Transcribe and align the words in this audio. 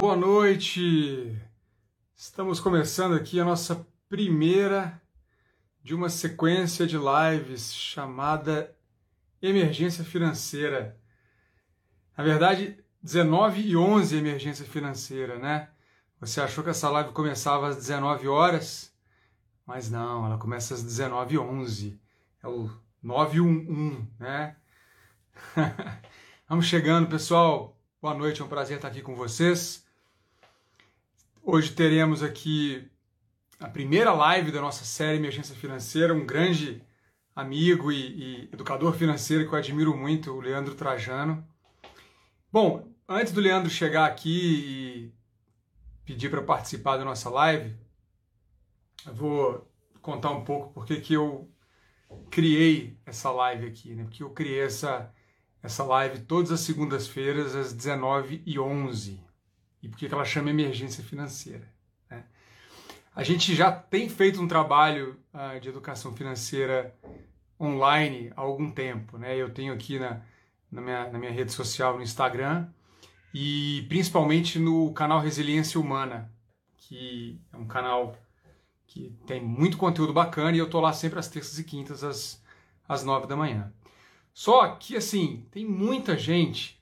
Boa 0.00 0.14
noite! 0.14 1.36
Estamos 2.14 2.60
começando 2.60 3.16
aqui 3.16 3.40
a 3.40 3.44
nossa 3.44 3.84
primeira 4.08 5.02
de 5.82 5.92
uma 5.92 6.08
sequência 6.08 6.86
de 6.86 6.96
lives 6.96 7.74
chamada 7.74 8.72
Emergência 9.42 10.04
Financeira. 10.04 10.96
Na 12.16 12.22
verdade, 12.22 12.78
19 13.02 13.60
e 13.60 13.76
11 13.76 14.16
Emergência 14.16 14.64
Financeira, 14.64 15.36
né? 15.36 15.68
Você 16.20 16.40
achou 16.40 16.62
que 16.62 16.70
essa 16.70 16.88
live 16.90 17.10
começava 17.10 17.66
às 17.66 17.74
19 17.74 18.28
horas, 18.28 18.94
mas 19.66 19.90
não, 19.90 20.24
ela 20.24 20.38
começa 20.38 20.74
às 20.74 20.82
19 20.84 21.34
e 21.34 21.38
11. 21.40 22.00
É 22.40 22.46
o 22.46 22.70
911, 23.02 24.08
né? 24.20 24.54
Vamos 26.48 26.66
chegando, 26.66 27.08
pessoal. 27.08 27.76
Boa 28.00 28.14
noite, 28.14 28.40
é 28.40 28.44
um 28.44 28.48
prazer 28.48 28.76
estar 28.76 28.86
aqui 28.86 29.02
com 29.02 29.16
vocês. 29.16 29.87
Hoje 31.50 31.72
teremos 31.72 32.22
aqui 32.22 32.86
a 33.58 33.70
primeira 33.70 34.12
live 34.12 34.52
da 34.52 34.60
nossa 34.60 34.84
série 34.84 35.16
Emergência 35.16 35.54
Financeira, 35.54 36.12
um 36.12 36.26
grande 36.26 36.82
amigo 37.34 37.90
e, 37.90 37.96
e, 37.96 38.48
educador 38.52 38.92
financeiro 38.92 39.48
que 39.48 39.54
eu 39.54 39.58
admiro 39.58 39.96
muito, 39.96 40.30
o 40.30 40.42
Leandro 40.42 40.74
Trajano. 40.74 41.42
Bom, 42.52 42.92
antes 43.08 43.32
do 43.32 43.40
Leandro 43.40 43.70
chegar 43.70 44.04
aqui 44.04 44.28
e 44.28 45.12
pedir 46.04 46.28
para 46.28 46.42
participar 46.42 46.98
da 46.98 47.04
nossa 47.06 47.30
live, 47.30 47.74
eu 49.06 49.14
vou 49.14 49.72
contar 50.02 50.32
um 50.32 50.44
pouco 50.44 50.74
porque 50.74 51.00
que 51.00 51.14
eu 51.14 51.50
criei 52.28 53.00
essa 53.06 53.30
live 53.30 53.68
aqui, 53.68 53.94
né? 53.94 54.02
Porque 54.04 54.22
eu 54.22 54.28
criei 54.28 54.60
essa, 54.60 55.10
essa 55.62 55.82
live 55.82 56.20
todas 56.26 56.52
as 56.52 56.60
segundas-feiras 56.60 57.56
às 57.56 57.74
19h11 57.74 59.27
e 59.82 59.88
por 59.88 59.98
que 59.98 60.06
ela 60.06 60.24
chama 60.24 60.50
emergência 60.50 61.02
financeira. 61.02 61.68
Né? 62.10 62.24
A 63.14 63.22
gente 63.22 63.54
já 63.54 63.70
tem 63.70 64.08
feito 64.08 64.40
um 64.40 64.48
trabalho 64.48 65.18
uh, 65.32 65.60
de 65.60 65.68
educação 65.68 66.14
financeira 66.14 66.94
online 67.60 68.32
há 68.36 68.40
algum 68.40 68.70
tempo. 68.70 69.18
Né? 69.18 69.36
Eu 69.36 69.50
tenho 69.50 69.72
aqui 69.72 69.98
na, 69.98 70.20
na, 70.70 70.80
minha, 70.80 71.10
na 71.10 71.18
minha 71.18 71.32
rede 71.32 71.52
social, 71.52 71.96
no 71.96 72.02
Instagram, 72.02 72.68
e 73.32 73.84
principalmente 73.88 74.58
no 74.58 74.92
canal 74.92 75.20
Resiliência 75.20 75.80
Humana, 75.80 76.32
que 76.76 77.40
é 77.52 77.56
um 77.56 77.66
canal 77.66 78.16
que 78.86 79.14
tem 79.26 79.40
muito 79.40 79.76
conteúdo 79.76 80.12
bacana 80.12 80.56
e 80.56 80.58
eu 80.58 80.68
tô 80.68 80.80
lá 80.80 80.92
sempre 80.92 81.18
às 81.18 81.28
terças 81.28 81.58
e 81.58 81.64
quintas 81.64 82.02
às, 82.02 82.42
às 82.88 83.04
nove 83.04 83.26
da 83.26 83.36
manhã. 83.36 83.72
Só 84.32 84.68
que, 84.68 84.96
assim, 84.96 85.46
tem 85.50 85.66
muita 85.66 86.16
gente, 86.16 86.80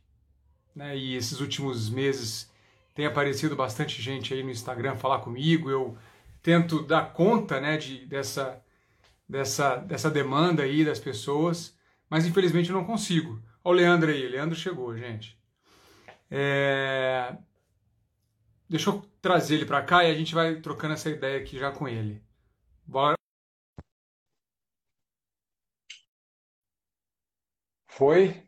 né, 0.75 0.97
e 0.97 1.17
esses 1.17 1.41
últimos 1.41 1.89
meses 1.89 2.53
tem 2.97 3.05
aparecido 3.05 3.55
bastante 3.55 4.01
gente 4.01 4.33
aí 4.33 4.43
no 4.43 4.51
Instagram 4.51 4.97
falar 4.97 5.21
comigo, 5.21 5.71
eu 5.71 5.99
tento 6.43 6.83
dar 6.83 7.13
conta 7.13 7.61
né, 7.61 7.77
de, 7.77 8.07
dessa, 8.07 8.65
dessa, 9.29 9.77
dessa 9.77 10.11
demanda 10.11 10.63
aí 10.63 10.83
das 10.83 10.99
pessoas, 10.99 11.79
mas 12.09 12.27
infelizmente 12.27 12.71
eu 12.71 12.75
não 12.75 12.87
consigo. 12.87 13.39
Olha 13.63 13.75
o 13.75 13.77
Leandro 13.77 14.11
aí, 14.11 14.27
Leandro 14.27 14.57
chegou, 14.57 14.97
gente. 14.97 15.39
É... 16.31 17.37
Deixa 18.69 18.89
eu 18.89 19.03
trazer 19.21 19.57
ele 19.57 19.67
para 19.67 19.83
cá 19.85 20.03
e 20.03 20.11
a 20.11 20.15
gente 20.15 20.35
vai 20.35 20.57
trocando 20.61 20.95
essa 20.95 21.11
ideia 21.11 21.39
aqui 21.39 21.59
já 21.59 21.71
com 21.71 21.87
ele. 21.87 22.23
Bora. 22.87 23.17
Foi? 27.89 28.43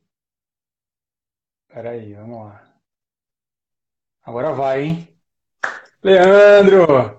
Peraí, 1.68 2.14
vamos 2.14 2.44
lá. 2.46 2.67
Agora 4.28 4.52
vai, 4.52 4.82
hein? 4.82 5.08
Leandro! 6.04 7.18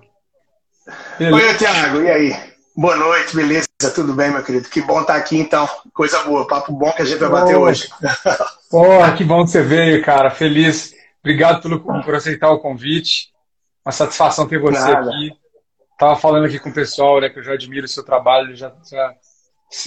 Beleza. 1.18 1.48
Oi, 1.48 1.54
Tiago, 1.56 2.02
e 2.02 2.08
aí? 2.08 2.54
Boa 2.76 2.94
noite, 2.94 3.34
beleza? 3.34 3.66
Tudo 3.92 4.14
bem, 4.14 4.30
meu 4.30 4.44
querido? 4.44 4.68
Que 4.68 4.80
bom 4.80 5.00
estar 5.00 5.16
aqui, 5.16 5.36
então. 5.36 5.68
Coisa 5.92 6.22
boa, 6.22 6.46
papo 6.46 6.72
bom 6.72 6.92
que 6.92 7.02
a 7.02 7.04
gente 7.04 7.18
vai 7.18 7.28
bater 7.28 7.56
hoje. 7.56 7.88
Porra, 8.70 9.16
que 9.16 9.24
bom 9.24 9.42
que 9.42 9.50
você 9.50 9.60
veio, 9.60 10.04
cara. 10.04 10.30
Feliz. 10.30 10.94
Obrigado 11.18 11.60
pelo, 11.60 11.80
por 11.80 12.14
aceitar 12.14 12.48
o 12.52 12.60
convite. 12.60 13.32
Uma 13.84 13.90
satisfação 13.90 14.46
ter 14.46 14.60
você 14.60 14.78
Nada. 14.78 15.10
aqui. 15.10 15.32
Tava 15.98 16.14
falando 16.14 16.44
aqui 16.44 16.60
com 16.60 16.70
o 16.70 16.74
pessoal, 16.74 17.20
né, 17.20 17.28
que 17.28 17.40
eu 17.40 17.42
já 17.42 17.54
admiro 17.54 17.86
o 17.86 17.88
seu 17.88 18.04
trabalho, 18.04 18.54
já, 18.54 18.72
já 18.88 19.12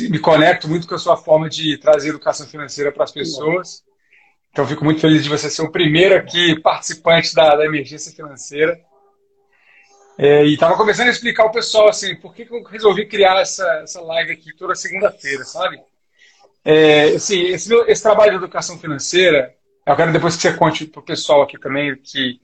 me 0.09 0.19
conecto 0.19 0.67
muito 0.67 0.85
com 0.85 0.95
a 0.95 0.99
sua 0.99 1.15
forma 1.15 1.49
de 1.49 1.77
trazer 1.77 2.09
educação 2.09 2.45
financeira 2.45 2.91
para 2.91 3.05
as 3.05 3.13
pessoas. 3.13 3.81
Então, 4.53 4.67
fico 4.67 4.85
muito 4.85 5.01
feliz 5.01 5.23
de 5.23 5.29
você 5.29 5.49
ser 5.49 5.63
o 5.63 5.71
primeiro 5.71 6.15
aqui 6.15 6.59
participante 6.59 7.33
da, 7.33 7.55
da 7.55 7.65
emergência 7.65 8.11
financeira. 8.11 8.79
É, 10.15 10.45
e 10.45 10.53
estava 10.53 10.77
começando 10.77 11.07
a 11.07 11.11
explicar 11.11 11.41
ao 11.41 11.51
pessoal 11.51 11.89
assim, 11.89 12.15
por 12.15 12.35
que, 12.35 12.45
que 12.45 12.53
eu 12.53 12.61
resolvi 12.61 13.07
criar 13.07 13.41
essa, 13.41 13.67
essa 13.81 13.99
live 13.99 14.33
aqui 14.33 14.55
toda 14.55 14.75
segunda-feira, 14.75 15.43
sabe? 15.43 15.81
É, 16.63 17.15
assim, 17.15 17.41
esse, 17.47 17.73
esse, 17.87 18.03
trabalho 18.03 18.33
de 18.33 18.37
educação 18.37 18.77
financeira, 18.77 19.55
eu 19.87 19.95
quero 19.95 20.13
depois 20.13 20.35
que 20.35 20.43
você 20.43 20.53
conte 20.53 20.85
para 20.85 20.99
o 20.99 21.05
pessoal 21.05 21.41
aqui 21.41 21.57
também 21.57 21.95
que, 21.95 22.39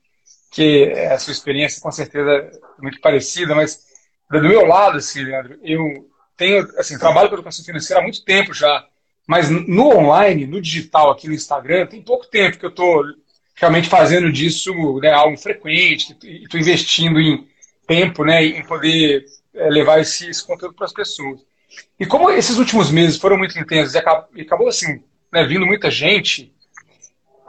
que 0.50 0.92
a 1.12 1.20
sua 1.20 1.32
experiência 1.32 1.80
com 1.80 1.92
certeza 1.92 2.32
é 2.32 2.52
muito 2.82 3.00
parecida, 3.02 3.54
mas 3.54 3.86
do 4.32 4.42
meu 4.42 4.66
lado, 4.66 4.98
assim, 4.98 5.24
Leandro, 5.24 5.60
eu 5.62 6.10
tenho, 6.36 6.68
assim, 6.80 6.98
trabalho 6.98 7.30
com 7.30 7.36
educação 7.36 7.64
financeira 7.64 8.02
há 8.02 8.04
muito 8.04 8.26
tempo 8.26 8.52
já. 8.52 8.84
Mas 9.30 9.48
no 9.48 9.96
online, 9.96 10.48
no 10.48 10.60
digital, 10.60 11.12
aqui 11.12 11.28
no 11.28 11.36
Instagram, 11.36 11.86
tem 11.86 12.02
pouco 12.02 12.26
tempo 12.26 12.58
que 12.58 12.66
eu 12.66 12.72
estou 12.72 13.04
realmente 13.54 13.88
fazendo 13.88 14.32
disso 14.32 14.74
né, 15.00 15.12
algo 15.12 15.38
frequente, 15.38 16.18
estou 16.24 16.60
investindo 16.60 17.20
em 17.20 17.48
tempo 17.86 18.26
né, 18.26 18.44
em 18.44 18.66
poder 18.66 19.24
é, 19.54 19.70
levar 19.70 20.00
esse, 20.00 20.28
esse 20.28 20.44
conteúdo 20.44 20.74
para 20.74 20.88
as 20.88 20.94
pessoas. 20.94 21.42
E 22.00 22.08
como 22.08 22.32
esses 22.32 22.58
últimos 22.58 22.90
meses 22.90 23.18
foram 23.18 23.38
muito 23.38 23.60
intensos 23.60 23.94
e 23.94 24.00
acabou, 24.00 24.30
acabou 24.42 24.68
assim, 24.68 25.04
né, 25.32 25.46
vindo 25.46 25.64
muita 25.64 25.92
gente, 25.92 26.52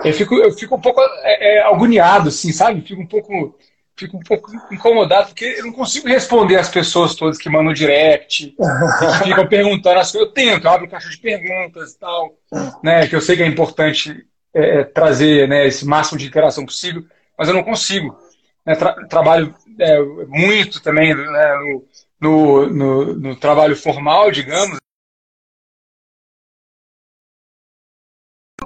eu 0.04 0.12
fico, 0.12 0.34
eu 0.34 0.52
fico 0.52 0.74
um 0.74 0.80
pouco 0.82 1.00
é, 1.00 1.60
é, 1.60 1.62
agoniado, 1.62 2.28
assim, 2.28 2.52
sabe? 2.52 2.82
Fico 2.82 3.00
um 3.00 3.06
pouco 3.06 3.58
fico 4.00 4.16
um 4.16 4.20
pouco 4.20 4.50
incomodado, 4.72 5.28
porque 5.28 5.44
eu 5.44 5.66
não 5.66 5.72
consigo 5.72 6.08
responder 6.08 6.56
as 6.56 6.70
pessoas 6.70 7.14
todas 7.14 7.36
que 7.36 7.50
mandam 7.50 7.72
direct, 7.72 8.46
que 8.46 8.56
ficam 9.24 9.46
perguntando 9.46 10.00
as 10.00 10.10
coisas. 10.10 10.28
Eu 10.28 10.32
tento, 10.32 10.64
eu 10.64 10.70
abro 10.70 10.88
caixa 10.88 11.10
de 11.10 11.18
perguntas 11.18 11.92
e 11.92 11.98
tal, 11.98 12.34
né? 12.82 13.06
Que 13.06 13.14
eu 13.14 13.20
sei 13.20 13.36
que 13.36 13.42
é 13.42 13.46
importante 13.46 14.26
é, 14.54 14.80
é, 14.80 14.84
trazer 14.84 15.46
né, 15.48 15.66
esse 15.66 15.84
máximo 15.84 16.18
de 16.18 16.26
interação 16.26 16.64
possível, 16.64 17.04
mas 17.36 17.48
eu 17.48 17.54
não 17.54 17.62
consigo. 17.62 18.18
Né, 18.64 18.74
tra 18.74 18.94
trabalho 19.06 19.54
é, 19.78 20.00
muito 20.26 20.82
também 20.82 21.14
né, 21.14 21.54
no, 21.58 21.86
no, 22.20 22.66
no, 22.66 23.14
no 23.14 23.36
trabalho 23.36 23.76
formal, 23.76 24.30
digamos. 24.30 24.78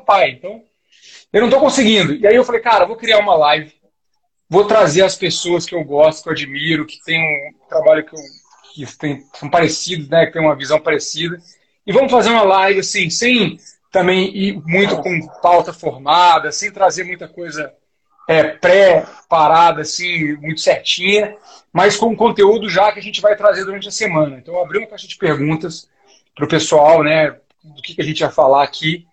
Pai, 0.07 0.31
então 0.31 0.63
eu 1.33 1.41
não 1.41 1.49
estou 1.49 1.61
conseguindo. 1.61 2.15
E 2.15 2.27
aí 2.27 2.37
eu 2.37 2.45
falei, 2.45 2.61
cara, 2.61 2.85
vou 2.85 2.97
criar 2.97 3.19
uma 3.19 3.35
live 3.35 3.73
vou 4.55 4.65
trazer 4.65 5.03
as 5.03 5.17
pessoas 5.17 5.67
que 5.67 5.75
eu 5.75 5.83
gosto, 5.83 6.23
que 6.23 6.29
eu 6.29 6.33
admiro, 6.33 6.87
que 6.87 7.03
tem 7.05 7.19
um 7.19 7.69
trabalho 7.69 8.05
que, 8.05 8.15
eu, 8.15 8.21
que 8.73 8.97
tem, 8.97 9.25
são 9.35 9.51
parecidos, 9.51 10.09
né, 10.09 10.27
que 10.27 10.33
tem 10.33 10.41
uma 10.41 10.55
visão 10.55 10.79
parecida. 10.81 11.37
E 11.85 11.93
vamos 11.93 12.13
fazer 12.13 12.31
uma 12.31 12.45
live 12.45 12.79
assim, 12.79 13.11
sem 13.11 13.59
também 13.91 14.33
ir 14.33 14.63
muito 14.65 14.97
com 14.99 15.27
pauta 15.43 15.73
formada, 15.73 16.53
sem 16.53 16.71
trazer 16.71 17.03
muita 17.03 17.27
coisa 17.27 17.75
é, 18.29 18.45
pré-parada, 18.45 19.83
assim, 19.83 20.37
muito 20.37 20.61
certinha, 20.61 21.37
mas 21.73 21.97
com 21.97 22.17
conteúdo 22.17 22.71
já 22.71 22.93
que 22.93 23.01
a 23.01 23.03
gente 23.03 23.21
vai 23.21 23.35
trazer 23.35 23.65
durante 23.65 23.89
a 23.89 23.93
semana. 23.93 24.39
Então, 24.39 24.63
abri 24.63 24.79
uma 24.79 24.87
caixa 24.87 25.09
de 25.09 25.17
perguntas 25.17 25.89
para 26.33 26.45
o 26.45 26.49
pessoal, 26.49 27.03
né, 27.03 27.37
do 27.65 27.83
que, 27.83 27.97
que 27.97 28.01
a 28.01 28.05
gente 28.05 28.23
vai 28.23 28.31
falar 28.31 28.63
aqui. 28.63 29.05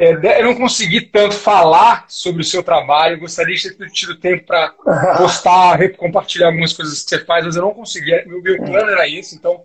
É, 0.00 0.40
eu 0.40 0.46
não 0.46 0.54
consegui 0.54 1.02
tanto 1.02 1.34
falar 1.34 2.06
sobre 2.08 2.40
o 2.40 2.44
seu 2.44 2.62
trabalho, 2.62 3.20
gostaria 3.20 3.54
de 3.54 3.70
ter 3.70 3.90
tido 3.90 4.18
tempo 4.18 4.46
para 4.46 4.70
postar, 5.18 5.78
compartilhar 5.90 6.46
algumas 6.46 6.72
coisas 6.72 7.02
que 7.02 7.10
você 7.10 7.22
faz, 7.22 7.44
mas 7.44 7.54
eu 7.54 7.60
não 7.60 7.74
consegui. 7.74 8.10
Meu, 8.24 8.40
meu 8.40 8.56
plano 8.64 8.88
era 8.88 9.06
esse, 9.06 9.36
então, 9.36 9.62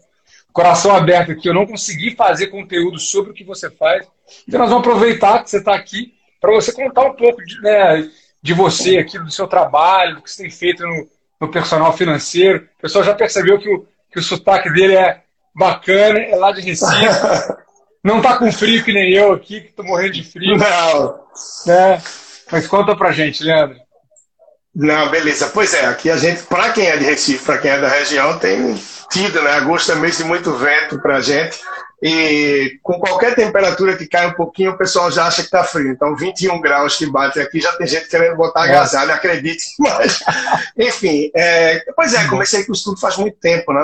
coração 0.51 0.93
aberto 0.93 1.31
aqui, 1.31 1.47
eu 1.47 1.53
não 1.53 1.65
consegui 1.65 2.17
fazer 2.17 2.47
conteúdo 2.47 2.99
sobre 2.99 3.31
o 3.31 3.33
que 3.33 3.45
você 3.45 3.71
faz. 3.71 4.05
Então, 4.45 4.59
nós 4.59 4.69
vamos 4.69 4.85
aproveitar 4.85 5.41
que 5.41 5.49
você 5.49 5.59
está 5.59 5.73
aqui 5.73 6.13
para 6.41 6.51
você 6.51 6.73
contar 6.73 7.05
um 7.05 7.13
pouco 7.13 7.41
de, 7.41 7.61
né, 7.61 8.11
de 8.41 8.53
você 8.53 8.97
aqui, 8.97 9.17
do 9.17 9.31
seu 9.31 9.47
trabalho, 9.47 10.15
do 10.15 10.21
que 10.21 10.29
você 10.29 10.43
tem 10.43 10.51
feito 10.51 10.83
no, 10.83 11.07
no 11.39 11.49
personal 11.49 11.93
financeiro. 11.93 12.67
O 12.77 12.81
pessoal 12.81 13.05
já 13.05 13.13
percebeu 13.13 13.57
que 13.57 13.69
o, 13.69 13.87
que 14.11 14.19
o 14.19 14.23
sotaque 14.23 14.69
dele 14.73 14.97
é 14.97 15.21
bacana, 15.55 16.19
é 16.19 16.35
lá 16.35 16.51
de 16.51 16.59
Recife. 16.59 16.91
Não 18.05 18.21
tá 18.21 18.37
com 18.37 18.51
frio 18.51 18.83
que 18.83 18.93
nem 18.93 19.11
eu 19.13 19.33
aqui, 19.33 19.61
que 19.61 19.73
tô 19.73 19.81
morrendo 19.81 20.13
de 20.13 20.23
frio. 20.23 20.55
Não. 20.55 21.19
Né? 21.65 21.99
Mas 22.51 22.67
conta 22.67 22.95
pra 22.95 23.11
gente, 23.11 23.43
Leandro. 23.43 23.77
Não, 24.75 25.09
beleza. 25.09 25.49
Pois 25.51 25.73
é, 25.73 25.87
aqui 25.87 26.11
a 26.11 26.15
gente, 26.15 26.43
para 26.43 26.71
quem 26.71 26.85
é 26.85 26.97
de 26.97 27.03
Recife, 27.03 27.43
para 27.43 27.57
quem 27.57 27.71
é 27.71 27.81
da 27.81 27.87
região, 27.87 28.37
tem 28.37 28.79
tido, 29.09 29.41
né? 29.41 29.53
Agosto 29.53 29.91
é 29.91 29.95
mês 29.95 30.19
de 30.19 30.23
muito 30.23 30.53
vento 30.53 31.01
pra 31.01 31.19
gente. 31.19 31.59
E 31.99 32.77
com 32.83 32.99
qualquer 32.99 33.33
temperatura 33.33 33.97
que 33.97 34.05
cai 34.05 34.27
um 34.27 34.33
pouquinho, 34.33 34.73
o 34.73 34.77
pessoal 34.77 35.09
já 35.09 35.25
acha 35.25 35.37
que 35.37 35.47
está 35.47 35.63
frio. 35.63 35.89
Então, 35.89 36.15
21 36.15 36.61
graus 36.61 36.97
que 36.97 37.07
bate 37.07 37.39
aqui, 37.39 37.59
já 37.59 37.71
tem 37.71 37.87
gente 37.87 38.07
querendo 38.07 38.35
botar 38.35 38.65
agasalho, 38.65 39.13
acredite. 39.13 39.65
Mas, 39.79 40.19
enfim, 40.77 41.31
é, 41.35 41.83
pois 41.95 42.13
é, 42.13 42.27
comecei 42.27 42.63
com 42.65 42.71
isso 42.71 42.83
tudo 42.83 42.99
faz 42.99 43.17
muito 43.17 43.39
tempo, 43.39 43.73
né? 43.73 43.83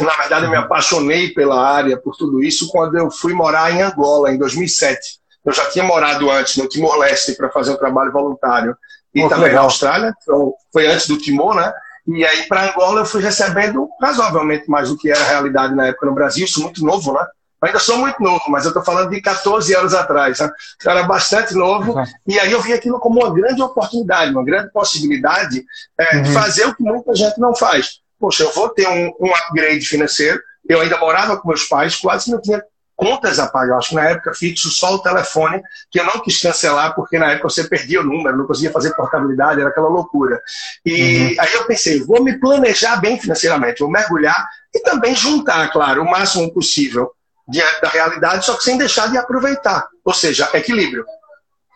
Na 0.00 0.16
verdade, 0.16 0.46
eu 0.46 0.50
me 0.50 0.56
apaixonei 0.56 1.30
pela 1.30 1.62
área, 1.64 1.96
por 1.96 2.16
tudo 2.16 2.42
isso, 2.42 2.68
quando 2.70 2.96
eu 2.96 3.10
fui 3.10 3.32
morar 3.32 3.72
em 3.72 3.82
Angola, 3.82 4.32
em 4.32 4.38
2007. 4.38 5.20
Eu 5.44 5.52
já 5.52 5.68
tinha 5.70 5.84
morado 5.84 6.30
antes 6.30 6.56
no 6.56 6.68
Timor-Leste 6.68 7.36
para 7.36 7.50
fazer 7.50 7.72
um 7.72 7.76
trabalho 7.76 8.10
voluntário. 8.10 8.76
E 9.14 9.28
também 9.28 9.52
na 9.52 9.60
Austrália, 9.60 10.12
então 10.20 10.54
foi 10.72 10.88
antes 10.88 11.06
do 11.06 11.16
Timor, 11.16 11.54
né? 11.54 11.72
E 12.06 12.26
aí, 12.26 12.48
para 12.48 12.70
Angola, 12.70 13.00
eu 13.00 13.06
fui 13.06 13.22
recebendo 13.22 13.88
razoavelmente 14.00 14.68
mais 14.68 14.88
do 14.88 14.98
que 14.98 15.08
era 15.08 15.20
a 15.20 15.28
realidade 15.28 15.74
na 15.74 15.86
época 15.86 16.06
no 16.06 16.14
Brasil, 16.14 16.44
isso 16.44 16.60
muito 16.60 16.84
novo, 16.84 17.12
né? 17.12 17.24
Eu 17.62 17.68
ainda 17.68 17.78
sou 17.78 17.96
muito 17.96 18.20
novo, 18.20 18.42
mas 18.48 18.64
eu 18.64 18.70
estou 18.70 18.84
falando 18.84 19.10
de 19.10 19.22
14 19.22 19.74
anos 19.74 19.94
atrás. 19.94 20.40
Né? 20.40 20.50
Eu 20.84 20.90
era 20.90 21.04
bastante 21.04 21.54
novo, 21.54 21.92
uhum. 21.92 22.04
e 22.26 22.38
aí 22.38 22.50
eu 22.50 22.60
vi 22.60 22.72
aquilo 22.72 22.98
como 22.98 23.20
uma 23.20 23.32
grande 23.32 23.62
oportunidade, 23.62 24.32
uma 24.32 24.44
grande 24.44 24.70
possibilidade 24.72 25.64
é, 25.98 26.16
uhum. 26.16 26.22
de 26.24 26.32
fazer 26.32 26.66
o 26.66 26.74
que 26.74 26.82
muita 26.82 27.14
gente 27.14 27.38
não 27.38 27.54
faz 27.54 28.03
poxa, 28.24 28.42
eu 28.42 28.52
vou 28.52 28.70
ter 28.70 28.88
um, 28.88 29.12
um 29.20 29.34
upgrade 29.34 29.84
financeiro. 29.84 30.40
Eu 30.66 30.80
ainda 30.80 30.96
morava 30.96 31.36
com 31.36 31.46
meus 31.46 31.64
pais, 31.64 31.94
quase 31.94 32.30
não 32.30 32.40
tinha 32.40 32.62
contas 32.96 33.38
a 33.38 33.46
pagar. 33.46 33.76
Acho 33.76 33.90
que 33.90 33.94
na 33.96 34.08
época 34.08 34.32
fixo 34.32 34.70
só 34.70 34.94
o 34.94 34.98
telefone, 34.98 35.60
que 35.90 36.00
eu 36.00 36.04
não 36.04 36.20
quis 36.20 36.40
cancelar, 36.40 36.94
porque 36.94 37.18
na 37.18 37.32
época 37.32 37.50
você 37.50 37.64
perdia 37.64 38.00
o 38.00 38.04
número, 38.04 38.38
não 38.38 38.46
conseguia 38.46 38.72
fazer 38.72 38.94
portabilidade, 38.94 39.60
era 39.60 39.68
aquela 39.68 39.90
loucura. 39.90 40.40
E 40.86 41.34
uhum. 41.34 41.34
aí 41.38 41.52
eu 41.52 41.66
pensei, 41.66 42.02
vou 42.02 42.24
me 42.24 42.40
planejar 42.40 42.96
bem 42.96 43.20
financeiramente, 43.20 43.80
vou 43.80 43.90
mergulhar 43.90 44.42
e 44.74 44.80
também 44.80 45.14
juntar, 45.14 45.70
claro, 45.70 46.00
o 46.00 46.10
máximo 46.10 46.50
possível 46.50 47.12
diante 47.46 47.82
da 47.82 47.90
realidade, 47.90 48.46
só 48.46 48.56
que 48.56 48.64
sem 48.64 48.78
deixar 48.78 49.10
de 49.10 49.18
aproveitar. 49.18 49.86
Ou 50.02 50.14
seja, 50.14 50.48
equilíbrio. 50.54 51.04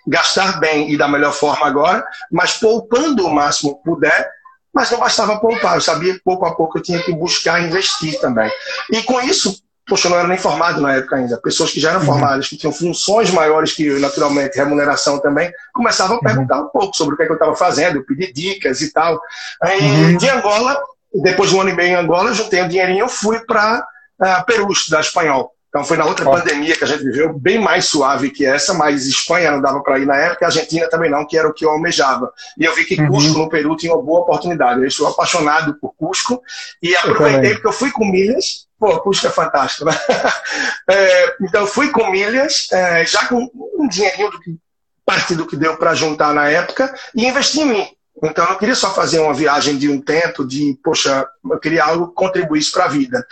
Gastar 0.06 0.58
bem 0.58 0.90
e 0.90 0.96
da 0.96 1.06
melhor 1.06 1.34
forma 1.34 1.66
agora, 1.66 2.02
mas 2.32 2.54
poupando 2.54 3.26
o 3.26 3.34
máximo 3.34 3.76
que 3.76 3.84
puder 3.84 4.37
mas 4.74 4.90
não 4.90 4.98
bastava 4.98 5.38
poupar, 5.38 5.76
eu 5.76 5.80
sabia 5.80 6.14
que 6.14 6.20
pouco 6.20 6.44
a 6.46 6.54
pouco 6.54 6.78
eu 6.78 6.82
tinha 6.82 7.02
que 7.02 7.12
buscar 7.12 7.62
investir 7.62 8.20
também. 8.20 8.50
E 8.92 9.02
com 9.02 9.20
isso, 9.20 9.62
poxa, 9.88 10.06
eu 10.06 10.10
não 10.10 10.18
era 10.18 10.28
nem 10.28 10.38
formado 10.38 10.80
na 10.80 10.94
época 10.94 11.16
ainda. 11.16 11.38
Pessoas 11.38 11.70
que 11.70 11.80
já 11.80 11.90
eram 11.90 12.00
uhum. 12.00 12.06
formadas, 12.06 12.48
que 12.48 12.56
tinham 12.56 12.72
funções 12.72 13.30
maiores 13.30 13.72
que 13.72 13.86
eu, 13.86 13.98
naturalmente, 13.98 14.56
remuneração 14.56 15.18
também, 15.18 15.50
começavam 15.72 16.16
a 16.16 16.18
uhum. 16.18 16.24
perguntar 16.24 16.60
um 16.60 16.68
pouco 16.68 16.94
sobre 16.96 17.14
o 17.14 17.16
que, 17.16 17.22
é 17.22 17.26
que 17.26 17.32
eu 17.32 17.36
estava 17.36 17.56
fazendo, 17.56 17.96
eu 17.96 18.04
pedi 18.04 18.32
dicas 18.32 18.80
e 18.82 18.92
tal. 18.92 19.20
Aí, 19.62 19.80
uhum. 19.80 20.16
de 20.16 20.28
Angola, 20.28 20.78
depois 21.14 21.50
de 21.50 21.56
um 21.56 21.60
ano 21.62 21.70
e 21.70 21.74
meio 21.74 21.90
em 21.90 21.96
Angola, 21.96 22.30
eu 22.30 22.34
juntei 22.34 22.62
um 22.62 22.68
dinheirinho 22.68 23.06
e 23.06 23.08
fui 23.08 23.40
para 23.40 23.84
uh, 24.20 24.44
Peru, 24.46 24.70
estudar 24.70 25.00
espanhol. 25.00 25.52
Então 25.68 25.84
foi 25.84 25.96
na 25.98 26.06
outra 26.06 26.24
pandemia 26.24 26.74
que 26.74 26.84
a 26.84 26.86
gente 26.86 27.04
viveu, 27.04 27.32
bem 27.32 27.58
mais 27.60 27.84
suave 27.84 28.30
que 28.30 28.44
essa, 28.44 28.72
mas 28.72 29.06
Espanha 29.06 29.50
não 29.50 29.60
dava 29.60 29.82
para 29.82 29.98
ir 29.98 30.06
na 30.06 30.16
época, 30.16 30.46
Argentina 30.46 30.88
também 30.88 31.10
não, 31.10 31.26
que 31.26 31.36
era 31.36 31.46
o 31.46 31.52
que 31.52 31.64
eu 31.64 31.70
almejava. 31.70 32.32
E 32.56 32.64
eu 32.64 32.74
vi 32.74 32.84
que 32.84 33.00
uhum. 33.00 33.08
Cusco, 33.08 33.38
no 33.38 33.48
Peru, 33.48 33.76
tinha 33.76 33.92
uma 33.92 34.02
boa 34.02 34.20
oportunidade. 34.20 34.80
Eu 34.80 34.86
estou 34.86 35.06
apaixonado 35.06 35.78
por 35.78 35.94
Cusco 35.94 36.42
e 36.82 36.96
aproveitei 36.96 37.54
porque 37.54 37.68
eu 37.68 37.72
fui 37.72 37.90
com 37.90 38.06
milhas. 38.06 38.66
Pô, 38.78 38.98
Cusco 39.00 39.26
é 39.26 39.30
fantástico, 39.30 39.84
né? 39.84 39.92
é, 40.88 41.36
então 41.42 41.66
fui 41.66 41.90
com 41.90 42.10
milhas, 42.10 42.68
é, 42.72 43.04
já 43.04 43.26
com 43.26 43.50
um 43.78 43.88
dinheirinho 43.88 44.30
do 44.30 44.40
que, 44.40 44.56
parte 45.04 45.34
do 45.34 45.46
que 45.46 45.56
deu 45.56 45.76
para 45.76 45.94
juntar 45.94 46.32
na 46.32 46.48
época, 46.48 46.94
e 47.14 47.26
investi 47.26 47.60
em 47.60 47.66
mim. 47.66 47.97
Então, 48.22 48.44
eu 48.44 48.50
não 48.50 48.58
queria 48.58 48.74
só 48.74 48.92
fazer 48.92 49.20
uma 49.20 49.32
viagem 49.32 49.78
de 49.78 49.88
um 49.88 50.00
tempo, 50.00 50.44
de, 50.44 50.76
poxa, 50.82 51.26
eu 51.50 51.58
queria 51.60 51.84
algo 51.84 52.08
que 52.08 52.14
contribuísse 52.14 52.72
para 52.72 52.86
a 52.86 52.88
vida. 52.88 53.24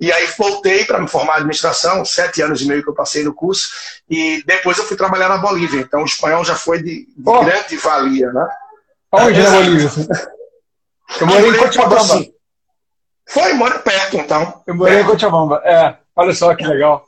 E 0.00 0.10
aí 0.10 0.26
voltei 0.38 0.84
para 0.84 0.98
me 0.98 1.08
formar 1.08 1.34
em 1.34 1.36
administração, 1.36 2.04
sete 2.04 2.40
anos 2.40 2.62
e 2.62 2.66
meio 2.66 2.82
que 2.82 2.88
eu 2.88 2.94
passei 2.94 3.22
no 3.22 3.34
curso, 3.34 3.68
e 4.08 4.42
depois 4.46 4.78
eu 4.78 4.84
fui 4.84 4.96
trabalhar 4.96 5.28
na 5.28 5.38
Bolívia. 5.38 5.80
Então, 5.80 6.02
o 6.02 6.06
espanhol 6.06 6.44
já 6.44 6.54
foi 6.54 6.82
de, 6.82 7.06
de 7.06 7.22
oh. 7.26 7.44
grande 7.44 7.76
valia, 7.76 8.32
né? 8.32 8.48
Onde 9.12 9.42
na 9.42 9.50
Bolívia? 9.50 9.90
Eu 11.20 11.26
morei 11.26 11.50
em 11.50 11.56
Cochabamba. 11.56 12.26
Foi, 13.26 13.52
mora 13.52 13.78
perto, 13.78 14.16
então. 14.16 14.62
Eu 14.66 14.74
morei 14.74 14.98
é. 14.98 15.00
em 15.02 15.04
Cochabamba, 15.04 15.60
é. 15.64 15.96
Olha 16.16 16.32
só 16.32 16.54
que 16.54 16.66
legal. 16.66 17.04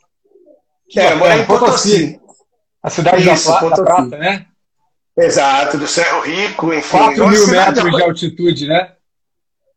Que 0.89 1.01
é, 1.01 1.13
eu 1.13 1.17
morei 1.17 1.39
em 1.39 1.47
Potosí. 1.47 2.21
A 2.83 2.91
cidade 2.91 3.31
Isso, 3.31 3.51
da, 3.51 3.59
Plata, 3.59 3.77
da 3.77 3.83
Prata, 3.85 4.19
né? 4.19 4.47
Exato, 5.17 5.77
do 5.77 5.87
Cerro 5.87 6.21
Rico, 6.21 6.73
enfim. 6.73 6.99
4 6.99 7.29
mil 7.29 7.47
metros 7.49 7.97
de 7.97 8.03
altitude, 8.03 8.67
né? 8.67 8.93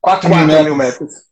4 0.02 0.30
mil 0.30 0.46
metros. 0.46 0.66
Mil 0.66 0.76
metros. 0.76 1.26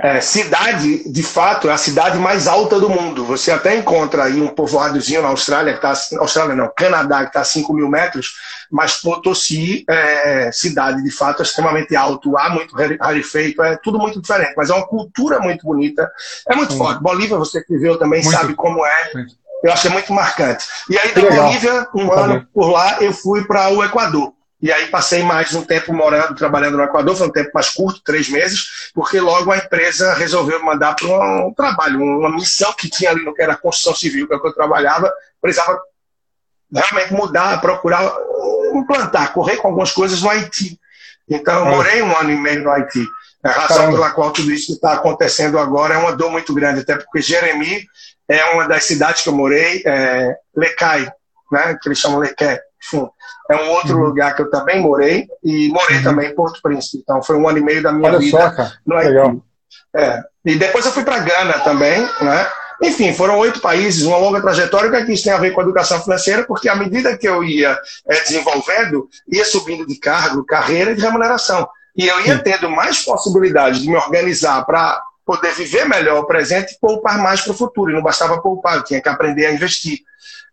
É, 0.00 0.20
cidade, 0.20 1.08
de 1.12 1.22
fato, 1.22 1.68
é 1.68 1.72
a 1.72 1.76
cidade 1.76 2.18
mais 2.18 2.48
alta 2.48 2.80
do 2.80 2.88
mundo. 2.88 3.24
Você 3.24 3.52
até 3.52 3.76
encontra 3.76 4.24
aí 4.24 4.40
um 4.40 4.48
povoadozinho 4.48 5.22
na 5.22 5.28
Austrália, 5.28 5.78
que 5.78 5.86
está. 5.86 6.18
Austrália 6.18 6.56
não, 6.56 6.72
Canadá, 6.76 7.20
que 7.20 7.28
está 7.28 7.42
a 7.42 7.44
5 7.44 7.72
mil 7.72 7.88
metros, 7.88 8.34
mas 8.70 9.00
Potosí 9.00 9.84
é 9.88 10.50
cidade, 10.50 11.04
de 11.04 11.10
fato, 11.10 11.40
é 11.40 11.44
extremamente 11.44 11.94
alto, 11.94 12.36
há 12.36 12.50
muito 12.50 12.74
rarefeito, 13.00 13.62
é 13.62 13.76
tudo 13.76 13.98
muito 13.98 14.20
diferente, 14.20 14.54
mas 14.56 14.70
é 14.70 14.74
uma 14.74 14.86
cultura 14.86 15.38
muito 15.38 15.64
bonita, 15.64 16.10
é 16.48 16.56
muito 16.56 16.72
Sim. 16.72 16.78
forte. 16.78 17.00
Bolívia, 17.00 17.36
você 17.36 17.62
que 17.62 17.72
viveu 17.72 17.96
também, 17.96 18.22
muito. 18.22 18.36
sabe 18.36 18.54
como 18.54 18.84
é. 18.84 19.10
Muito 19.14 19.36
eu 19.62 19.72
achei 19.72 19.90
muito 19.90 20.12
marcante. 20.12 20.64
E 20.88 20.98
aí, 20.98 21.12
da 21.12 21.22
Bolívia, 21.22 21.88
um 21.94 22.08
tá 22.08 22.20
ano 22.20 22.46
por 22.52 22.70
lá, 22.70 23.00
eu 23.00 23.12
fui 23.12 23.44
para 23.44 23.68
o 23.70 23.84
Equador. 23.84 24.32
E 24.60 24.70
aí 24.70 24.86
passei 24.86 25.24
mais 25.24 25.52
um 25.54 25.62
tempo 25.62 25.92
morando, 25.92 26.36
trabalhando 26.36 26.76
no 26.76 26.84
Equador, 26.84 27.16
foi 27.16 27.26
um 27.26 27.32
tempo 27.32 27.50
mais 27.52 27.70
curto, 27.70 28.00
três 28.04 28.28
meses, 28.28 28.90
porque 28.94 29.18
logo 29.18 29.50
a 29.50 29.56
empresa 29.56 30.14
resolveu 30.14 30.60
me 30.60 30.66
mandar 30.66 30.94
para 30.94 31.08
um, 31.44 31.52
trabalho, 31.52 32.00
uma 32.00 32.30
missão 32.30 32.72
que 32.72 32.88
tinha 32.88 33.10
ali 33.10 33.24
no 33.24 33.34
que 33.34 33.42
era 33.42 33.54
a 33.54 33.56
construção 33.56 33.94
civil, 33.96 34.28
que 34.28 34.34
é 34.34 34.38
que 34.38 34.46
eu 34.46 34.54
trabalhava, 34.54 35.12
precisava 35.40 35.80
realmente 36.72 37.12
mudar, 37.12 37.60
procurar 37.60 38.14
implantar, 38.72 39.32
correr 39.32 39.56
com 39.56 39.68
algumas 39.68 39.90
coisas 39.90 40.22
no 40.22 40.30
Haiti. 40.30 40.78
Então, 41.28 41.66
eu 41.66 41.76
morei 41.76 42.00
um 42.02 42.16
ano 42.16 42.30
e 42.30 42.36
meio 42.36 42.62
no 42.62 42.70
Haiti. 42.70 43.04
A 43.42 43.50
razão 43.50 43.76
Caramba. 43.78 43.96
pela 43.96 44.10
qual 44.12 44.30
tudo 44.30 44.52
isso 44.52 44.74
está 44.74 44.92
acontecendo 44.92 45.58
agora 45.58 45.94
é 45.94 45.98
uma 45.98 46.14
dor 46.14 46.30
muito 46.30 46.54
grande, 46.54 46.80
até 46.80 46.96
porque 46.96 47.20
Jeremi 47.20 47.84
é 48.36 48.44
uma 48.52 48.66
das 48.66 48.84
cidades 48.84 49.22
que 49.22 49.28
eu 49.28 49.34
morei, 49.34 49.82
é 49.84 50.36
Lecai, 50.56 51.10
né, 51.50 51.78
que 51.80 51.88
eles 51.88 51.98
chamam 51.98 52.18
Lequé, 52.18 52.60
enfim, 52.82 53.06
é 53.50 53.56
um 53.56 53.70
outro 53.70 53.96
uhum. 53.96 54.04
lugar 54.04 54.34
que 54.34 54.42
eu 54.42 54.50
também 54.50 54.80
morei, 54.80 55.26
e 55.42 55.68
morei 55.68 55.98
uhum. 55.98 56.02
também 56.02 56.30
em 56.30 56.34
Porto 56.34 56.60
Príncipe, 56.62 56.98
então 57.02 57.22
foi 57.22 57.36
um 57.36 57.48
ano 57.48 57.58
e 57.58 57.62
meio 57.62 57.82
da 57.82 57.92
minha 57.92 58.10
Olha 58.10 58.18
vida 58.18 58.54
só, 58.54 58.70
no 58.86 58.96
Haiti. 58.96 59.42
É. 59.94 60.22
E 60.44 60.56
depois 60.56 60.84
eu 60.86 60.92
fui 60.92 61.04
para 61.04 61.18
Gana 61.18 61.58
também, 61.60 62.00
né, 62.20 62.48
enfim, 62.82 63.14
foram 63.14 63.38
oito 63.38 63.60
países, 63.60 64.04
uma 64.04 64.16
longa 64.16 64.40
trajetória. 64.40 64.88
O 64.88 64.90
que, 64.90 64.96
é 64.96 65.04
que 65.04 65.12
isso 65.12 65.22
tem 65.22 65.32
a 65.32 65.38
ver 65.38 65.52
com 65.52 65.60
a 65.60 65.62
educação 65.64 66.02
financeira? 66.02 66.42
Porque 66.42 66.68
à 66.68 66.74
medida 66.74 67.16
que 67.16 67.28
eu 67.28 67.44
ia 67.44 67.78
é, 68.08 68.20
desenvolvendo, 68.22 69.08
ia 69.28 69.44
subindo 69.44 69.86
de 69.86 69.94
cargo, 69.94 70.44
carreira 70.44 70.90
e 70.90 70.96
de 70.96 71.00
remuneração. 71.00 71.68
E 71.96 72.08
eu 72.08 72.20
ia 72.26 72.38
tendo 72.40 72.68
mais 72.68 73.04
possibilidades 73.04 73.80
de 73.80 73.88
me 73.88 73.94
organizar 73.94 74.64
para 74.64 75.00
poder 75.24 75.52
viver 75.54 75.88
melhor 75.88 76.20
o 76.20 76.26
presente 76.26 76.74
e 76.74 76.80
poupar 76.80 77.18
mais 77.18 77.40
para 77.42 77.52
o 77.52 77.56
futuro. 77.56 77.90
E 77.90 77.94
não 77.94 78.02
bastava 78.02 78.40
poupar, 78.40 78.76
eu 78.76 78.84
tinha 78.84 79.00
que 79.00 79.08
aprender 79.08 79.46
a 79.46 79.52
investir. 79.52 80.00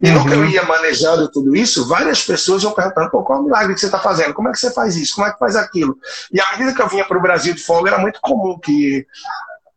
E 0.02 0.10
uhum. 0.10 0.16
no 0.16 0.26
que 0.26 0.34
eu 0.34 0.46
ia 0.46 0.64
manejando 0.64 1.30
tudo 1.30 1.56
isso, 1.56 1.88
várias 1.88 2.24
pessoas 2.24 2.64
iam 2.64 2.72
perguntando: 2.72 3.10
Pô, 3.10 3.24
qual 3.24 3.40
é 3.40 3.42
o 3.42 3.46
milagre 3.46 3.74
que 3.74 3.80
você 3.80 3.88
está 3.88 4.00
fazendo? 4.00 4.34
Como 4.34 4.48
é 4.48 4.52
que 4.52 4.60
você 4.60 4.72
faz 4.72 4.96
isso? 4.96 5.16
Como 5.16 5.28
é 5.28 5.32
que 5.32 5.40
faz 5.40 5.56
aquilo? 5.56 5.98
E 6.32 6.40
à 6.40 6.52
medida 6.52 6.74
que 6.74 6.82
eu 6.82 6.88
vinha 6.88 7.06
para 7.06 7.18
o 7.18 7.22
Brasil 7.22 7.54
de 7.54 7.62
folga, 7.62 7.92
era 7.92 8.00
muito 8.00 8.22
comum 8.22 8.58
que 8.58 9.06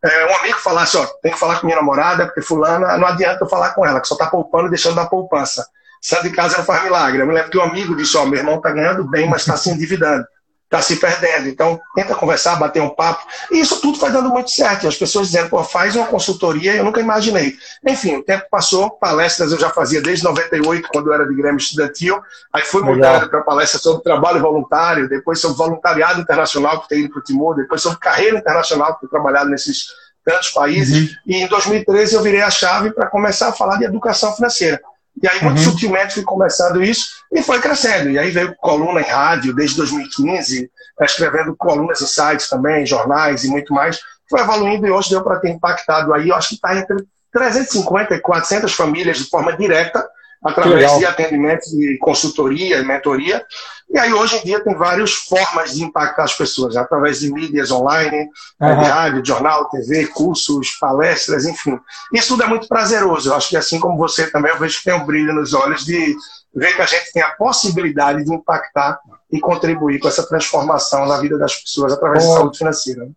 é, 0.04 0.26
um 0.26 0.36
amigo 0.36 0.58
falasse: 0.58 0.96
Ó, 0.96 1.04
tem 1.22 1.32
que 1.32 1.38
falar 1.38 1.58
com 1.58 1.66
minha 1.66 1.78
namorada, 1.78 2.26
porque 2.26 2.42
Fulana, 2.42 2.96
não 2.98 3.06
adianta 3.06 3.42
eu 3.42 3.48
falar 3.48 3.70
com 3.70 3.84
ela, 3.84 4.00
que 4.00 4.08
só 4.08 4.14
está 4.14 4.26
poupando 4.26 4.68
e 4.68 4.70
deixando 4.70 4.96
da 4.96 5.06
poupança. 5.06 5.66
Santo 6.00 6.24
de 6.24 6.30
casa 6.30 6.58
não 6.58 6.64
faz 6.64 6.82
milagre. 6.82 7.20
Eu 7.20 7.26
me 7.26 7.34
lembro 7.34 7.50
que 7.50 7.58
um 7.58 7.62
amigo 7.62 7.96
disse: 7.96 8.16
Ó, 8.16 8.24
meu 8.24 8.38
irmão 8.38 8.56
está 8.56 8.70
ganhando 8.70 9.08
bem, 9.08 9.28
mas 9.28 9.42
está 9.42 9.56
se 9.56 9.70
endividando 9.70 10.24
está 10.72 10.80
se 10.80 10.96
perdendo. 10.96 11.48
Então, 11.48 11.78
tenta 11.94 12.14
conversar, 12.14 12.56
bater 12.56 12.80
um 12.80 12.88
papo. 12.88 13.26
E 13.50 13.60
isso 13.60 13.80
tudo 13.82 13.98
foi 13.98 14.10
dando 14.10 14.30
muito 14.30 14.50
certo. 14.50 14.84
E 14.84 14.88
as 14.88 14.96
pessoas 14.96 15.26
dizendo, 15.26 15.50
pô, 15.50 15.62
faz 15.62 15.94
uma 15.94 16.06
consultoria, 16.06 16.74
eu 16.74 16.84
nunca 16.84 17.00
imaginei. 17.00 17.54
Enfim, 17.86 18.16
o 18.16 18.24
tempo 18.24 18.46
passou, 18.50 18.90
palestras 18.90 19.52
eu 19.52 19.58
já 19.58 19.68
fazia 19.68 20.00
desde 20.00 20.24
98, 20.24 20.88
quando 20.90 21.08
eu 21.08 21.12
era 21.12 21.28
de 21.28 21.34
Grêmio 21.34 21.58
Estudantil. 21.58 22.18
Aí 22.52 22.62
fui 22.62 22.82
mudando 22.82 23.28
para 23.28 23.42
palestras 23.42 23.82
sobre 23.82 24.02
trabalho 24.02 24.40
voluntário, 24.40 25.08
depois 25.08 25.38
sobre 25.38 25.58
voluntariado 25.58 26.20
internacional, 26.22 26.80
que 26.80 26.88
tem 26.88 27.00
ido 27.00 27.10
para 27.10 27.20
o 27.20 27.22
Timor, 27.22 27.54
depois 27.54 27.82
sobre 27.82 27.98
carreira 27.98 28.38
internacional, 28.38 28.94
que 28.94 29.00
tenho 29.00 29.10
trabalhado 29.10 29.50
nesses 29.50 29.88
tantos 30.24 30.50
países. 30.50 31.10
Uhum. 31.10 31.16
E 31.26 31.36
em 31.42 31.48
2013 31.48 32.14
eu 32.14 32.22
virei 32.22 32.40
a 32.40 32.50
chave 32.50 32.92
para 32.92 33.08
começar 33.08 33.48
a 33.48 33.52
falar 33.52 33.76
de 33.76 33.84
educação 33.84 34.34
financeira. 34.34 34.80
E 35.22 35.28
aí, 35.28 35.42
muito 35.42 35.58
uhum. 35.58 35.64
sutilmente, 35.64 36.14
fui 36.14 36.24
começando 36.24 36.82
isso 36.82 37.06
e 37.30 37.42
foi 37.42 37.60
crescendo. 37.60 38.10
E 38.10 38.18
aí 38.18 38.30
veio 38.30 38.54
coluna 38.56 39.00
em 39.00 39.08
rádio 39.08 39.54
desde 39.54 39.76
2015, 39.76 40.70
tá 40.98 41.04
escrevendo 41.04 41.54
colunas 41.56 42.00
em 42.00 42.06
sites 42.06 42.48
também, 42.48 42.84
jornais 42.84 43.44
e 43.44 43.48
muito 43.48 43.72
mais. 43.72 44.00
Foi 44.28 44.40
evoluindo 44.40 44.86
e 44.86 44.90
hoje 44.90 45.10
deu 45.10 45.22
para 45.22 45.38
ter 45.38 45.50
impactado 45.50 46.12
aí, 46.12 46.30
eu 46.30 46.34
acho 46.34 46.50
que 46.50 46.54
está 46.56 46.76
entre 46.76 46.96
350 47.32 48.14
e 48.14 48.20
400 48.20 48.72
famílias 48.74 49.18
de 49.18 49.24
forma 49.28 49.56
direta, 49.56 50.06
através 50.42 50.98
de 50.98 51.06
atendimentos 51.06 51.70
de 51.70 51.96
consultoria 51.98 52.78
e 52.78 52.84
mentoria. 52.84 53.44
E 53.88 53.98
aí, 53.98 54.12
hoje 54.12 54.36
em 54.38 54.44
dia, 54.44 54.62
tem 54.64 54.74
várias 54.74 55.12
formas 55.12 55.74
de 55.74 55.84
impactar 55.84 56.24
as 56.24 56.34
pessoas, 56.34 56.76
através 56.76 57.20
de 57.20 57.30
mídias 57.30 57.70
online, 57.70 58.28
uhum. 58.60 58.74
rádio, 58.74 59.24
jornal, 59.24 59.68
TV, 59.68 60.06
cursos, 60.06 60.70
palestras, 60.80 61.44
enfim. 61.44 61.78
Isso 62.12 62.28
tudo 62.28 62.42
é 62.42 62.46
muito 62.46 62.66
prazeroso. 62.66 63.28
Eu 63.30 63.36
acho 63.36 63.50
que, 63.50 63.56
assim 63.56 63.78
como 63.78 63.96
você 63.96 64.30
também, 64.30 64.50
eu 64.50 64.58
vejo 64.58 64.78
que 64.78 64.84
tem 64.84 64.94
um 64.94 65.04
brilho 65.04 65.34
nos 65.34 65.52
olhos 65.52 65.84
de 65.84 66.16
ver 66.54 66.74
que 66.74 66.82
a 66.82 66.86
gente 66.86 67.12
tem 67.12 67.22
a 67.22 67.30
possibilidade 67.30 68.24
de 68.24 68.34
impactar 68.34 68.98
e 69.30 69.38
contribuir 69.38 69.98
com 69.98 70.08
essa 70.08 70.26
transformação 70.26 71.06
na 71.06 71.18
vida 71.18 71.38
das 71.38 71.54
pessoas 71.54 71.92
através 71.92 72.26
da 72.26 72.34
saúde 72.34 72.58
financeira. 72.58 73.08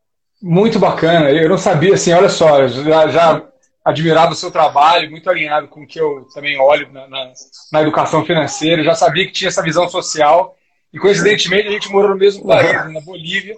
Muito 0.42 0.78
bacana. 0.78 1.32
Eu 1.32 1.50
não 1.50 1.58
sabia, 1.58 1.96
assim, 1.96 2.14
olha 2.14 2.30
só, 2.30 2.68
já, 2.68 3.08
já 3.08 3.42
admirava 3.86 4.32
o 4.32 4.36
seu 4.36 4.50
trabalho, 4.50 5.12
muito 5.12 5.30
alinhado 5.30 5.68
com 5.68 5.84
o 5.84 5.88
que 5.88 6.02
eu 6.02 6.28
também 6.34 6.60
olho 6.60 6.92
na, 6.92 7.08
na, 7.08 7.32
na 7.72 7.82
educação 7.84 8.26
financeira. 8.26 8.84
já 8.84 8.96
sabia 8.96 9.28
que 9.28 9.32
tinha 9.32 9.50
essa 9.50 9.62
visão 9.62 9.88
social 9.88 10.58
e 10.92 10.98
coincidentemente 10.98 11.68
a 11.68 11.72
gente 11.72 11.92
morou 11.92 12.10
no 12.10 12.18
mesmo 12.18 12.48
país, 12.48 12.74
na 12.92 13.00
Bolívia. 13.02 13.56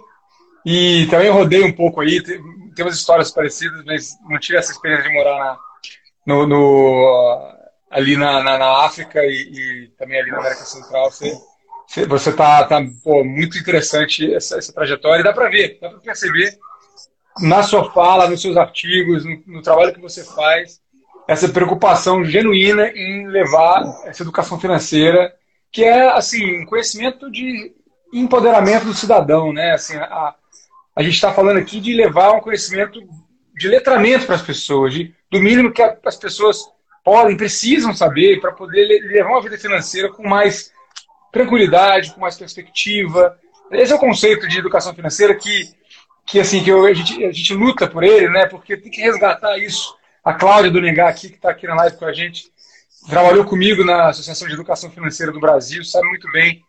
E 0.66 1.06
também 1.06 1.30
rodei 1.30 1.64
um 1.64 1.72
pouco 1.72 2.02
aí, 2.02 2.22
tem 2.22 2.38
umas 2.78 2.96
histórias 2.96 3.30
parecidas, 3.30 3.82
mas 3.86 4.18
não 4.28 4.38
tive 4.38 4.58
essa 4.58 4.70
experiência 4.70 5.08
de 5.08 5.14
morar 5.14 5.38
na, 5.38 5.56
no, 6.26 6.46
no, 6.46 7.56
ali 7.90 8.16
na, 8.16 8.42
na, 8.42 8.58
na 8.58 8.84
África 8.84 9.24
e, 9.24 9.30
e, 9.30 9.88
também 9.96 10.20
ali 10.20 10.30
na 10.30 10.40
América 10.40 10.64
Central. 10.64 11.10
Você, 11.10 12.06
você 12.06 12.32
tá, 12.32 12.64
tá 12.64 12.84
pô, 13.02 13.24
muito 13.24 13.56
interessante 13.56 14.34
essa, 14.34 14.58
essa 14.58 14.74
trajetória. 14.74 15.22
E 15.22 15.24
dá 15.24 15.32
para 15.32 15.48
ver, 15.48 15.78
dá 15.80 15.88
para 15.88 16.00
perceber 16.00 16.58
na 17.40 17.62
sua 17.62 17.90
fala, 17.92 18.28
nos 18.28 18.40
seus 18.40 18.56
artigos, 18.56 19.24
no, 19.24 19.42
no 19.46 19.62
trabalho 19.62 19.94
que 19.94 20.00
você 20.00 20.24
faz, 20.24 20.80
essa 21.26 21.48
preocupação 21.48 22.24
genuína 22.24 22.88
em 22.88 23.26
levar 23.28 23.82
essa 24.06 24.22
educação 24.22 24.58
financeira 24.58 25.34
que 25.70 25.84
é 25.84 26.08
assim 26.10 26.62
um 26.62 26.66
conhecimento 26.66 27.30
de 27.30 27.72
empoderamento 28.12 28.86
do 28.86 28.94
cidadão, 28.94 29.52
né? 29.52 29.72
Assim, 29.72 29.96
a, 29.96 30.34
a 30.96 31.02
gente 31.02 31.14
está 31.14 31.32
falando 31.32 31.58
aqui 31.58 31.80
de 31.80 31.92
levar 31.94 32.32
um 32.32 32.40
conhecimento 32.40 33.00
de 33.54 33.68
letramento 33.68 34.26
para 34.26 34.36
as 34.36 34.42
pessoas, 34.42 34.94
de, 34.94 35.14
do 35.30 35.40
mínimo 35.40 35.72
que 35.72 35.82
as 35.82 36.16
pessoas 36.16 36.58
podem, 37.04 37.36
precisam 37.36 37.94
saber 37.94 38.40
para 38.40 38.52
poder 38.52 38.86
levar 39.02 39.30
uma 39.30 39.42
vida 39.42 39.58
financeira 39.58 40.10
com 40.10 40.26
mais 40.26 40.72
tranquilidade, 41.32 42.12
com 42.12 42.20
mais 42.20 42.36
perspectiva. 42.36 43.36
Esse 43.70 43.92
é 43.92 43.96
o 43.96 44.00
conceito 44.00 44.48
de 44.48 44.58
educação 44.58 44.94
financeira 44.94 45.34
que, 45.34 45.70
que 46.28 46.38
assim 46.38 46.62
que 46.62 46.70
eu, 46.70 46.84
a, 46.84 46.92
gente, 46.92 47.24
a 47.24 47.32
gente 47.32 47.54
luta 47.54 47.88
por 47.88 48.04
ele, 48.04 48.28
né? 48.28 48.46
Porque 48.46 48.76
tem 48.76 48.90
que 48.90 49.00
resgatar 49.00 49.56
isso. 49.58 49.96
A 50.22 50.34
Cláudia 50.34 50.70
do 50.70 50.80
Negar 50.80 51.08
aqui 51.08 51.28
que 51.30 51.36
está 51.36 51.50
aqui 51.50 51.66
na 51.66 51.74
live 51.74 51.96
com 51.96 52.04
a 52.04 52.12
gente 52.12 52.44
trabalhou 53.08 53.44
comigo 53.44 53.84
na 53.84 54.08
Associação 54.08 54.46
de 54.46 54.54
Educação 54.54 54.90
Financeira 54.90 55.32
do 55.32 55.40
Brasil, 55.40 55.82
sabe 55.84 56.06
muito 56.08 56.30
bem 56.30 56.62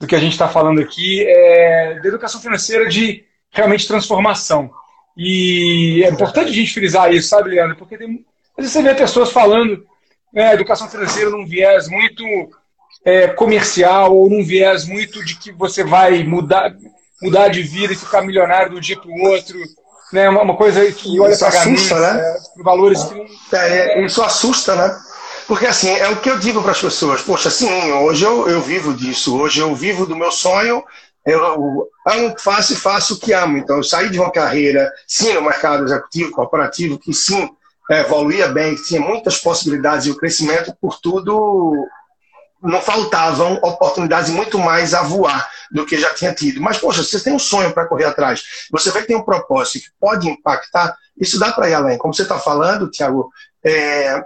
do 0.00 0.06
que 0.06 0.16
a 0.16 0.18
gente 0.18 0.32
está 0.32 0.48
falando 0.48 0.80
aqui, 0.80 1.24
é, 1.24 2.00
da 2.00 2.08
educação 2.08 2.40
financeira 2.40 2.88
de 2.88 3.24
realmente 3.50 3.86
transformação. 3.86 4.70
E 5.16 6.02
é 6.04 6.10
importante 6.10 6.50
a 6.50 6.54
gente 6.54 6.74
frisar 6.74 7.12
isso, 7.12 7.28
sabe, 7.28 7.50
Leandro? 7.50 7.76
Porque 7.76 7.96
tem, 7.96 8.24
às 8.58 8.64
vezes 8.64 8.72
você 8.72 8.82
vê 8.82 8.94
pessoas 8.94 9.30
falando 9.30 9.86
né, 10.32 10.52
educação 10.52 10.88
financeira 10.88 11.30
num 11.30 11.46
viés 11.46 11.88
muito 11.88 12.24
é, 13.04 13.28
comercial 13.28 14.16
ou 14.16 14.28
num 14.28 14.42
viés 14.42 14.86
muito 14.86 15.24
de 15.24 15.38
que 15.38 15.52
você 15.52 15.84
vai 15.84 16.24
mudar, 16.24 16.74
mudar 17.24 17.48
de 17.48 17.62
vida 17.62 17.92
e 17.94 17.96
ficar 17.96 18.20
milionário 18.22 18.70
de 18.70 18.76
um 18.76 18.80
dia 18.80 19.00
para 19.00 19.10
o 19.10 19.30
outro. 19.30 19.58
Né, 20.12 20.28
uma, 20.28 20.42
uma 20.42 20.56
coisa 20.56 20.84
que 20.92 21.18
olha 21.18 21.36
para 21.36 21.48
assusta, 21.48 21.98
né? 21.98 22.20
É, 22.20 22.62
valores 22.62 23.02
que 23.04 23.14
não... 23.14 23.26
É, 23.58 24.04
isso 24.04 24.22
assusta, 24.22 24.76
né? 24.76 24.96
Porque 25.48 25.66
assim, 25.66 25.90
é 25.90 26.08
o 26.10 26.20
que 26.20 26.30
eu 26.30 26.38
digo 26.38 26.62
para 26.62 26.72
as 26.72 26.80
pessoas. 26.80 27.22
Poxa, 27.22 27.50
sim, 27.50 27.92
hoje 27.92 28.24
eu, 28.24 28.48
eu 28.48 28.60
vivo 28.60 28.94
disso. 28.94 29.36
Hoje 29.36 29.60
eu 29.60 29.74
vivo 29.74 30.06
do 30.06 30.14
meu 30.14 30.30
sonho. 30.30 30.84
Eu 31.24 31.88
amo, 32.06 32.34
faço 32.38 32.74
e 32.74 32.76
faço 32.76 33.14
o 33.14 33.18
que 33.18 33.32
amo. 33.32 33.56
Então, 33.56 33.78
eu 33.78 33.82
saí 33.82 34.10
de 34.10 34.20
uma 34.20 34.30
carreira, 34.30 34.92
sim, 35.06 35.32
no 35.32 35.42
mercado 35.42 35.84
executivo, 35.84 36.30
corporativo, 36.30 36.98
que 36.98 37.14
sim, 37.14 37.48
é, 37.90 38.00
evoluía 38.00 38.48
bem, 38.48 38.76
que 38.76 38.84
tinha 38.84 39.00
muitas 39.00 39.38
possibilidades 39.38 40.06
e 40.06 40.10
o 40.10 40.16
crescimento, 40.16 40.74
por 40.80 41.00
tudo, 41.00 41.86
não 42.64 42.80
faltavam 42.80 43.54
oportunidades 43.62 44.30
muito 44.30 44.58
mais 44.58 44.94
a 44.94 45.02
voar 45.02 45.48
do 45.70 45.84
que 45.84 45.98
já 45.98 46.14
tinha 46.14 46.34
tido. 46.34 46.60
Mas, 46.60 46.78
poxa, 46.78 47.02
você 47.02 47.20
tem 47.20 47.32
um 47.32 47.38
sonho 47.38 47.72
para 47.72 47.86
correr 47.86 48.06
atrás, 48.06 48.42
você 48.70 48.90
vê 48.90 49.02
que 49.02 49.08
tem 49.08 49.16
um 49.16 49.22
propósito 49.22 49.84
que 49.84 49.90
pode 50.00 50.28
impactar, 50.28 50.96
isso 51.20 51.38
dá 51.38 51.52
para 51.52 51.68
ir 51.68 51.74
além. 51.74 51.98
Como 51.98 52.14
você 52.14 52.22
está 52.22 52.38
falando, 52.38 52.90
Tiago, 52.90 53.30
é, 53.62 54.22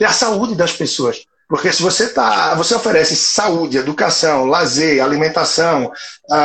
é 0.00 0.04
a 0.04 0.12
saúde 0.12 0.54
das 0.54 0.72
pessoas. 0.72 1.24
Porque 1.48 1.72
se 1.72 1.82
você 1.82 2.10
tá, 2.10 2.54
você 2.54 2.74
oferece 2.74 3.16
saúde, 3.16 3.78
educação, 3.78 4.44
lazer, 4.44 5.02
alimentação, 5.02 5.90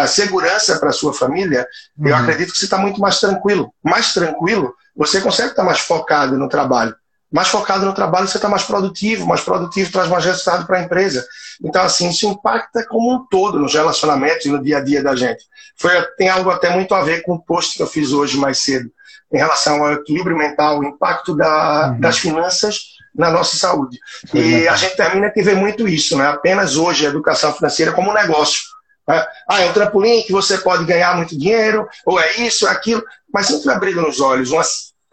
segurança 0.08 0.80
para 0.80 0.90
a 0.90 0.94
sua 0.94 1.14
família, 1.14 1.68
uhum. 1.98 2.08
eu 2.08 2.16
acredito 2.16 2.54
que 2.54 2.58
você 2.58 2.64
está 2.64 2.78
muito 2.78 3.02
mais 3.02 3.20
tranquilo. 3.20 3.74
Mais 3.84 4.14
tranquilo, 4.14 4.74
você 4.96 5.20
consegue 5.20 5.50
estar 5.50 5.64
tá 5.64 5.68
mais 5.68 5.80
focado 5.80 6.38
no 6.38 6.48
trabalho. 6.48 6.96
Mais 7.34 7.48
focado 7.48 7.84
no 7.84 7.94
trabalho, 7.94 8.28
você 8.28 8.38
está 8.38 8.48
mais 8.48 8.62
produtivo. 8.62 9.25
Mais 9.25 9.42
produtivo 9.42 9.92
traz 9.92 10.08
mais 10.08 10.24
resultado 10.24 10.68
para 10.68 10.78
a 10.78 10.84
empresa. 10.84 11.25
Então, 11.63 11.82
assim, 11.82 12.10
isso 12.10 12.28
impacta 12.28 12.86
como 12.88 13.12
um 13.12 13.25
todo 13.25 13.58
nos 13.58 13.74
relacionamentos 13.74 14.46
e 14.46 14.50
no 14.50 14.63
dia 14.63 14.78
a 14.78 14.82
dia 14.82 15.02
da 15.02 15.16
gente. 15.16 15.44
Foi, 15.75 15.90
tem 16.16 16.30
algo 16.30 16.52
até 16.52 16.70
muito 16.70 16.94
a 16.94 17.02
ver 17.02 17.24
com 17.24 17.34
o 17.34 17.42
post 17.44 17.75
que 17.75 17.82
eu 17.82 17.88
fiz 17.88 18.12
hoje 18.12 18.38
mais 18.38 18.60
cedo, 18.60 18.88
em 19.32 19.38
relação 19.38 19.84
ao 19.84 19.94
equilíbrio 19.94 20.38
mental, 20.38 20.80
o 20.80 20.84
impacto 20.84 21.36
da, 21.36 21.90
uhum. 21.90 22.00
das 22.00 22.20
finanças 22.20 22.94
na 23.16 23.32
nossa 23.32 23.58
saúde. 23.58 23.98
E 24.32 24.68
a 24.68 24.75
gente 24.75 24.96
termina 24.96 25.32
que 25.32 25.42
vê 25.42 25.56
muito 25.56 25.88
isso, 25.88 26.16
né? 26.16 26.28
apenas 26.28 26.75
hoje 26.78 27.06
a 27.06 27.10
educação 27.10 27.52
financeira 27.52 27.92
como 27.94 28.12
um 28.12 28.13
negócio. 28.13 28.62
Né? 29.08 29.25
Ah, 29.50 29.62
é 29.62 29.70
um 29.70 29.74
trampolim 29.74 30.22
que 30.22 30.32
você 30.32 30.60
pode 30.60 30.86
ganhar 30.86 31.16
muito 31.18 31.38
dinheiro, 31.38 31.88
ou 32.06 32.20
é 32.20 32.36
isso, 32.38 32.68
é 32.68 32.72
aquilo, 32.72 33.04
mas 33.34 33.48
sempre 33.48 33.72
abrindo 33.72 34.02
nos 34.02 34.20
olhos, 34.20 34.52
uma, 34.52 34.63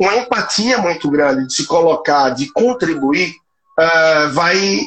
uma 0.00 0.16
empatia 0.16 0.78
muito 0.78 1.10
grande 1.10 1.46
de 1.46 1.54
se 1.54 1.66
colocar, 1.66 2.30
de 2.30 2.50
contribuir, 2.52 3.34
uh, 3.78 4.32
vai 4.32 4.80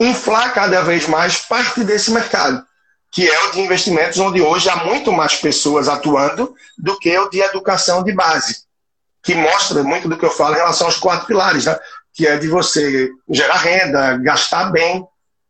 inflar 0.00 0.54
cada 0.54 0.82
vez 0.82 1.06
mais 1.06 1.36
parte 1.38 1.82
desse 1.84 2.10
mercado, 2.10 2.64
que 3.10 3.28
é 3.28 3.44
o 3.44 3.50
de 3.52 3.60
investimentos, 3.60 4.18
onde 4.18 4.40
hoje 4.40 4.68
há 4.68 4.84
muito 4.84 5.12
mais 5.12 5.36
pessoas 5.36 5.88
atuando 5.88 6.54
do 6.78 6.98
que 6.98 7.16
o 7.18 7.28
de 7.28 7.40
educação 7.40 8.02
de 8.02 8.12
base, 8.12 8.64
que 9.22 9.34
mostra 9.34 9.82
muito 9.82 10.08
do 10.08 10.16
que 10.16 10.24
eu 10.24 10.30
falo 10.30 10.54
em 10.54 10.58
relação 10.58 10.86
aos 10.86 10.96
quatro 10.96 11.26
pilares. 11.26 11.66
Né? 11.66 11.78
que 12.14 12.26
é 12.26 12.38
de 12.38 12.48
você 12.48 13.10
gerar 13.28 13.56
renda, 13.56 14.16
gastar 14.18 14.70
bem, 14.70 15.04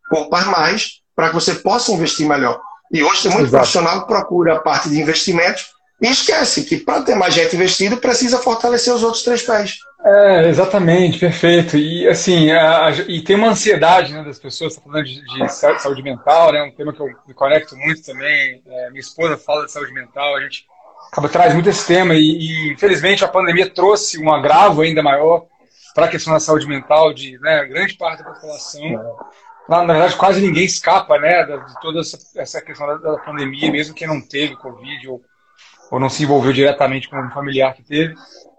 poupar 0.09 0.47
mais, 0.47 1.03
para 1.15 1.29
que 1.29 1.35
você 1.35 1.55
possa 1.55 1.93
investir 1.93 2.27
melhor. 2.27 2.59
E 2.91 3.03
hoje 3.03 3.23
tem 3.23 3.31
muito 3.31 3.49
Exato. 3.49 3.61
profissional 3.61 4.01
que 4.01 4.09
procura 4.09 4.55
a 4.55 4.61
parte 4.61 4.89
de 4.89 5.01
investimentos 5.01 5.67
e 6.05 6.11
esquece 6.11 6.65
que 6.65 6.77
para 6.77 7.03
ter 7.03 7.15
mais 7.15 7.33
gente 7.33 7.57
investido 7.57 7.97
precisa 7.97 8.39
fortalecer 8.39 8.93
os 8.93 9.03
outros 9.03 9.23
três 9.23 9.43
pés. 9.43 9.79
É, 10.05 10.49
exatamente, 10.49 11.19
perfeito. 11.19 11.79
E 11.79 12.07
assim, 12.07 12.51
a, 12.51 12.89
a, 12.89 12.91
e 13.09 13.23
tem 13.23 13.37
uma 13.37 13.49
ansiedade 13.49 14.13
né, 14.13 14.23
das 14.23 14.39
pessoas, 14.39 14.77
tá 14.77 14.83
falando 14.83 15.05
de, 15.05 15.23
de, 15.25 15.49
saúde 15.49 16.03
mental, 16.03 16.53
né? 16.53 16.63
Um 16.63 16.77
tema 16.77 16.93
que 16.93 17.01
eu 17.01 17.07
me 17.27 17.33
conecto 17.33 17.75
muito 17.75 18.03
também. 18.03 18.63
É, 18.67 18.91
minha 18.91 19.01
esposa 19.01 19.39
fala 19.39 19.65
de 19.65 19.73
saúde 19.73 19.95
mental, 19.95 20.37
a 20.37 20.43
gente 20.43 20.67
acaba 21.11 21.29
traz 21.29 21.55
muito 21.55 21.71
esse 21.71 21.87
tema 21.87 22.15
e, 22.15 22.21
e 22.21 22.73
infelizmente 22.73 23.25
a 23.25 23.29
pandemia 23.29 23.71
trouxe 23.71 24.23
um 24.23 24.31
agravo 24.31 24.83
ainda 24.83 25.03
maior 25.03 25.47
para 25.95 26.05
a 26.05 26.09
questão 26.09 26.35
da 26.35 26.41
saúde 26.41 26.67
mental 26.67 27.15
de 27.15 27.39
né, 27.39 27.65
grande 27.65 27.95
parte 27.95 28.23
da 28.23 28.31
população. 28.31 28.83
Na, 29.67 29.83
na, 29.85 29.95
verdade, 29.95 30.17
quase 30.17 30.43
ninguém 30.43 30.65
escapa 30.65 31.19
né, 31.19 31.45
de 31.45 31.81
toda 31.81 32.01
essa, 32.01 32.19
essa 32.37 32.61
questão 32.61 32.87
da, 32.87 32.97
da, 32.97 33.19
pandemia, 33.19 33.73
mesmo 33.73 33.95
quem 33.95 34.07
não 34.07 34.21
teve 34.21 34.57
Covid 34.57 35.09
ou, 35.09 35.23
ou 35.91 36.01
não 36.01 36.09
se 36.09 36.23
envolveu 36.23 36.53
diretamente 36.53 37.09
com 37.09 37.21
um 37.21 37.31
familiar 37.31 37.75
que 37.75 37.83
teve. 37.83 38.15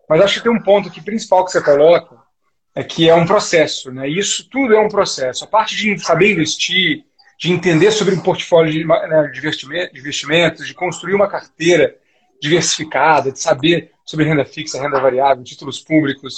Mas 0.10 0.22
acho 0.22 0.36
que 0.36 0.44
tem 0.44 0.51
um 0.51 0.62
ponto 0.62 0.89
que 0.89 1.01
principal 1.01 1.44
que 1.46 1.51
você 1.51 1.62
coloca 1.62 2.15
é 2.74 2.84
que 2.84 3.10
é 3.10 3.15
um 3.15 3.25
processo. 3.25 3.91
Né? 3.91 4.08
Isso 4.08 4.48
tudo 4.50 4.75
é 4.75 4.79
um 4.79 4.89
processo. 4.89 5.44
A 5.44 5.48
parte 5.48 5.75
de 5.75 5.98
saber 6.00 6.34
investir, 6.34 7.03
de 7.39 7.51
entender 7.51 7.91
sobre 7.91 8.13
um 8.13 8.20
portfólio 8.20 8.72
de, 8.72 8.86
né, 8.86 9.32
de 9.34 10.00
investimentos, 10.00 10.67
de 10.67 10.74
construir 10.74 11.15
uma 11.15 11.27
carteira 11.27 11.96
diversificada, 12.41 13.32
de 13.32 13.39
saber 13.39 13.91
sobre 14.05 14.25
renda 14.25 14.46
fixa, 14.46 14.82
renda 14.82 15.00
variável, 15.00 15.44
títulos 15.44 15.79
públicos, 15.79 16.36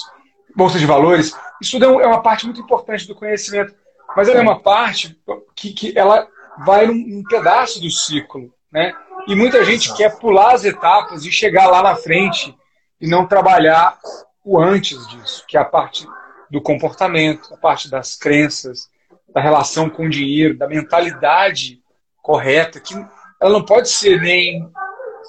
bolsa 0.56 0.78
de 0.78 0.86
valores, 0.86 1.36
isso 1.60 1.78
tudo 1.78 2.00
é, 2.00 2.04
é 2.04 2.06
uma 2.06 2.22
parte 2.22 2.44
muito 2.44 2.60
importante 2.60 3.06
do 3.06 3.14
conhecimento, 3.14 3.74
mas 4.16 4.28
ela 4.28 4.38
é 4.38 4.42
uma 4.42 4.60
parte 4.60 5.18
que, 5.54 5.72
que 5.72 5.98
ela 5.98 6.26
vai 6.64 6.86
num, 6.86 6.94
num 6.94 7.22
pedaço 7.22 7.80
do 7.80 7.90
ciclo, 7.90 8.52
né? 8.72 8.92
E 9.28 9.36
muita 9.36 9.64
gente 9.64 9.94
quer 9.94 10.18
pular 10.18 10.54
as 10.54 10.64
etapas 10.64 11.24
e 11.24 11.30
chegar 11.30 11.66
lá 11.66 11.82
na 11.82 11.94
frente 11.94 12.56
e 13.00 13.06
não 13.06 13.26
trabalhar 13.26 13.98
o 14.44 14.58
antes 14.58 15.06
disso, 15.08 15.44
que 15.46 15.56
é 15.56 15.60
a 15.60 15.64
parte 15.64 16.06
do 16.50 16.60
comportamento, 16.60 17.52
a 17.52 17.56
parte 17.58 17.90
das 17.90 18.16
crenças, 18.16 18.88
da 19.32 19.40
relação 19.40 19.90
com 19.90 20.06
o 20.06 20.10
dinheiro, 20.10 20.56
da 20.56 20.66
mentalidade 20.66 21.80
correta, 22.22 22.80
que 22.80 22.94
ela 23.40 23.52
não 23.52 23.62
pode 23.62 23.90
ser 23.90 24.20
nem 24.20 24.66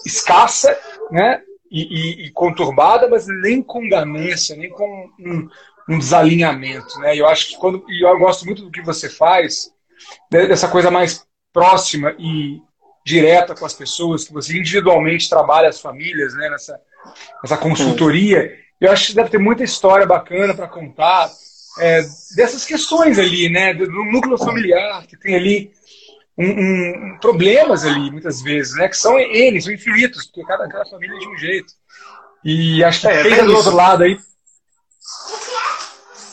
escassa, 0.05 0.75
né? 1.11 1.41
e, 1.69 1.81
e, 1.81 2.25
e, 2.25 2.31
conturbada, 2.31 3.07
mas 3.07 3.27
nem 3.27 3.61
com 3.61 3.87
ganância, 3.87 4.55
nem 4.55 4.69
com 4.69 5.09
um, 5.19 5.47
um, 5.89 5.99
desalinhamento. 5.99 6.99
Né? 6.99 7.15
Eu 7.15 7.27
acho 7.27 7.49
que 7.49 7.57
quando. 7.57 7.83
E 7.87 8.03
eu 8.03 8.17
gosto 8.17 8.45
muito 8.45 8.63
do 8.63 8.71
que 8.71 8.81
você 8.81 9.09
faz, 9.09 9.71
dessa 10.29 10.67
coisa 10.67 10.89
mais 10.89 11.25
próxima 11.53 12.15
e 12.17 12.61
direta 13.05 13.55
com 13.55 13.65
as 13.65 13.73
pessoas, 13.73 14.23
que 14.23 14.33
você 14.33 14.57
individualmente 14.57 15.29
trabalha 15.29 15.69
as 15.69 15.79
famílias, 15.79 16.33
né, 16.35 16.49
nessa, 16.49 16.79
nessa 17.41 17.57
consultoria. 17.57 18.51
Eu 18.79 18.91
acho 18.91 19.07
que 19.07 19.15
deve 19.15 19.29
ter 19.29 19.37
muita 19.37 19.63
história 19.63 20.05
bacana 20.05 20.53
para 20.53 20.67
contar 20.67 21.29
é, 21.79 22.01
dessas 22.35 22.65
questões 22.65 23.17
ali, 23.17 23.49
né, 23.49 23.73
do 23.73 23.87
núcleo 23.87 24.37
familiar, 24.37 25.05
que 25.07 25.17
tem 25.17 25.35
ali 25.35 25.71
um, 26.37 26.47
um, 26.47 27.17
problemas 27.19 27.85
ali, 27.85 28.11
muitas 28.11 28.41
vezes, 28.41 28.75
né, 28.75 28.87
que 28.87 28.97
são 28.97 29.19
eles, 29.19 29.65
são 29.65 29.73
infinitos, 29.73 30.25
porque 30.25 30.43
cada, 30.45 30.67
cada 30.67 30.85
família 30.85 31.15
é 31.15 31.19
de 31.19 31.27
um 31.27 31.37
jeito. 31.37 31.73
E 32.43 32.83
acho 32.83 33.01
que 33.01 33.07
é, 33.07 33.23
quem 33.23 33.45
do 33.45 33.55
outro 33.55 33.75
lado 33.75 34.03
aí 34.03 34.17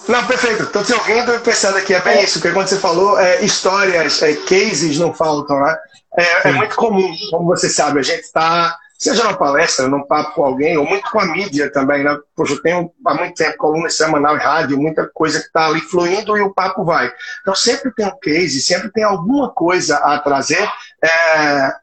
não, 0.09 0.25
perfeito. 0.25 0.63
Estou 0.63 0.85
te 0.85 0.93
ouvindo 0.93 1.35
e 1.35 1.41
pensando 1.41 1.79
aqui, 1.79 1.93
é 1.93 2.01
bem 2.01 2.23
isso, 2.23 2.35
porque 2.35 2.55
quando 2.55 2.69
você 2.69 2.79
falou, 2.79 3.19
é, 3.19 3.45
histórias, 3.45 4.23
é, 4.23 4.35
cases 4.35 4.99
não 4.99 5.13
faltam, 5.13 5.61
né? 5.61 5.77
É, 6.17 6.49
é, 6.49 6.53
muito 6.53 6.77
comum, 6.77 7.15
como 7.31 7.47
você 7.47 7.69
sabe, 7.69 7.99
a 7.99 8.03
gente 8.03 8.23
está, 8.23 8.77
seja 8.99 9.23
numa 9.23 9.37
palestra, 9.37 9.87
num 9.87 10.07
papo 10.07 10.33
com 10.35 10.45
alguém, 10.45 10.77
ou 10.79 10.87
muito 10.87 11.11
com 11.11 11.21
a 11.21 11.27
mídia 11.27 11.71
também, 11.71 12.03
né? 12.03 12.17
Poxa, 12.35 12.55
eu 12.55 12.63
tenho 12.63 12.91
há 13.05 13.15
muito 13.15 13.35
tempo 13.35 13.57
coluna 13.59 13.91
semanal 13.91 14.37
e 14.37 14.41
rádio, 14.41 14.79
muita 14.79 15.09
coisa 15.13 15.41
que 15.41 15.47
está 15.47 15.67
ali 15.67 15.81
fluindo 15.81 16.37
e 16.37 16.41
o 16.41 16.55
papo 16.55 16.85
vai. 16.85 17.13
Então 17.43 17.55
sempre 17.55 17.93
tem 17.95 18.07
um 18.07 18.19
case, 18.19 18.63
sempre 18.63 18.91
tem 18.91 19.05
alguma 19.05 19.51
coisa 19.51 19.99
a 19.99 20.19
trazer. 20.19 20.67
É, 21.05 21.75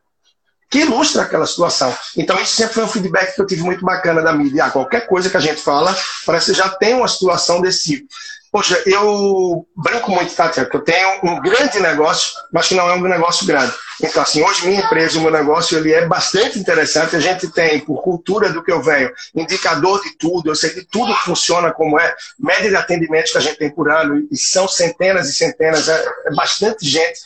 que 0.74 0.80
ilustra 0.80 1.22
aquela 1.22 1.46
situação. 1.46 1.96
Então, 2.18 2.36
isso 2.42 2.56
sempre 2.56 2.74
foi 2.74 2.84
um 2.84 2.88
feedback 2.88 3.36
que 3.36 3.42
eu 3.44 3.46
tive 3.46 3.62
muito 3.62 3.86
bacana 3.86 4.24
da 4.24 4.34
mídia. 4.34 4.66
Ah, 4.66 4.72
qualquer 4.72 5.06
coisa 5.06 5.30
que 5.30 5.38
a 5.38 5.40
gente 5.40 5.62
fala, 5.62 5.96
parece 6.26 6.52
que 6.52 6.58
já 6.58 6.68
tem 6.68 6.96
uma 6.96 7.08
situação 7.08 7.62
desse 7.62 7.84
tipo. 7.84 8.08
Poxa, 8.54 8.80
eu 8.86 9.66
brinco 9.76 10.12
muito, 10.12 10.36
tá, 10.36 10.48
que 10.48 10.60
eu 10.60 10.82
tenho 10.82 11.20
um 11.24 11.42
grande 11.42 11.80
negócio, 11.80 12.34
mas 12.52 12.68
que 12.68 12.76
não 12.76 12.88
é 12.88 12.94
um 12.94 13.02
negócio 13.02 13.48
grande. 13.48 13.74
Então, 14.00 14.22
assim, 14.22 14.44
hoje 14.44 14.68
minha 14.68 14.80
empresa, 14.80 15.18
o 15.18 15.24
meu 15.24 15.32
negócio, 15.32 15.76
ele 15.76 15.92
é 15.92 16.06
bastante 16.06 16.60
interessante. 16.60 17.16
A 17.16 17.20
gente 17.20 17.50
tem, 17.50 17.80
por 17.80 18.04
cultura 18.04 18.54
do 18.54 18.64
que 18.64 18.72
eu 18.72 18.80
venho, 18.80 19.12
indicador 19.34 20.04
de 20.04 20.16
tudo, 20.20 20.52
eu 20.52 20.56
sei 20.56 20.70
que 20.70 20.86
tudo 20.86 21.12
funciona 21.16 21.72
como 21.72 22.00
é, 22.00 22.16
média 22.38 22.70
de 22.70 22.76
atendimentos 22.76 23.32
que 23.32 23.40
a 23.40 23.42
gente 23.42 23.58
tem 23.58 23.72
por 23.72 23.90
ano, 23.90 24.28
e 24.32 24.38
são 24.38 24.68
centenas 24.68 25.28
e 25.30 25.34
centenas, 25.34 25.90
é, 25.90 26.06
é 26.28 26.36
bastante 26.36 26.88
gente 26.88 27.22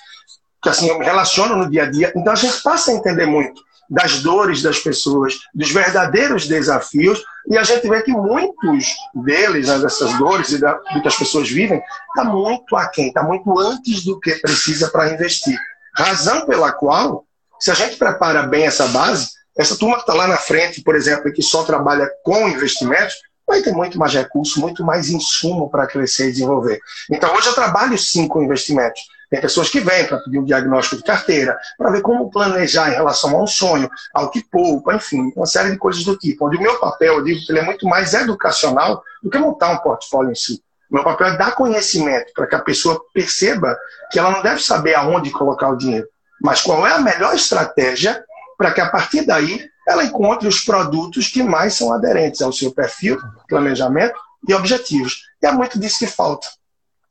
que 0.64 0.70
assim, 0.70 0.88
eu 0.88 0.98
me 0.98 1.04
relaciono 1.04 1.58
no 1.58 1.70
dia 1.70 1.84
a 1.84 1.92
dia. 1.92 2.14
Então 2.16 2.32
a 2.32 2.38
gente 2.38 2.62
passa 2.64 2.92
a 2.92 2.94
entender 2.94 3.26
muito 3.26 3.62
das 3.90 4.22
dores 4.22 4.62
das 4.62 4.80
pessoas, 4.80 5.40
dos 5.54 5.72
verdadeiros 5.72 6.48
desafios, 6.48 7.24
e 7.50 7.58
a 7.58 7.64
gente 7.64 7.88
vê 7.88 8.02
que 8.02 8.12
muitos 8.12 8.96
deles, 9.14 9.68
né, 9.68 9.80
dessas 9.80 10.18
dores 10.18 10.50
e 10.50 10.60
da, 10.60 10.76
que 10.76 11.08
as 11.08 11.16
pessoas 11.16 11.50
vivem, 11.50 11.82
está 12.10 12.24
muito 12.24 12.76
aquém, 12.76 13.08
está 13.08 13.24
muito 13.24 13.58
antes 13.58 14.04
do 14.04 14.20
que 14.20 14.36
precisa 14.36 14.90
para 14.90 15.14
investir. 15.14 15.58
Razão 15.96 16.46
pela 16.46 16.72
qual, 16.74 17.26
se 17.60 17.72
a 17.72 17.74
gente 17.74 17.96
prepara 17.96 18.44
bem 18.44 18.66
essa 18.66 18.88
base, 18.88 19.30
essa 19.58 19.78
turma 19.78 19.96
que 19.96 20.02
está 20.02 20.14
lá 20.14 20.28
na 20.28 20.38
frente, 20.38 20.82
por 20.82 20.96
exemplo, 20.96 21.32
que 21.32 21.42
só 21.42 21.64
trabalha 21.64 22.10
com 22.24 22.50
investimentos, 22.50 23.16
vai 23.48 23.62
ter 23.62 23.72
muito 23.72 23.98
mais 23.98 24.14
recurso, 24.14 24.60
muito 24.60 24.84
mais 24.84 25.10
insumo 25.10 25.70
para 25.70 25.88
crescer 25.88 26.28
e 26.28 26.32
desenvolver. 26.34 26.80
Então, 27.10 27.34
hoje 27.34 27.48
eu 27.48 27.54
trabalho 27.54 27.98
sim 27.98 28.28
com 28.28 28.44
investimentos. 28.44 29.02
Tem 29.30 29.42
pessoas 29.42 29.70
que 29.70 29.80
vêm 29.80 30.06
para 30.06 30.20
pedir 30.20 30.40
um 30.40 30.46
diagnóstico 30.46 30.98
de 30.98 31.04
carteira, 31.04 31.58
para 31.78 31.92
ver 31.92 32.02
como 32.02 32.30
planejar 32.32 32.90
em 32.90 32.96
relação 32.96 33.38
a 33.38 33.44
um 33.44 33.48
sonho, 33.48 33.90
ao 34.14 34.30
que 34.30 34.44
poupa, 34.44 34.96
enfim, 34.96 35.32
uma 35.36 35.46
série 35.46 35.72
de 35.72 35.78
coisas 35.78 36.04
do 36.04 36.18
tipo. 36.18 36.48
Onde 36.48 36.58
o 36.58 36.62
meu 36.62 36.80
papel, 36.80 37.16
eu 37.16 37.24
digo 37.24 37.46
que 37.46 37.52
ele 37.52 37.60
é 37.60 37.64
muito 37.64 37.86
mais 37.86 38.14
educacional 38.14 39.04
do 39.22 39.30
que 39.30 39.38
montar 39.38 39.72
um 39.72 39.78
portfólio 39.78 40.32
em 40.32 40.36
si. 40.36 40.64
O 40.90 40.96
meu 40.96 41.04
papel 41.04 41.28
é 41.28 41.38
dar 41.38 41.56
conhecimento 41.56 42.32
para 42.34 42.48
que 42.48 42.56
a 42.56 42.62
pessoa 42.62 43.02
perceba 43.14 43.78
que 44.10 44.18
ela 44.18 44.32
não 44.32 44.42
deve 44.42 44.62
saber 44.62 44.96
aonde 44.96 45.30
colocar 45.32 45.70
o 45.70 45.76
dinheiro, 45.76 46.08
mas 46.42 46.62
qual 46.62 46.88
é 46.88 46.94
a 46.94 47.00
melhor 47.00 47.36
estratégia 47.36 48.24
para 48.58 48.72
que 48.72 48.80
a 48.80 48.90
partir 48.90 49.26
daí 49.26 49.70
ela 49.88 50.04
encontre 50.04 50.48
os 50.48 50.62
produtos 50.62 51.28
que 51.28 51.44
mais 51.44 51.74
são 51.74 51.94
aderentes 51.94 52.42
ao 52.42 52.52
seu 52.52 52.72
perfil, 52.72 53.18
planejamento 53.48 54.18
e 54.48 54.54
objetivos. 54.54 55.24
E 55.42 55.46
é 55.46 55.52
muito 55.52 55.80
disso 55.80 56.00
que 56.00 56.08
falta. 56.08 56.48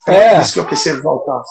É, 0.07 0.35
é. 0.35 0.41
isso 0.41 0.53
que 0.53 0.61
eu 0.61 0.67
percebo 0.67 1.03
voltar. 1.03 1.43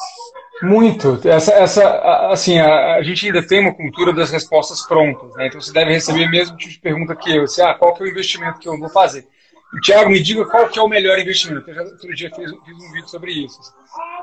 Muito. 0.62 1.20
Essa, 1.26 1.54
essa, 1.54 2.30
assim, 2.30 2.58
a, 2.58 2.96
a, 2.96 3.04
gente 3.04 3.26
ainda 3.26 3.46
tem 3.46 3.60
uma 3.60 3.74
cultura 3.74 4.14
das 4.14 4.32
respostas 4.32 4.82
prontas, 4.88 5.34
né? 5.36 5.48
Então 5.48 5.60
você 5.60 5.74
deve 5.74 5.92
receber 5.92 6.30
mesmo 6.30 6.56
tipo 6.56 6.72
de 6.72 6.80
pergunta 6.80 7.16
que 7.16 7.36
eu, 7.36 7.48
se, 7.48 7.62
ah, 7.62 7.74
qual 7.74 7.94
que 7.94 8.04
é 8.04 8.06
o 8.06 8.10
investimento 8.10 8.60
que 8.60 8.68
eu 8.68 8.78
vou 8.80 8.90
fazer? 8.90 9.28
O 9.74 9.80
Tiago, 9.82 10.10
me 10.10 10.22
diga 10.22 10.46
qual 10.46 10.70
que 10.70 10.80
é 10.80 10.82
o 10.82 10.88
melhor 10.88 11.20
investimento. 11.20 11.70
Eu 11.70 11.76
já 11.76 11.82
outro 11.84 12.16
dia 12.16 12.32
fiz, 12.34 12.50
fiz 12.50 12.76
um 12.76 12.92
vídeo 12.94 13.10
sobre 13.10 13.32
isso. 13.32 13.60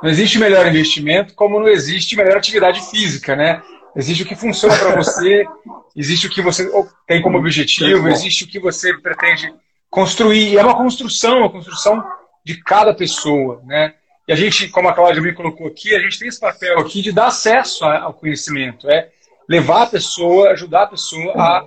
Não 0.02 0.08
existe 0.08 0.38
melhor 0.38 0.66
investimento 0.66 1.34
como 1.34 1.60
não 1.60 1.68
existe 1.68 2.16
melhor 2.16 2.38
atividade 2.38 2.80
física, 2.90 3.36
né? 3.36 3.62
Existe 3.94 4.22
o 4.22 4.26
que 4.26 4.34
funciona 4.34 4.74
para 4.78 4.96
você, 4.96 5.44
existe 5.94 6.26
o 6.26 6.30
que 6.30 6.40
você 6.40 6.70
tem 7.06 7.20
como 7.20 7.36
objetivo, 7.36 8.08
existe 8.08 8.44
o 8.44 8.48
que 8.48 8.58
você 8.58 8.94
pretende 8.94 9.52
construir. 9.90 10.52
E 10.52 10.56
é 10.56 10.64
uma 10.64 10.76
construção, 10.76 11.40
uma 11.40 11.50
construção 11.50 12.02
de 12.42 12.56
cada 12.62 12.94
pessoa, 12.94 13.60
né? 13.66 13.94
E 14.26 14.32
a 14.32 14.36
gente, 14.36 14.68
como 14.68 14.88
a 14.88 14.94
Cláudia 14.94 15.20
me 15.20 15.32
colocou 15.32 15.66
aqui, 15.66 15.94
a 15.94 15.98
gente 15.98 16.18
tem 16.18 16.28
esse 16.28 16.40
papel 16.40 16.78
aqui 16.78 17.02
de 17.02 17.12
dar 17.12 17.26
acesso 17.26 17.84
ao 17.84 18.14
conhecimento, 18.14 18.88
é 18.88 19.08
levar 19.48 19.82
a 19.82 19.86
pessoa, 19.86 20.50
ajudar 20.50 20.84
a 20.84 20.86
pessoa 20.88 21.32
a 21.36 21.66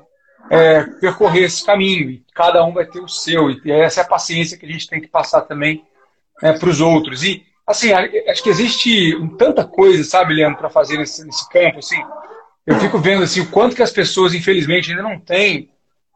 é, 0.50 0.84
percorrer 0.84 1.44
esse 1.44 1.66
caminho. 1.66 2.10
E 2.10 2.24
cada 2.34 2.64
um 2.64 2.74
vai 2.74 2.86
ter 2.86 3.00
o 3.00 3.08
seu. 3.08 3.50
E 3.50 3.72
essa 3.72 4.02
é 4.02 4.04
a 4.04 4.08
paciência 4.08 4.58
que 4.58 4.66
a 4.66 4.72
gente 4.72 4.88
tem 4.88 5.02
que 5.02 5.08
passar 5.08 5.42
também 5.42 5.84
é, 6.42 6.54
para 6.54 6.70
os 6.70 6.82
outros. 6.82 7.24
E, 7.24 7.46
assim, 7.66 7.92
acho 7.94 8.44
que 8.44 8.50
existe 8.50 9.12
tanta 9.38 9.66
coisa, 9.66 10.04
sabe, 10.04 10.34
Leandro, 10.34 10.60
para 10.60 10.70
fazer 10.70 10.98
nesse, 10.98 11.26
nesse, 11.26 11.50
campo. 11.50 11.80
Assim, 11.80 12.02
eu 12.66 12.80
fico 12.80 12.98
vendo 13.00 13.24
assim, 13.24 13.42
o 13.42 13.52
quanto 13.52 13.76
que 13.76 13.84
as 13.84 13.92
pessoas, 13.92 14.34
infelizmente, 14.34 14.92
ainda 14.92 15.04
não 15.04 15.20
têm 15.20 15.70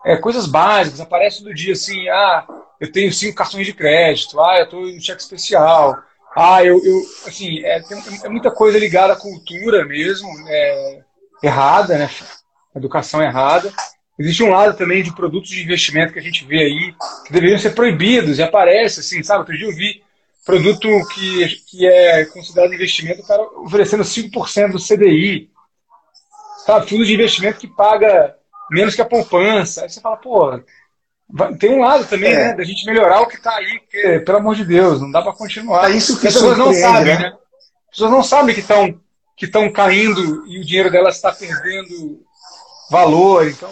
é, 0.05 0.15
coisas 0.15 0.47
básicas. 0.47 1.01
Aparece 1.01 1.43
do 1.43 1.53
dia 1.53 1.73
assim, 1.73 2.07
ah, 2.09 2.45
eu 2.79 2.91
tenho 2.91 3.11
cinco 3.11 3.35
cartões 3.35 3.65
de 3.65 3.73
crédito, 3.73 4.39
ah, 4.39 4.57
eu 4.57 4.63
estou 4.63 4.87
em 4.87 4.99
cheque 4.99 5.21
especial. 5.21 6.01
Ah, 6.41 6.63
eu, 6.63 6.81
eu 6.81 7.01
assim, 7.27 7.59
é, 7.65 7.81
tem, 7.81 8.01
é 8.23 8.29
muita 8.29 8.49
coisa 8.49 8.79
ligada 8.79 9.11
à 9.11 9.17
cultura 9.17 9.83
mesmo, 9.83 10.29
é, 10.47 10.99
errada, 11.43 11.97
né? 11.97 12.09
Educação 12.73 13.21
errada. 13.21 13.73
Existe 14.17 14.41
um 14.41 14.51
lado 14.51 14.77
também 14.77 15.03
de 15.03 15.13
produtos 15.13 15.49
de 15.49 15.61
investimento 15.61 16.13
que 16.13 16.19
a 16.19 16.21
gente 16.21 16.45
vê 16.45 16.59
aí, 16.59 16.95
que 17.25 17.33
deveriam 17.33 17.59
ser 17.59 17.71
proibidos, 17.71 18.39
e 18.39 18.43
aparece, 18.43 19.01
assim, 19.01 19.21
sabe? 19.21 19.39
Outro 19.39 19.57
dia 19.57 19.67
eu 19.67 19.75
vi 19.75 20.01
produto 20.45 20.87
que, 21.13 21.47
que 21.67 21.85
é 21.85 22.23
considerado 22.27 22.73
investimento, 22.73 23.21
o 23.21 23.27
cara 23.27 23.43
oferecendo 23.59 24.03
5% 24.03 24.71
do 24.71 24.79
CDI. 24.79 25.49
Sabe? 26.65 26.89
Fundo 26.89 27.05
de 27.05 27.15
investimento 27.15 27.59
que 27.59 27.67
paga 27.67 28.33
menos 28.71 28.95
que 28.95 29.01
a 29.01 29.05
poupança. 29.05 29.83
Aí 29.83 29.89
você 29.89 29.99
fala, 29.99 30.15
pô, 30.15 30.57
tem 31.59 31.73
um 31.73 31.81
lado 31.81 32.05
também, 32.05 32.31
é. 32.31 32.47
né, 32.47 32.53
da 32.55 32.63
gente 32.63 32.85
melhorar 32.85 33.21
o 33.21 33.27
que 33.27 33.35
está 33.35 33.55
aí, 33.55 33.79
porque, 33.79 34.19
pelo 34.19 34.37
amor 34.39 34.55
de 34.55 34.65
Deus, 34.65 34.99
não 34.99 35.11
dá 35.11 35.21
para 35.21 35.33
continuar. 35.33 35.91
É 35.91 35.95
isso 35.95 36.19
que 36.19 36.27
as 36.27 36.33
pessoas 36.33 36.57
não 36.57 36.73
sabem, 36.73 37.15
né? 37.15 37.19
né? 37.19 37.27
As 37.27 37.91
pessoas 37.91 38.11
não 38.11 38.23
sabem 38.23 38.55
que 38.55 38.61
estão 38.61 38.99
que 39.37 39.45
estão 39.45 39.71
caindo 39.71 40.45
e 40.47 40.59
o 40.59 40.65
dinheiro 40.65 40.91
delas 40.91 41.15
está 41.15 41.31
perdendo 41.31 42.19
valor, 42.91 43.47
então 43.47 43.69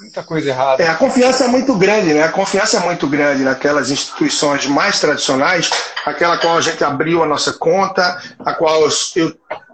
muita 0.00 0.24
coisa 0.24 0.48
errada. 0.48 0.82
É, 0.82 0.88
a 0.88 0.96
confiança 0.96 1.44
é 1.44 1.48
muito 1.48 1.76
grande, 1.76 2.12
né? 2.12 2.24
A 2.24 2.32
confiança 2.32 2.78
é 2.78 2.80
muito 2.80 3.06
grande 3.06 3.44
naquelas 3.44 3.92
instituições 3.92 4.66
mais 4.66 4.98
tradicionais, 4.98 5.70
aquela 6.04 6.36
qual 6.38 6.58
a 6.58 6.60
gente 6.60 6.82
abriu 6.82 7.22
a 7.22 7.26
nossa 7.26 7.52
conta, 7.52 8.20
a 8.44 8.54
qual 8.54 8.82
eu 8.82 8.90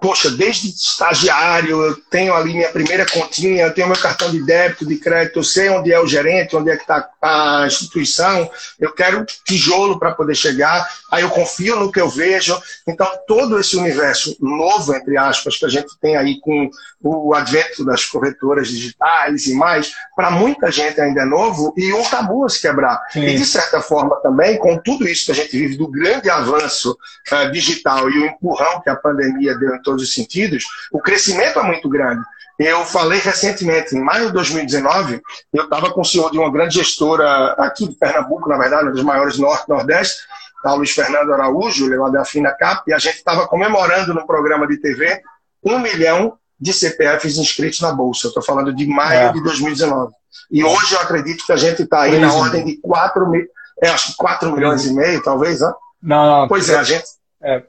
poxa, 0.01 0.31
desde 0.31 0.69
estagiário, 0.69 1.83
eu 1.83 1.97
tenho 2.11 2.35
ali 2.35 2.55
minha 2.55 2.71
primeira 2.71 3.05
continha, 3.07 3.65
eu 3.65 3.75
tenho 3.75 3.89
meu 3.89 3.99
cartão 3.99 4.31
de 4.31 4.45
débito, 4.45 4.87
de 4.87 4.97
crédito, 4.97 5.39
eu 5.39 5.45
sei 5.45 5.69
onde 5.69 5.93
é 5.93 6.01
o 6.01 6.07
gerente, 6.07 6.57
onde 6.57 6.71
é 6.71 6.77
que 6.77 6.83
está 6.83 7.09
a 7.21 7.65
instituição, 7.67 8.51
eu 8.79 8.93
quero 8.93 9.25
tijolo 9.45 9.99
para 9.99 10.15
poder 10.15 10.35
chegar, 10.35 10.89
aí 11.11 11.23
eu 11.23 11.31
confio 11.31 11.77
no 11.77 11.93
que 11.93 12.01
eu 12.01 12.09
vejo. 12.09 12.61
Então, 12.87 13.07
todo 13.27 13.59
esse 13.61 13.77
universo 13.77 14.37
novo, 14.41 14.95
entre 14.95 15.17
aspas, 15.17 15.57
que 15.57 15.67
a 15.67 15.69
gente 15.69 15.99
tem 16.01 16.17
aí 16.17 16.41
com 16.41 16.71
o 17.03 17.35
advento 17.35 17.85
das 17.85 18.05
corretoras 18.05 18.69
digitais 18.69 19.47
e 19.47 19.55
mais, 19.55 19.93
para 20.17 20.31
muita 20.31 20.71
gente 20.71 21.01
ainda 21.01 21.23
é 21.23 21.25
novo 21.25 21.73
e 21.77 21.93
um 21.93 22.03
tabu 22.05 22.45
a 22.45 22.49
se 22.49 22.61
quebrar. 22.61 23.01
Sim. 23.11 23.25
E, 23.25 23.37
de 23.37 23.45
certa 23.45 23.81
forma, 23.81 24.17
também, 24.23 24.59
com 24.59 24.79
tudo 24.79 25.07
isso 25.07 25.27
que 25.27 25.33
a 25.33 25.35
gente 25.35 25.51
vive 25.51 25.77
do 25.77 25.89
grande 25.89 26.31
avanço 26.31 26.97
uh, 27.33 27.51
digital 27.53 28.11
e 28.11 28.19
o 28.19 28.27
empurrão 28.27 28.81
que 28.81 28.91
a 28.91 28.97
pandemia 28.97 29.57
deu 29.57 29.75
em 29.75 29.83
todos 29.91 30.05
os 30.05 30.15
sentidos, 30.15 30.65
o 30.93 31.01
crescimento 31.01 31.59
é 31.59 31.63
muito 31.63 31.89
grande. 31.89 32.23
Eu 32.59 32.85
falei 32.85 33.19
recentemente, 33.21 33.97
em 33.97 34.01
maio 34.01 34.27
de 34.27 34.33
2019, 34.35 35.21
eu 35.53 35.65
estava 35.65 35.91
com 35.91 36.03
o 36.03 36.05
senhor 36.05 36.31
de 36.31 36.39
uma 36.39 36.53
grande 36.53 36.75
gestora 36.77 37.53
aqui 37.55 37.89
de 37.89 37.95
Pernambuco, 37.95 38.49
na 38.49 38.59
verdade, 38.59 38.85
uma 38.85 38.93
das 38.93 39.03
maiores 39.03 39.39
norte-nordeste, 39.39 40.19
o 40.63 40.75
Luiz 40.75 40.91
Fernando 40.91 41.33
Araújo, 41.33 41.89
lá 41.89 42.11
da 42.11 42.25
Fina 42.25 42.53
Cap, 42.53 42.83
e 42.87 42.93
a 42.93 42.99
gente 42.99 43.17
estava 43.17 43.49
comemorando 43.49 44.13
no 44.13 44.27
programa 44.27 44.67
de 44.67 44.77
TV 44.77 45.23
um 45.65 45.79
milhão 45.79 46.37
de 46.61 46.73
CPFs 46.75 47.39
inscritos 47.39 47.81
na 47.81 47.93
Bolsa. 47.93 48.27
Eu 48.27 48.29
estou 48.29 48.43
falando 48.43 48.75
de 48.75 48.87
maio 48.87 49.31
é. 49.31 49.33
de 49.33 49.43
2019. 49.43 50.13
E 50.51 50.63
hoje 50.63 50.95
eu 50.95 51.01
acredito 51.01 51.47
que 51.47 51.53
a 51.53 51.57
gente 51.57 51.83
está 51.83 52.03
aí 52.03 52.19
na 52.19 52.33
ordem 52.35 52.63
de 52.63 52.77
4 52.77 53.27
mil, 53.31 53.47
é, 53.83 53.89
acho 53.89 54.09
que 54.09 54.17
4 54.19 54.53
milhões 54.53 54.85
e 54.85 54.93
meio, 54.93 55.23
talvez, 55.23 55.61
né? 55.61 55.73
Não, 56.03 56.41
não. 56.41 56.49
Pois 56.49 56.69
é, 56.69 56.77
a 56.77 56.83
gente. 56.83 57.05
É, 57.43 57.63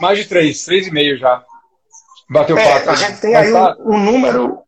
mais 0.00 0.18
de 0.18 0.24
3, 0.24 0.56
3,5 0.56 1.18
já. 1.18 1.44
Bateu 2.34 2.58
é, 2.58 2.88
A 2.88 2.96
gente 2.96 3.20
tem 3.20 3.36
aí 3.36 3.52
tá... 3.52 3.76
um, 3.78 3.94
um, 3.94 4.00
número 4.00 4.58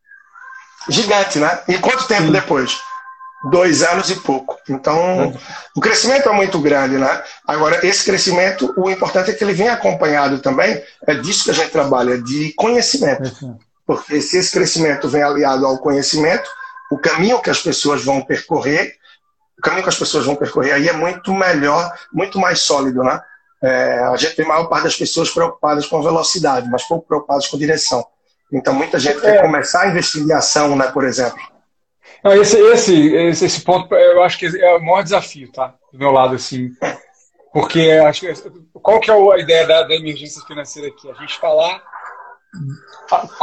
gigante, 0.88 1.40
né? 1.40 1.62
E 1.66 1.76
quanto 1.78 2.06
tempo 2.06 2.26
Sim. 2.26 2.32
depois? 2.32 2.78
Dois 3.50 3.82
anos 3.82 4.08
e 4.08 4.14
pouco. 4.14 4.56
Então, 4.68 5.34
o 5.74 5.80
crescimento 5.80 6.28
é 6.28 6.32
muito 6.32 6.60
grande, 6.60 6.96
né? 6.96 7.22
Agora, 7.44 7.84
esse 7.84 8.04
crescimento, 8.04 8.72
o 8.76 8.88
importante 8.88 9.32
é 9.32 9.34
que 9.34 9.42
ele 9.42 9.52
venha 9.52 9.72
acompanhado 9.72 10.38
também, 10.38 10.80
é 11.08 11.14
disso 11.14 11.44
que 11.44 11.50
a 11.50 11.54
gente 11.54 11.70
trabalha, 11.70 12.22
de 12.22 12.52
conhecimento. 12.56 13.58
Porque 13.84 14.20
se 14.20 14.38
esse 14.38 14.52
crescimento 14.52 15.08
vem 15.08 15.24
aliado 15.24 15.66
ao 15.66 15.78
conhecimento, 15.78 16.48
o 16.88 16.96
caminho 16.96 17.42
que 17.42 17.50
as 17.50 17.60
pessoas 17.60 18.04
vão 18.04 18.22
percorrer, 18.22 18.94
o 19.58 19.62
caminho 19.62 19.82
que 19.82 19.88
as 19.88 19.98
pessoas 19.98 20.24
vão 20.24 20.36
percorrer 20.36 20.72
aí 20.72 20.88
é 20.88 20.92
muito 20.92 21.34
melhor, 21.34 21.92
muito 22.12 22.38
mais 22.38 22.60
sólido, 22.60 23.02
né? 23.02 23.20
É, 23.62 24.00
a 24.00 24.16
gente 24.16 24.36
tem 24.36 24.44
a 24.44 24.48
maior 24.48 24.66
parte 24.66 24.84
das 24.84 24.96
pessoas 24.96 25.30
preocupadas 25.30 25.86
com 25.86 26.02
velocidade, 26.02 26.68
mas 26.70 26.84
pouco 26.84 27.06
preocupadas 27.06 27.46
com 27.46 27.58
direção. 27.58 28.06
Então, 28.52 28.74
muita 28.74 28.98
gente 28.98 29.18
é. 29.18 29.20
quer 29.20 29.42
começar 29.42 29.82
a 29.82 29.88
investir 29.88 30.22
em 30.22 30.32
ação, 30.32 30.76
né, 30.76 30.88
por 30.88 31.04
exemplo. 31.04 31.40
Não, 32.22 32.32
esse, 32.32 32.58
esse, 32.58 33.14
esse, 33.14 33.44
esse, 33.46 33.60
ponto 33.62 33.94
eu 33.94 34.22
acho 34.22 34.38
que 34.38 34.46
é 34.46 34.76
o 34.76 34.80
maior 34.80 35.02
desafio, 35.02 35.50
tá? 35.52 35.74
Do 35.92 35.98
meu 35.98 36.10
lado, 36.10 36.34
assim. 36.34 36.70
Porque 37.52 37.90
acho 37.90 38.20
que, 38.20 38.34
qual 38.74 39.00
que 39.00 39.10
é 39.10 39.14
a 39.14 39.38
ideia 39.38 39.66
da, 39.66 39.82
da 39.82 39.94
emergência 39.94 40.42
financeira 40.42 40.88
aqui? 40.88 41.10
A 41.10 41.14
gente 41.14 41.38
falar, 41.38 41.82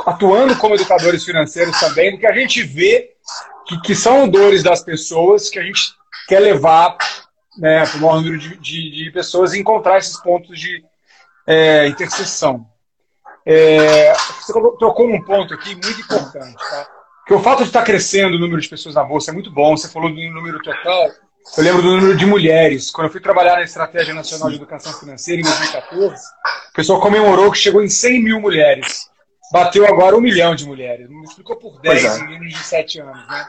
atuando 0.06 0.56
como 0.58 0.76
educadores 0.76 1.24
financeiros 1.24 1.80
também, 1.80 2.12
do 2.12 2.20
que 2.20 2.28
a 2.28 2.34
gente 2.34 2.62
vê 2.64 3.12
que, 3.66 3.82
que 3.82 3.96
são 3.96 4.28
dores 4.28 4.62
das 4.64 4.84
pessoas 4.84 5.50
que 5.50 5.60
a 5.60 5.64
gente 5.64 5.94
quer 6.28 6.40
levar 6.40 6.98
né, 7.58 7.86
para 7.86 7.98
o 7.98 8.02
maior 8.02 8.16
número 8.18 8.38
de, 8.38 8.58
de, 8.58 8.92
de, 8.92 9.12
pessoas 9.12 9.54
e 9.54 9.60
encontrar 9.60 9.98
esses 9.98 10.18
pontos 10.22 10.60
de 10.60 10.84
é, 11.48 11.88
interseção. 11.88 12.68
É, 13.46 14.14
você 14.14 14.54
tocou 14.54 15.08
um 15.08 15.22
ponto 15.22 15.54
aqui 15.54 15.76
muito 15.76 16.02
importante, 16.02 16.56
tá? 16.58 16.88
Que 17.26 17.34
o 17.34 17.40
fato 17.40 17.60
de 17.60 17.70
estar 17.70 17.84
crescendo 17.84 18.36
o 18.36 18.40
número 18.40 18.62
de 18.62 18.68
pessoas 18.68 18.96
na 18.96 19.04
bolsa 19.04 19.32
é 19.32 19.34
muito 19.34 19.52
bom. 19.52 19.78
Você 19.78 19.88
falou 19.88 20.10
do 20.10 20.16
número 20.16 20.60
total. 20.62 21.10
Eu 21.58 21.64
lembro 21.64 21.82
do 21.82 21.96
número 21.96 22.18
de 22.18 22.26
mulheres. 22.26 22.92
Quando 22.92 23.08
eu 23.08 23.12
fui 23.12 23.22
trabalhar 23.22 23.56
na 23.56 23.64
Estratégia 23.64 24.14
Nacional 24.14 24.50
de 24.50 24.56
Educação 24.56 24.94
Financeira 24.94 25.42
em 25.42 25.44
2014, 25.44 26.16
o 26.70 26.74
pessoal 26.74 27.00
comemorou 27.00 27.52
que 27.52 27.58
chegou 27.58 27.82
em 27.82 27.90
100 27.90 28.24
mil 28.24 28.42
mulheres. 28.42 29.10
Bateu 29.52 29.86
agora 29.86 30.18
um 30.18 30.22
milhão 30.22 30.56
de 30.56 30.66
mulheres. 30.66 31.10
Multiplicou 31.10 31.58
por 31.58 31.80
10 31.80 32.04
é. 32.04 32.20
em 32.20 32.28
menos 32.28 32.54
de 32.54 32.64
7 32.64 33.00
anos. 33.02 33.28
Né? 33.28 33.48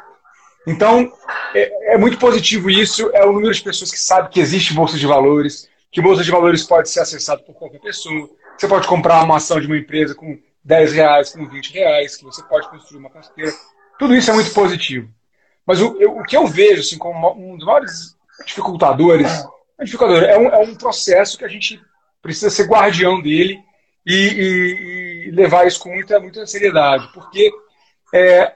Então, 0.66 1.12
é, 1.54 1.94
é, 1.94 1.98
muito 1.98 2.18
positivo 2.18 2.70
isso. 2.70 3.10
É 3.12 3.24
o 3.24 3.32
número 3.32 3.52
de 3.52 3.62
pessoas 3.62 3.90
que 3.90 3.98
sabe 3.98 4.30
que 4.30 4.40
existe 4.40 4.72
bolsa 4.72 4.96
de 4.96 5.06
valores, 5.06 5.68
que 5.92 6.00
bolsa 6.00 6.22
de 6.22 6.30
valores 6.30 6.64
pode 6.64 6.88
ser 6.88 7.00
acessado 7.00 7.42
por 7.42 7.54
qualquer 7.54 7.80
pessoa. 7.80 8.28
Você 8.56 8.66
pode 8.66 8.86
comprar 8.86 9.22
uma 9.24 9.36
ação 9.36 9.60
de 9.60 9.66
uma 9.66 9.76
empresa 9.76 10.14
com 10.14 10.38
10 10.64 10.92
reais, 10.92 11.32
com 11.32 11.46
20 11.46 11.72
reais, 11.72 12.16
que 12.16 12.24
você 12.24 12.42
pode 12.42 12.68
construir 12.70 12.98
uma 12.98 13.10
carteira. 13.10 13.52
Tudo 13.98 14.14
isso 14.14 14.30
é 14.30 14.34
muito 14.34 14.52
positivo. 14.52 15.08
Mas 15.66 15.80
o, 15.80 15.96
eu, 16.00 16.18
o 16.18 16.24
que 16.24 16.36
eu 16.36 16.46
vejo 16.46 16.80
assim, 16.80 16.98
como 16.98 17.32
um 17.32 17.56
dos 17.56 17.66
maiores 17.66 18.16
dificultadores, 18.46 19.30
é, 19.78 19.84
dificultador, 19.84 20.24
é, 20.24 20.38
um, 20.38 20.48
é 20.48 20.58
um 20.58 20.74
processo 20.74 21.38
que 21.38 21.44
a 21.44 21.48
gente 21.48 21.80
precisa 22.22 22.50
ser 22.50 22.66
guardião 22.66 23.20
dele 23.20 23.60
e, 24.06 24.14
e, 24.14 25.28
e 25.28 25.30
levar 25.30 25.66
isso 25.66 25.80
com 25.80 25.90
muita, 25.90 26.18
muita 26.20 26.46
seriedade. 26.46 27.10
Porque 27.12 27.50
é, 28.12 28.52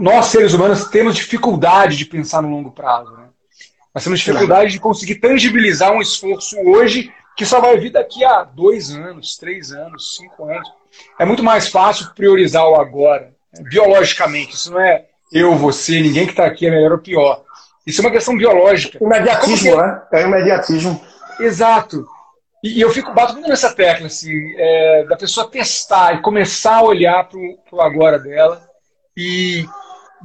nós, 0.00 0.26
seres 0.26 0.54
humanos, 0.54 0.86
temos 0.86 1.14
dificuldade 1.14 1.96
de 1.96 2.06
pensar 2.06 2.40
no 2.40 2.48
longo 2.48 2.70
prazo. 2.70 3.12
Né? 3.12 3.24
Nós 3.94 4.02
temos 4.02 4.18
dificuldade 4.20 4.72
de 4.72 4.80
conseguir 4.80 5.16
tangibilizar 5.16 5.92
um 5.92 6.00
esforço 6.00 6.56
hoje 6.58 7.12
que 7.36 7.44
só 7.44 7.60
vai 7.60 7.78
vir 7.78 7.90
daqui 7.90 8.24
a 8.24 8.42
dois 8.42 8.90
anos, 8.90 9.36
três 9.36 9.72
anos, 9.72 10.16
cinco 10.16 10.44
anos. 10.44 10.68
É 11.18 11.24
muito 11.24 11.42
mais 11.42 11.68
fácil 11.68 12.10
priorizar 12.14 12.66
o 12.66 12.74
agora, 12.74 13.32
né? 13.54 13.62
biologicamente. 13.68 14.54
Isso 14.54 14.72
não 14.72 14.80
é 14.80 15.04
eu, 15.32 15.54
você, 15.54 16.00
ninguém 16.00 16.24
que 16.24 16.32
está 16.32 16.46
aqui 16.46 16.66
é 16.66 16.70
melhor 16.70 16.92
ou 16.92 16.98
pior. 16.98 17.42
Isso 17.86 18.00
é 18.00 18.04
uma 18.04 18.10
questão 18.10 18.36
biológica. 18.36 18.98
Imediatismo, 19.02 19.70
que... 19.70 19.76
né? 19.76 20.02
É 20.12 20.22
imediatismo. 20.22 21.00
Exato. 21.38 22.06
E, 22.64 22.80
eu 22.80 22.90
fico 22.90 23.12
bato 23.12 23.34
muito 23.34 23.48
nessa 23.48 23.72
tecla, 23.72 24.06
assim, 24.06 24.54
é, 24.56 25.04
da 25.04 25.16
pessoa 25.16 25.48
testar 25.48 26.14
e 26.14 26.22
começar 26.22 26.76
a 26.76 26.82
olhar 26.82 27.28
para 27.28 27.38
o 27.38 27.80
agora 27.80 28.18
dela 28.18 28.62
e 29.16 29.66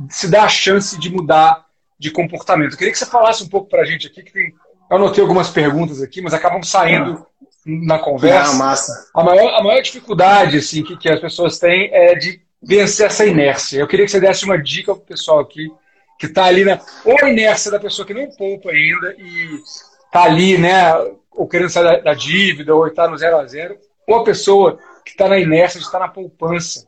se 0.10 0.28
dar 0.30 0.44
a 0.44 0.50
chance 0.50 1.00
de 1.00 1.10
mudar 1.10 1.66
de 1.98 2.12
comportamento. 2.12 2.74
Eu 2.74 2.78
queria 2.78 2.92
que 2.92 3.00
você 3.00 3.06
falasse 3.06 3.44
um 3.44 3.50
pouco 3.50 3.70
para 3.70 3.82
a 3.82 3.86
gente 3.86 4.08
aqui, 4.08 4.24
que 4.24 4.32
tem, 4.32 4.54
eu 4.90 4.98
anotei 4.98 5.22
algumas 5.22 5.50
perguntas 5.50 6.02
aqui, 6.02 6.22
mas 6.22 6.34
acabam 6.34 6.62
saindo 6.62 7.26
na 7.66 7.98
conversa. 7.98 8.52
Ah, 8.52 8.56
massa. 8.56 9.10
A 9.14 9.24
maior, 9.24 9.60
a 9.60 9.64
maior 9.64 9.82
dificuldade 9.82 10.58
assim, 10.58 10.84
que, 10.84 10.98
que 10.98 11.10
as 11.10 11.20
pessoas 11.20 11.58
têm 11.58 11.90
é 11.94 12.16
de 12.16 12.42
vencer 12.62 13.08
essa 13.08 13.26
inércia. 13.26 13.80
Eu 13.80 13.88
queria 13.88 14.06
que 14.06 14.12
você 14.12 14.20
desse 14.20 14.46
uma 14.46 14.62
dica 14.62 14.94
para 14.94 15.02
o 15.02 15.06
pessoal 15.06 15.40
aqui, 15.40 15.72
que 16.20 16.28
está 16.28 16.46
ali 16.46 16.64
na. 16.64 16.80
Ou 17.04 17.18
a 17.24 17.30
inércia 17.30 17.72
da 17.72 17.80
pessoa 17.80 18.06
que 18.06 18.14
não 18.14 18.30
poupa 18.32 18.70
ainda 18.70 19.16
e 19.18 19.60
está 20.06 20.24
ali, 20.24 20.58
né, 20.58 20.94
ou 21.32 21.48
querendo 21.48 21.70
sair 21.70 21.84
da, 21.84 22.00
da 22.00 22.14
dívida, 22.14 22.74
ou 22.74 22.88
está 22.88 23.08
no 23.08 23.18
zero 23.18 23.38
a 23.38 23.46
zero, 23.46 23.78
ou 24.08 24.18
a 24.18 24.24
pessoa 24.24 24.80
que 25.04 25.12
está 25.12 25.28
na 25.28 25.40
inércia 25.40 25.80
de 25.80 25.86
estar 25.86 26.00
na 26.00 26.08
poupança 26.08 26.88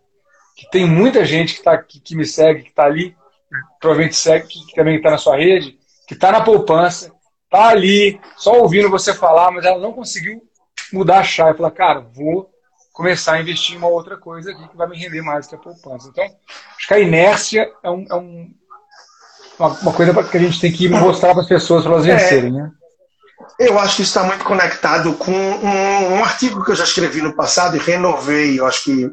que 0.58 0.67
tem 0.72 0.88
muita 0.88 1.24
gente 1.24 1.54
que, 1.54 1.62
tá, 1.62 1.78
que, 1.78 2.00
que 2.00 2.15
me 2.15 2.26
segue, 2.26 2.63
que 2.63 2.70
está 2.70 2.86
ali, 2.86 3.15
provavelmente 3.80 4.15
segue, 4.15 4.48
que, 4.48 4.65
que 4.65 4.76
também 4.76 4.98
está 4.98 5.12
na 5.12 5.20
sua 5.20 5.38
rede, 5.38 5.78
que 6.08 6.15
está 6.15 6.32
na 6.32 6.41
poupança, 6.41 7.13
está 7.46 7.70
ali, 7.70 8.20
só 8.36 8.60
ouvindo 8.60 8.89
você 8.89 9.13
falar, 9.13 9.52
mas 9.52 9.63
ela 9.63 9.78
não 9.78 9.93
conseguiu 9.93 10.41
mudar 10.91 11.20
a 11.20 11.24
chave. 11.24 11.58
Falar, 11.58 11.72
cara, 11.72 12.00
vou 12.00 12.50
começar 12.91 13.34
a 13.34 13.39
investir 13.39 13.76
em 13.76 13.78
uma 13.78 13.88
outra 13.88 14.17
coisa 14.17 14.52
aqui 14.52 14.67
que 14.67 14.76
vai 14.76 14.88
me 14.88 14.98
render 14.98 15.22
mais 15.22 15.46
que 15.46 15.54
a 15.54 15.60
poupança. 15.60 16.10
Então, 16.10 16.24
acho 16.24 16.88
que 16.88 16.93
a 16.96 17.00
inércia 17.00 17.72
é, 17.84 17.91
um, 17.91 18.06
é 18.10 18.15
um, 18.15 18.52
uma, 19.60 19.67
uma, 19.67 19.93
coisa 19.93 20.24
que 20.24 20.38
a 20.38 20.39
gente 20.39 20.60
tem 20.60 20.72
que 20.72 20.89
mostrar 20.89 21.34
para 21.34 21.43
as 21.43 21.48
pessoas 21.48 21.84
para 21.84 21.93
elas 21.93 22.08
é. 22.08 22.15
vencerem, 22.15 22.52
né? 22.52 22.72
Eu 23.60 23.78
acho 23.78 23.98
que 23.98 24.02
isso 24.02 24.17
está 24.17 24.24
muito 24.24 24.43
conectado 24.43 25.13
com 25.13 25.32
um, 25.32 26.15
um, 26.15 26.24
artigo 26.24 26.65
que 26.65 26.72
eu 26.72 26.76
já 26.76 26.84
escrevi 26.84 27.22
no 27.22 27.36
passado 27.36 27.76
e 27.76 27.80
renovei, 27.80 28.60
eu 28.60 28.65
acho 28.65 28.86
que 28.86 29.12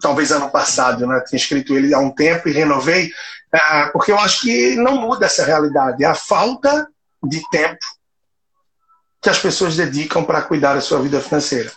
talvez 0.00 0.30
ano 0.32 0.50
passado, 0.50 1.06
né? 1.06 1.22
Tinha 1.26 1.38
escrito 1.38 1.74
ele 1.74 1.92
há 1.92 1.98
um 1.98 2.10
tempo 2.10 2.48
e 2.48 2.52
renovei, 2.52 3.10
é, 3.52 3.86
porque 3.86 4.12
eu 4.12 4.18
acho 4.18 4.42
que 4.42 4.76
não 4.76 4.96
muda 4.96 5.26
essa 5.26 5.44
realidade. 5.44 6.04
É 6.04 6.06
a 6.06 6.14
falta 6.14 6.88
de 7.22 7.42
tempo 7.50 7.84
que 9.20 9.30
as 9.30 9.38
pessoas 9.38 9.76
dedicam 9.76 10.24
para 10.24 10.42
cuidar 10.42 10.74
da 10.74 10.80
sua 10.80 11.00
vida 11.00 11.20
financeira 11.20 11.70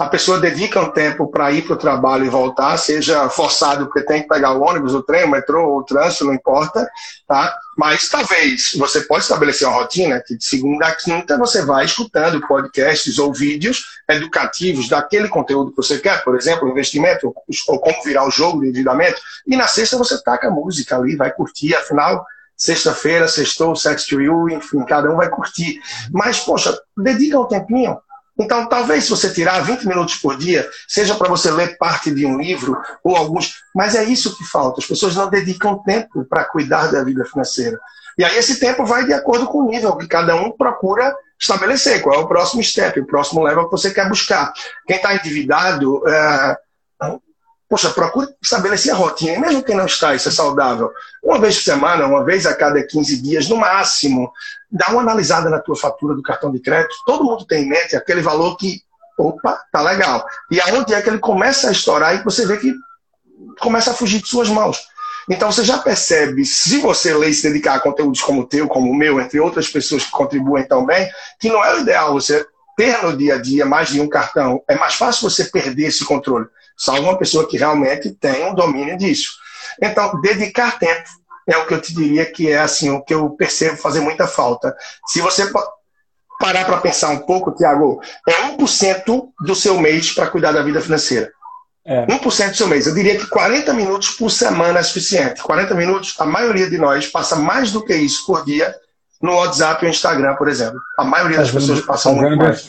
a 0.00 0.08
pessoa 0.08 0.40
dedica 0.40 0.80
um 0.80 0.90
tempo 0.90 1.30
para 1.30 1.52
ir 1.52 1.60
para 1.60 1.74
o 1.74 1.78
trabalho 1.78 2.24
e 2.24 2.30
voltar, 2.30 2.78
seja 2.78 3.28
forçado 3.28 3.84
porque 3.84 4.00
tem 4.00 4.22
que 4.22 4.28
pegar 4.28 4.54
o 4.54 4.62
ônibus, 4.62 4.94
o 4.94 5.02
trem, 5.02 5.24
o 5.24 5.30
metrô, 5.30 5.76
o 5.76 5.82
trânsito, 5.84 6.24
não 6.24 6.32
importa, 6.32 6.88
tá? 7.28 7.54
Mas 7.76 8.08
talvez 8.08 8.72
você 8.78 9.02
pode 9.02 9.24
estabelecer 9.24 9.68
uma 9.68 9.76
rotina 9.76 10.22
que 10.26 10.38
de 10.38 10.42
segunda 10.42 10.86
a 10.86 10.94
quinta 10.94 11.36
você 11.36 11.66
vai 11.66 11.84
escutando 11.84 12.40
podcasts 12.48 13.18
ou 13.18 13.30
vídeos 13.30 13.84
educativos 14.08 14.88
daquele 14.88 15.28
conteúdo 15.28 15.70
que 15.70 15.76
você 15.76 15.98
quer, 15.98 16.24
por 16.24 16.34
exemplo, 16.34 16.66
investimento 16.66 17.34
ou 17.68 17.78
como 17.78 18.02
virar 18.02 18.26
o 18.26 18.30
jogo 18.30 18.62
de 18.62 18.68
endividamento, 18.68 19.20
e 19.46 19.54
na 19.54 19.66
sexta 19.66 19.98
você 19.98 20.22
taca 20.22 20.50
música 20.50 20.96
ali, 20.96 21.14
vai 21.14 21.30
curtir, 21.30 21.74
afinal 21.74 22.24
sexta-feira, 22.56 23.28
sextou, 23.28 23.76
sex 23.76 24.06
to 24.06 24.20
you, 24.20 24.48
enfim, 24.48 24.82
cada 24.84 25.10
um 25.10 25.16
vai 25.16 25.30
curtir. 25.30 25.80
Mas, 26.10 26.40
poxa, 26.40 26.78
dedica 26.96 27.40
um 27.40 27.46
tempinho 27.46 27.98
então, 28.40 28.66
talvez 28.66 29.04
se 29.04 29.10
você 29.10 29.32
tirar 29.32 29.60
20 29.60 29.86
minutos 29.86 30.16
por 30.16 30.36
dia, 30.36 30.68
seja 30.88 31.14
para 31.14 31.28
você 31.28 31.50
ler 31.50 31.76
parte 31.76 32.10
de 32.10 32.24
um 32.24 32.38
livro 32.38 32.80
ou 33.04 33.14
alguns, 33.14 33.62
mas 33.74 33.94
é 33.94 34.02
isso 34.04 34.36
que 34.36 34.44
falta. 34.44 34.80
As 34.80 34.86
pessoas 34.86 35.14
não 35.14 35.28
dedicam 35.28 35.82
tempo 35.82 36.24
para 36.24 36.44
cuidar 36.44 36.90
da 36.90 37.04
vida 37.04 37.24
financeira. 37.24 37.78
E 38.16 38.24
aí 38.24 38.36
esse 38.38 38.58
tempo 38.58 38.84
vai 38.84 39.04
de 39.04 39.12
acordo 39.12 39.46
com 39.46 39.58
o 39.58 39.70
nível 39.70 39.96
que 39.96 40.06
cada 40.06 40.34
um 40.36 40.50
procura 40.50 41.14
estabelecer. 41.38 42.00
Qual 42.02 42.14
é 42.14 42.18
o 42.18 42.28
próximo 42.28 42.62
step, 42.62 42.98
o 43.00 43.06
próximo 43.06 43.42
level 43.42 43.64
que 43.64 43.72
você 43.72 43.90
quer 43.90 44.08
buscar. 44.08 44.52
Quem 44.86 44.96
está 44.96 45.14
endividado, 45.14 46.02
é, 46.08 46.56
Poxa, 47.70 47.88
procure 47.90 48.26
estabelecer 48.42 48.92
a 48.92 48.96
rotina, 48.96 49.38
mesmo 49.38 49.62
quem 49.62 49.76
não 49.76 49.86
está, 49.86 50.12
isso 50.12 50.28
é 50.28 50.32
saudável. 50.32 50.90
Uma 51.22 51.38
vez 51.38 51.54
por 51.54 51.62
semana, 51.62 52.04
uma 52.04 52.24
vez 52.24 52.44
a 52.44 52.52
cada 52.52 52.82
15 52.82 53.22
dias, 53.22 53.48
no 53.48 53.56
máximo, 53.56 54.32
dá 54.68 54.88
uma 54.88 55.02
analisada 55.02 55.48
na 55.48 55.60
tua 55.60 55.76
fatura 55.76 56.16
do 56.16 56.22
cartão 56.22 56.50
de 56.50 56.58
crédito. 56.58 56.96
Todo 57.06 57.22
mundo 57.22 57.46
tem 57.46 57.62
em 57.62 57.68
mente 57.68 57.94
aquele 57.94 58.22
valor 58.22 58.56
que, 58.56 58.82
opa, 59.16 59.62
tá 59.70 59.80
legal. 59.82 60.26
E 60.50 60.60
aonde 60.60 60.92
é 60.92 61.00
que 61.00 61.08
ele 61.08 61.20
começa 61.20 61.68
a 61.68 61.70
estourar 61.70 62.16
e 62.16 62.24
você 62.24 62.44
vê 62.44 62.56
que 62.56 62.74
começa 63.60 63.92
a 63.92 63.94
fugir 63.94 64.20
de 64.20 64.26
suas 64.26 64.48
mãos. 64.48 64.88
Então 65.28 65.52
você 65.52 65.62
já 65.62 65.78
percebe, 65.78 66.44
se 66.44 66.78
você 66.78 67.14
lê 67.14 67.28
e 67.28 67.34
se 67.34 67.44
dedicar 67.44 67.76
a 67.76 67.80
conteúdos 67.80 68.20
como 68.20 68.40
o 68.40 68.46
teu, 68.46 68.66
como 68.66 68.90
o 68.90 68.96
meu, 68.96 69.20
entre 69.20 69.38
outras 69.38 69.68
pessoas 69.68 70.04
que 70.04 70.10
contribuem 70.10 70.66
também, 70.66 71.08
que 71.38 71.48
não 71.48 71.64
é 71.64 71.76
o 71.76 71.80
ideal 71.82 72.14
você 72.14 72.44
ter 72.76 73.00
no 73.00 73.16
dia 73.16 73.36
a 73.36 73.38
dia 73.40 73.64
mais 73.64 73.90
de 73.90 74.00
um 74.00 74.08
cartão. 74.08 74.60
É 74.66 74.74
mais 74.74 74.94
fácil 74.94 75.30
você 75.30 75.44
perder 75.44 75.84
esse 75.84 76.04
controle 76.04 76.48
salvo 76.80 77.02
uma 77.02 77.18
pessoa 77.18 77.46
que 77.46 77.58
realmente 77.58 78.10
tem 78.10 78.46
um 78.46 78.54
domínio 78.54 78.96
disso. 78.96 79.34
Então, 79.80 80.18
dedicar 80.20 80.78
tempo 80.78 81.08
é 81.46 81.56
o 81.58 81.66
que 81.66 81.74
eu 81.74 81.80
te 81.80 81.94
diria 81.94 82.24
que 82.24 82.50
é 82.50 82.58
assim 82.58 82.90
o 82.90 83.02
que 83.02 83.12
eu 83.12 83.28
percebo 83.30 83.76
fazer 83.76 84.00
muita 84.00 84.26
falta. 84.26 84.74
Se 85.06 85.20
você 85.20 85.50
parar 86.38 86.64
para 86.64 86.78
pensar 86.78 87.10
um 87.10 87.18
pouco, 87.18 87.52
Tiago, 87.52 88.00
é 88.26 88.56
1% 88.56 89.28
do 89.40 89.54
seu 89.54 89.78
mês 89.78 90.12
para 90.12 90.28
cuidar 90.28 90.52
da 90.52 90.62
vida 90.62 90.80
financeira. 90.80 91.30
É. 91.84 92.06
1% 92.06 92.50
do 92.50 92.56
seu 92.56 92.66
mês. 92.66 92.86
Eu 92.86 92.94
diria 92.94 93.18
que 93.18 93.26
40 93.26 93.74
minutos 93.74 94.10
por 94.10 94.30
semana 94.30 94.78
é 94.78 94.82
suficiente. 94.82 95.42
40 95.42 95.74
minutos, 95.74 96.14
a 96.18 96.24
maioria 96.24 96.68
de 96.70 96.78
nós 96.78 97.06
passa 97.06 97.36
mais 97.36 97.72
do 97.72 97.84
que 97.84 97.94
isso 97.94 98.24
por 98.26 98.44
dia 98.44 98.74
no 99.20 99.34
WhatsApp 99.34 99.84
ou 99.84 99.90
Instagram, 99.90 100.34
por 100.36 100.48
exemplo. 100.48 100.80
A 100.96 101.04
maioria 101.04 101.38
das 101.38 101.50
pessoas 101.50 101.80
passam 101.82 102.14
muito 102.14 102.36
mais. 102.36 102.66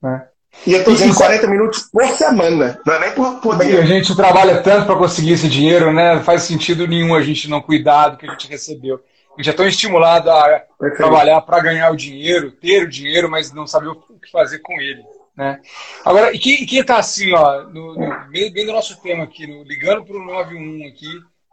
Né? 0.00 0.27
E 0.66 0.72
eu 0.72 0.78
estou 0.78 0.92
dizendo 0.92 1.14
40 1.14 1.46
minutos 1.46 1.88
por 1.90 2.06
semana, 2.08 2.80
não 2.84 2.94
é 2.94 3.00
nem 3.00 3.12
por, 3.12 3.40
por 3.40 3.58
dia. 3.58 3.80
A 3.80 3.86
gente 3.86 4.14
trabalha 4.14 4.60
tanto 4.60 4.86
para 4.86 4.96
conseguir 4.96 5.32
esse 5.32 5.48
dinheiro, 5.48 5.92
né? 5.92 6.16
Não 6.16 6.24
faz 6.24 6.42
sentido 6.42 6.86
nenhum 6.86 7.14
a 7.14 7.22
gente 7.22 7.48
não 7.48 7.60
cuidar 7.60 8.10
do 8.10 8.16
que 8.16 8.26
a 8.26 8.30
gente 8.30 8.48
recebeu. 8.48 9.00
A 9.36 9.40
gente 9.40 9.50
é 9.50 9.56
tão 9.56 9.66
estimulado 9.66 10.30
a 10.30 10.42
Perfeito. 10.78 10.96
trabalhar 10.96 11.40
para 11.42 11.60
ganhar 11.60 11.90
o 11.90 11.96
dinheiro, 11.96 12.50
ter 12.50 12.82
o 12.82 12.88
dinheiro, 12.88 13.30
mas 13.30 13.52
não 13.52 13.66
saber 13.66 13.88
o 13.88 13.94
que 13.94 14.30
fazer 14.32 14.58
com 14.58 14.80
ele. 14.80 15.02
Né? 15.36 15.60
Agora, 16.04 16.34
e 16.34 16.38
quem 16.40 16.80
está 16.80 16.98
assim, 16.98 17.32
ó, 17.32 17.62
no, 17.62 17.94
no, 17.94 18.28
bem, 18.30 18.52
bem 18.52 18.66
do 18.66 18.72
nosso 18.72 19.00
tema 19.00 19.22
aqui, 19.22 19.46
no, 19.46 19.62
ligando 19.62 20.04
para 20.04 20.16
o 20.16 20.24
91 20.24 20.88
aqui, 20.88 21.06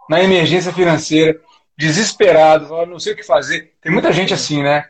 na 0.10 0.24
emergência 0.24 0.74
financeira, 0.74 1.40
desesperado, 1.78 2.68
falando, 2.68 2.90
não 2.90 3.00
sei 3.00 3.14
o 3.14 3.16
que 3.16 3.22
fazer. 3.22 3.74
Tem 3.80 3.92
muita 3.92 4.12
gente 4.12 4.34
assim, 4.34 4.64
né? 4.64 4.86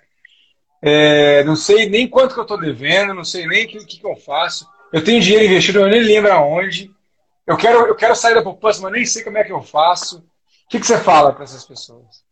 É, 0.87 1.43
não 1.45 1.55
sei 1.55 1.89
nem 1.89 2.07
quanto 2.07 2.35
que 2.35 2.39
eu 2.39 2.43
estou 2.43 2.59
devendo, 2.59 3.11
não 3.11 3.23
sei 3.23 3.47
nem 3.47 3.65
o 3.65 3.67
que, 3.67 3.83
que, 3.85 3.97
que, 3.97 4.05
eu 4.05 4.15
faço. 4.15 4.67
Eu 4.93 5.03
tenho 5.03 5.19
dinheiro 5.19 5.45
investido, 5.45 5.79
eu 5.79 5.87
nem 5.87 6.03
lembro 6.03 6.31
aonde. 6.31 6.91
Eu 7.47 7.57
quero, 7.57 7.87
eu 7.87 7.95
quero 7.95 8.15
sair 8.15 8.35
da 8.35 8.43
poupança, 8.43 8.81
mas 8.83 8.91
nem 8.91 9.03
sei 9.03 9.23
como 9.23 9.39
é 9.39 9.43
que 9.43 9.51
eu 9.51 9.63
faço. 9.63 10.17
O 10.17 10.69
que, 10.69 10.79
que 10.79 10.85
você 10.85 10.99
fala 10.99 11.33
para 11.33 11.43
essas 11.43 11.65
pessoas? 11.65 12.23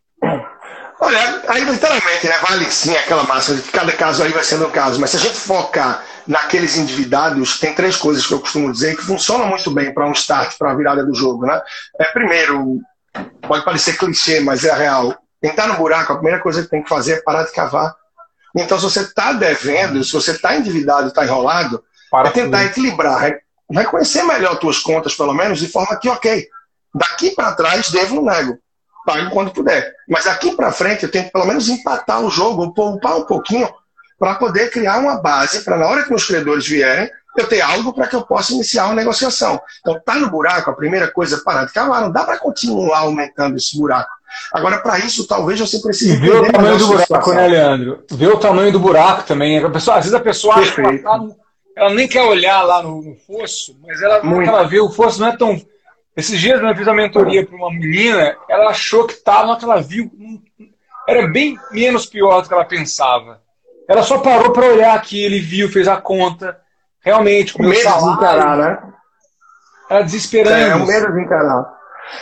Olha, 1.00 1.42
aí 1.48 1.64
literalmente, 1.64 2.28
né, 2.28 2.38
vale 2.48 2.70
sim 2.70 2.96
aquela 2.96 3.24
massa 3.24 3.56
de 3.56 3.64
que 3.64 3.72
cada 3.72 3.92
caso 3.92 4.22
aí 4.22 4.32
vai 4.32 4.44
sendo 4.44 4.68
um 4.68 4.72
caso, 4.72 5.02
mas 5.02 5.10
se 5.10 5.18
a 5.18 5.20
gente 5.20 5.36
focar 5.36 6.06
naqueles 6.28 6.78
indivíduos, 6.78 7.60
tem 7.60 7.74
três 7.74 7.98
coisas 7.98 8.26
que 8.26 8.34
eu 8.36 8.40
costumo 8.40 8.72
dizer 8.72 8.96
que 8.96 9.02
funcionam 9.02 9.48
muito 9.48 9.72
bem 9.72 9.92
para 9.92 10.08
um 10.08 10.12
start, 10.12 10.58
para 10.60 10.72
a 10.72 10.76
virada 10.76 11.04
do 11.04 11.14
jogo, 11.16 11.48
né? 11.48 11.60
É, 12.00 12.06
primeiro, 12.06 12.80
pode 13.42 13.66
parecer 13.66 13.98
clichê, 13.98 14.40
mas 14.40 14.64
é 14.64 14.72
real. 14.72 15.18
Tentar 15.42 15.68
no 15.68 15.78
buraco, 15.78 16.14
a 16.14 16.18
primeira 16.18 16.40
coisa 16.40 16.62
que 16.62 16.70
tem 16.70 16.84
que 16.84 16.90
fazer 16.90 17.14
é 17.14 17.22
parar 17.22 17.44
de 17.44 17.52
cavar. 17.52 17.96
Então, 18.56 18.78
se 18.78 18.84
você 18.84 19.02
está 19.02 19.34
devendo, 19.34 20.04
se 20.04 20.12
você 20.12 20.32
está 20.32 20.56
endividado, 20.56 21.08
está 21.08 21.24
enrolado, 21.24 21.84
para 22.12 22.30
é 22.30 22.32
tentar 22.32 22.60
tudo. 22.60 22.70
equilibrar, 22.70 23.40
reconhecer 23.72 24.24
melhor 24.24 24.60
suas 24.60 24.80
contas, 24.80 25.16
pelo 25.16 25.34
menos, 25.34 25.60
de 25.60 25.68
forma 25.68 25.96
que, 25.98 26.08
ok, 26.10 26.48
daqui 26.94 27.32
para 27.32 27.54
trás 27.54 27.90
devo 27.90 28.20
um 28.20 28.26
nego 28.26 28.60
pague 29.06 29.30
quando 29.30 29.52
puder. 29.52 29.94
Mas 30.08 30.26
daqui 30.26 30.56
para 30.56 30.72
frente 30.72 31.04
eu 31.04 31.12
tenho 31.12 31.26
que 31.26 31.32
pelo 31.32 31.46
menos 31.46 31.70
empatar 31.70 32.22
o 32.22 32.30
jogo, 32.30 32.74
poupar 32.74 33.18
um 33.18 33.26
pouquinho, 33.26 33.70
para 34.18 34.36
poder 34.36 34.72
criar 34.72 35.00
uma 35.00 35.22
base, 35.22 35.62
para 35.64 35.78
na 35.78 35.86
hora 35.86 36.04
que 36.04 36.14
os 36.14 36.26
credores 36.26 36.66
vierem, 36.66 37.10
eu 37.36 37.48
ter 37.48 37.62
algo 37.62 37.92
para 37.94 38.08
que 38.08 38.16
eu 38.16 38.22
possa 38.22 38.54
iniciar 38.54 38.86
uma 38.86 38.96
negociação. 38.96 39.60
Então, 39.80 40.00
tá 40.00 40.16
no 40.16 40.30
buraco, 40.30 40.70
a 40.70 40.76
primeira 40.76 41.12
coisa 41.12 41.36
é 41.36 41.40
parar 41.40 41.66
de 41.66 41.74
cavar, 41.74 42.02
não 42.02 42.12
dá 42.12 42.24
para 42.24 42.38
continuar 42.38 43.00
aumentando 43.00 43.58
esse 43.58 43.78
buraco. 43.78 44.10
Agora, 44.52 44.80
para 44.80 45.00
isso, 45.00 45.28
talvez 45.28 45.60
você 45.60 45.80
precise. 45.80 46.18
Ver 46.18 46.36
o 46.36 46.52
tamanho 46.52 46.78
do 46.78 46.88
buraco, 46.88 47.06
situação. 47.06 47.34
né, 47.34 47.48
Leandro? 47.48 48.04
Ver 48.12 48.28
o 48.28 48.38
tamanho 48.38 48.72
do 48.72 48.80
buraco 48.80 49.24
também. 49.24 49.58
A 49.58 49.70
pessoa, 49.70 49.98
às 49.98 50.06
vezes 50.06 50.20
a 50.20 50.24
pessoa 50.24 50.56
acha 50.56 50.74
que 50.74 50.82
ela, 50.82 51.00
tá 51.00 51.20
ela, 51.76 51.94
nem 51.94 52.08
quer 52.08 52.24
olhar 52.24 52.62
lá 52.62 52.84
no, 52.84 53.02
no 53.02 53.16
fosso, 53.16 53.76
mas 53.86 54.02
ela, 54.02 54.18
ela 54.18 54.64
vê 54.64 54.80
o 54.80 54.92
fosso 54.92 55.20
não 55.20 55.28
é 55.28 55.38
tão 55.38 55.60
esses 56.16 56.40
dias 56.40 56.62
eu 56.62 56.76
fiz 56.76 56.86
uma 56.86 56.94
mentoria 56.94 57.46
para 57.46 57.56
uma 57.56 57.72
menina, 57.72 58.38
ela 58.48 58.70
achou 58.70 59.08
que 59.08 59.14
estava, 59.14 59.48
na 59.48 59.58
que 59.58 59.66
ela 59.66 59.82
viu, 59.82 60.12
era 61.08 61.28
bem 61.28 61.58
menos 61.72 62.06
pior 62.06 62.42
do 62.42 62.48
que 62.48 62.54
ela 62.54 62.66
pensava. 62.66 63.42
Ela 63.90 64.04
só 64.04 64.20
parou 64.20 64.52
para 64.52 64.68
olhar 64.68 64.96
aquilo, 64.96 65.36
viu, 65.44 65.70
fez 65.70 65.88
a 65.88 65.98
conta. 65.98 66.58
Realmente, 67.02 67.54
com 67.54 67.64
o 67.64 67.68
medo 67.68 67.82
de 67.82 68.10
encarar, 68.12 68.58
né? 68.58 68.94
Era 69.90 70.04
desesperante. 70.04 70.56
É, 70.56 70.70
é 70.70 70.76
o 70.76 70.86
medo 70.86 71.12
de 71.12 71.22
encarar. 71.22 71.74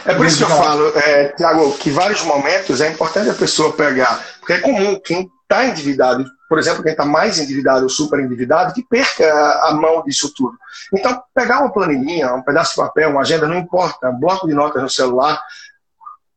É 0.05 0.13
por 0.15 0.25
isso 0.25 0.37
que 0.37 0.43
eu 0.43 0.57
falo, 0.57 0.97
é, 0.97 1.29
Tiago, 1.29 1.77
que 1.77 1.89
vários 1.91 2.23
momentos 2.23 2.81
é 2.81 2.89
importante 2.89 3.29
a 3.29 3.33
pessoa 3.33 3.73
pegar, 3.73 4.23
porque 4.39 4.53
é 4.53 4.59
comum 4.59 4.99
quem 4.99 5.29
está 5.43 5.65
endividado 5.65 6.25
por 6.51 6.59
exemplo, 6.59 6.83
quem 6.83 6.91
está 6.91 7.05
mais 7.05 7.39
endividado 7.39 7.83
ou 7.83 7.89
super 7.89 8.19
endividado, 8.19 8.73
que 8.73 8.83
perca 8.83 9.25
a 9.69 9.73
mão 9.73 10.03
disso 10.03 10.33
tudo. 10.35 10.57
Então, 10.93 11.23
pegar 11.33 11.61
uma 11.61 11.71
planilhinha, 11.71 12.33
um 12.33 12.41
pedaço 12.41 12.71
de 12.71 12.75
papel, 12.75 13.11
uma 13.11 13.21
agenda, 13.21 13.47
não 13.47 13.57
importa, 13.57 14.09
um 14.09 14.19
bloco 14.19 14.45
de 14.45 14.53
notas 14.53 14.81
no 14.81 14.89
celular, 14.89 15.41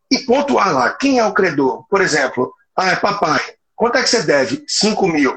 e 0.08 0.18
pontuar 0.20 0.72
lá 0.72 0.90
quem 0.90 1.18
é 1.18 1.26
o 1.26 1.34
credor. 1.34 1.84
Por 1.90 2.00
exemplo, 2.00 2.54
ah, 2.76 2.90
é 2.90 2.94
papai, 2.94 3.40
quanto 3.74 3.98
é 3.98 4.04
que 4.04 4.08
você 4.08 4.22
deve? 4.22 4.64
5 4.68 5.04
mil. 5.08 5.36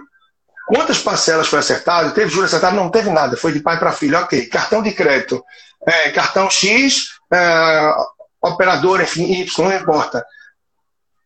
Quantas 0.68 1.00
parcelas 1.00 1.48
foi 1.48 1.58
acertado? 1.58 2.14
Teve 2.14 2.30
juros 2.30 2.54
acertado? 2.54 2.76
Não 2.76 2.92
teve 2.92 3.10
nada, 3.10 3.36
foi 3.36 3.54
de 3.54 3.62
pai 3.62 3.80
para 3.80 3.92
filho. 3.92 4.20
Ok, 4.20 4.46
cartão 4.46 4.84
de 4.84 4.92
crédito, 4.92 5.44
é, 5.88 6.12
cartão 6.12 6.52
X, 6.52 7.14
é, 7.32 7.94
operador, 8.42 9.02
enfim, 9.02 9.42
Y, 9.42 9.64
não 9.64 9.76
importa. 9.76 10.26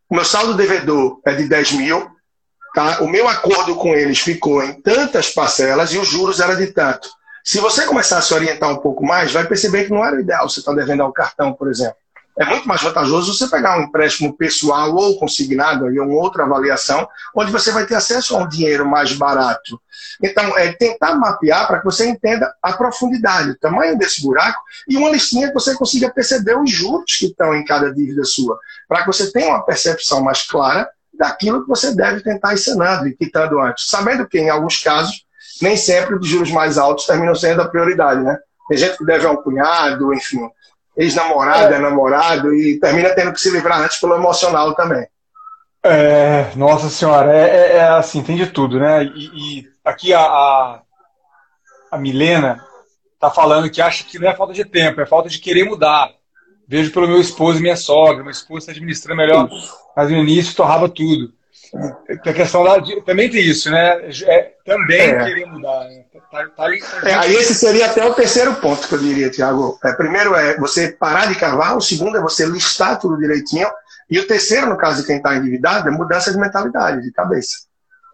O 0.10 0.16
meu 0.16 0.26
saldo 0.26 0.56
devedor 0.56 1.22
é 1.26 1.34
de 1.34 1.48
10 1.48 1.72
mil, 1.74 2.12
Tá? 2.74 3.02
O 3.02 3.08
meu 3.08 3.28
acordo 3.28 3.76
com 3.76 3.94
eles 3.94 4.20
ficou 4.20 4.64
em 4.64 4.74
tantas 4.82 5.30
parcelas 5.30 5.92
e 5.92 5.98
os 5.98 6.08
juros 6.08 6.40
eram 6.40 6.56
de 6.56 6.68
tanto. 6.68 7.10
Se 7.44 7.60
você 7.60 7.86
começar 7.86 8.20
a 8.20 8.22
se 8.22 8.34
orientar 8.34 8.70
um 8.70 8.78
pouco 8.78 9.06
mais, 9.06 9.34
vai 9.34 9.46
perceber 9.46 9.86
que 9.86 9.92
não 9.92 10.06
era 10.06 10.16
o 10.16 10.20
ideal 10.20 10.48
você 10.48 10.60
estar 10.60 10.72
tá 10.72 10.78
devendo 10.78 11.04
ao 11.04 11.12
cartão, 11.12 11.54
por 11.54 11.70
exemplo. 11.70 11.98
É 12.40 12.46
muito 12.46 12.68
mais 12.68 12.82
vantajoso 12.82 13.34
você 13.34 13.48
pegar 13.48 13.78
um 13.78 13.84
empréstimo 13.84 14.36
pessoal 14.36 14.96
ou 14.96 15.20
consignado, 15.20 15.86
aí 15.86 16.00
uma 16.00 16.14
outra 16.14 16.44
avaliação, 16.44 17.08
onde 17.36 17.52
você 17.52 17.72
vai 17.72 17.86
ter 17.86 17.96
acesso 17.96 18.36
a 18.36 18.40
um 18.40 18.48
dinheiro 18.48 18.88
mais 18.88 19.14
barato. 19.14 19.80
Então, 20.24 20.58
é 20.58 20.72
tentar 20.72 21.16
mapear 21.16 21.68
para 21.68 21.80
que 21.80 21.86
você 21.86 22.08
entenda 22.08 22.54
a 22.62 22.74
profundidade, 22.74 23.52
o 23.52 23.60
tamanho 23.60 23.98
desse 23.98 24.22
buraco 24.22 24.62
e 24.88 24.98
uma 24.98 25.10
listinha 25.10 25.50
que 25.50 25.54
você 25.54 25.76
consiga 25.76 26.10
perceber 26.10 26.58
os 26.58 26.72
juros 26.72 27.18
que 27.18 27.26
estão 27.28 27.54
em 27.54 27.66
cada 27.66 27.94
dívida 27.94 28.24
sua, 28.24 28.58
para 28.88 29.02
que 29.02 29.08
você 29.08 29.32
tenha 29.32 29.50
uma 29.50 29.66
percepção 29.66 30.22
mais 30.22 30.44
clara 30.44 30.90
daquilo 31.14 31.64
que 31.64 31.68
você 31.68 31.94
deve 31.94 32.22
tentar 32.22 32.54
ensinando 32.54 33.08
e 33.08 33.16
quitando 33.16 33.60
antes. 33.60 33.88
Sabendo 33.88 34.28
que, 34.28 34.40
em 34.40 34.50
alguns 34.50 34.82
casos, 34.82 35.26
nem 35.62 35.76
sempre 35.76 36.16
os 36.16 36.28
juros 36.28 36.52
mais 36.52 36.78
altos 36.78 37.06
terminam 37.06 37.36
sendo 37.36 37.62
a 37.62 37.68
prioridade, 37.68 38.22
né? 38.22 38.38
Tem 38.68 38.78
gente 38.78 38.98
que 38.98 39.06
deve 39.06 39.26
a 39.26 39.32
um 39.32 39.38
cunhado, 39.38 40.14
enfim, 40.14 40.40
ex-namorada, 41.02 41.76
é. 41.76 41.80
namorado, 41.80 42.54
e 42.54 42.80
termina 42.80 43.10
tendo 43.16 43.34
que 43.34 43.42
se 43.42 43.50
livrar 43.50 43.82
antes 43.82 44.00
pelo 44.00 44.16
emocional 44.16 44.74
também. 44.76 45.06
É, 45.84 46.52
nossa 46.56 46.90
senhora, 46.90 47.36
é, 47.36 47.50
é, 47.50 47.76
é 47.78 47.88
assim, 47.90 48.22
tem 48.22 48.36
de 48.36 48.48
tudo, 48.48 48.80
né? 48.80 49.04
E, 49.04 49.60
e 49.60 49.68
aqui 49.84 50.14
a, 50.14 50.22
a, 50.22 50.82
a 51.92 51.98
Milena 51.98 52.64
tá 53.20 53.32
falando 53.32 53.70
que 53.70 53.82
acha 53.82 54.04
que 54.04 54.20
não 54.20 54.30
é 54.30 54.36
falta 54.36 54.54
de 54.54 54.64
tempo, 54.64 55.02
é 55.02 55.06
falta 55.06 55.30
de 55.30 55.40
querer 55.40 55.64
mudar. 55.64 56.10
Vejo 56.68 56.92
pelo 56.92 57.08
meu 57.08 57.20
esposo 57.20 57.60
e 57.60 57.62
minha 57.62 57.76
sogra, 57.76 58.24
meu 58.24 58.32
esposo 58.32 58.60
está 58.60 58.72
administrando 58.72 59.18
melhor 59.18 59.50
mas 59.96 60.10
no 60.10 60.18
início 60.18 60.56
torrava 60.56 60.90
tudo. 60.90 61.34
A 62.26 62.34
questão 62.34 62.64
da, 62.64 62.82
também 63.06 63.30
tem 63.30 63.42
isso, 63.42 63.70
né? 63.72 64.10
É, 64.26 64.54
também 64.66 65.02
é. 65.02 65.26
querer 65.26 65.46
mudar. 65.46 65.86
Né? 65.86 66.04
Tá, 66.32 66.48
tá, 66.48 66.52
tá, 66.56 67.10
é, 67.10 67.14
aí 67.14 67.36
esse 67.36 67.54
seria 67.54 67.88
até 67.88 68.06
o 68.06 68.14
terceiro 68.14 68.56
ponto 68.56 68.88
que 68.88 68.96
eu 68.96 69.00
diria, 69.00 69.30
Tiago. 69.30 69.78
É, 69.84 69.92
primeiro 69.92 70.34
é 70.34 70.58
você 70.58 70.90
parar 70.90 71.26
de 71.26 71.36
cavar, 71.36 71.76
o 71.76 71.82
segundo 71.82 72.18
é 72.18 72.22
você 72.22 72.46
listar 72.46 72.98
tudo 73.00 73.18
direitinho, 73.18 73.70
e 74.10 74.18
o 74.18 74.26
terceiro, 74.26 74.68
no 74.68 74.78
caso 74.78 75.02
de 75.02 75.08
quem 75.08 75.18
está 75.18 75.36
endividado, 75.36 75.90
é 75.90 75.92
mudança 75.92 76.32
de 76.32 76.38
mentalidade, 76.38 77.02
de 77.02 77.12
cabeça. 77.12 77.70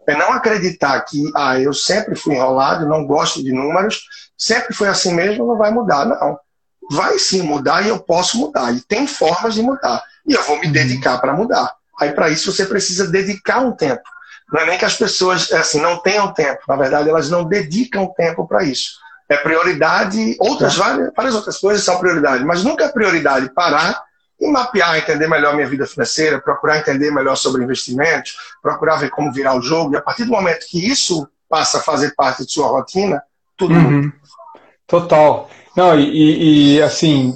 É 0.08 0.16
não 0.16 0.32
acreditar 0.32 1.02
que, 1.02 1.32
ah, 1.36 1.60
eu 1.60 1.74
sempre 1.74 2.16
fui 2.16 2.36
enrolado, 2.36 2.88
não 2.88 3.06
gosto 3.06 3.44
de 3.44 3.52
números, 3.52 4.06
sempre 4.38 4.74
foi 4.74 4.88
assim 4.88 5.14
mesmo, 5.14 5.46
não 5.46 5.58
vai 5.58 5.70
mudar. 5.70 6.06
Não. 6.06 6.40
Vai 6.90 7.20
sim 7.20 7.42
mudar 7.42 7.86
e 7.86 7.90
eu 7.90 8.00
posso 8.00 8.38
mudar. 8.38 8.74
E 8.74 8.80
tem 8.82 9.06
formas 9.06 9.54
de 9.54 9.62
mudar 9.62 10.02
e 10.26 10.34
eu 10.34 10.44
vou 10.44 10.60
me 10.60 10.68
uhum. 10.68 10.72
dedicar 10.72 11.20
para 11.20 11.34
mudar. 11.34 11.74
Aí, 12.00 12.12
para 12.12 12.30
isso, 12.30 12.52
você 12.52 12.66
precisa 12.66 13.08
dedicar 13.08 13.60
um 13.60 13.72
tempo. 13.72 14.04
Não 14.52 14.62
é 14.62 14.66
nem 14.66 14.78
que 14.78 14.86
as 14.86 14.96
pessoas 14.96 15.52
assim, 15.52 15.82
não 15.82 15.98
tenham 15.98 16.34
tempo, 16.34 16.62
na 16.68 16.76
verdade, 16.76 17.10
elas 17.10 17.30
não 17.30 17.44
dedicam 17.44 18.08
tempo 18.16 18.48
para 18.48 18.64
isso. 18.64 19.00
É 19.30 19.36
prioridade, 19.38 20.38
outras 20.40 20.76
é. 20.76 20.78
várias, 20.78 21.12
várias 21.16 21.36
outras 21.36 21.58
coisas 21.58 21.84
são 21.84 22.00
prioridade, 22.00 22.46
mas 22.46 22.64
nunca 22.64 22.86
é 22.86 22.90
prioridade 22.90 23.54
parar 23.54 24.02
e 24.40 24.48
mapear, 24.48 24.98
entender 24.98 25.28
melhor 25.28 25.56
minha 25.56 25.68
vida 25.68 25.86
financeira, 25.86 26.40
procurar 26.40 26.78
entender 26.78 27.12
melhor 27.12 27.36
sobre 27.36 27.64
investimentos, 27.64 28.38
procurar 28.62 28.98
ver 28.98 29.10
como 29.10 29.34
virar 29.34 29.56
o 29.56 29.62
jogo. 29.62 29.94
E 29.94 29.98
a 29.98 30.02
partir 30.02 30.24
do 30.24 30.32
momento 30.32 30.66
que 30.70 30.88
isso 30.88 31.28
passa 31.50 31.80
a 31.80 31.82
fazer 31.82 32.14
parte 32.16 32.46
de 32.46 32.52
sua 32.52 32.68
rotina, 32.68 33.22
tudo 33.58 33.74
uhum. 33.74 33.92
muda. 33.92 34.14
Total. 34.86 35.50
Não, 35.76 36.00
e, 36.00 36.76
e, 36.76 36.82
assim, 36.82 37.34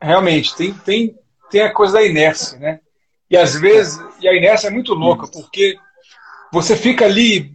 realmente, 0.00 0.56
tem, 0.56 0.72
tem 0.72 1.14
tem 1.52 1.60
a 1.60 1.72
coisa 1.72 1.92
da 1.92 2.02
inércia, 2.02 2.58
né? 2.58 2.80
E 3.30 3.36
às 3.36 3.54
vezes, 3.54 4.00
e 4.20 4.26
a 4.26 4.34
inércia 4.34 4.68
é 4.68 4.70
muito 4.70 4.94
louca, 4.94 5.28
porque 5.28 5.76
você 6.52 6.76
fica 6.76 7.06
ali, 7.06 7.50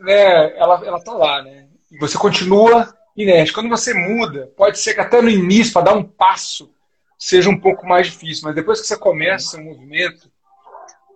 né, 0.00 0.56
ela, 0.56 0.82
ela 0.84 1.04
tá 1.04 1.12
lá, 1.12 1.42
né? 1.42 1.66
E 1.92 1.98
você 1.98 2.16
continua 2.16 2.92
inércia. 3.14 3.54
Quando 3.54 3.68
você 3.68 3.92
muda, 3.92 4.50
pode 4.56 4.78
ser 4.78 4.94
que 4.94 5.00
até 5.00 5.20
no 5.20 5.28
início, 5.28 5.72
para 5.74 5.82
dar 5.82 5.94
um 5.94 6.02
passo, 6.02 6.70
seja 7.18 7.50
um 7.50 7.60
pouco 7.60 7.86
mais 7.86 8.06
difícil, 8.06 8.44
mas 8.44 8.54
depois 8.54 8.80
que 8.80 8.86
você 8.86 8.96
começa 8.96 9.58
o 9.58 9.64
movimento, 9.64 10.30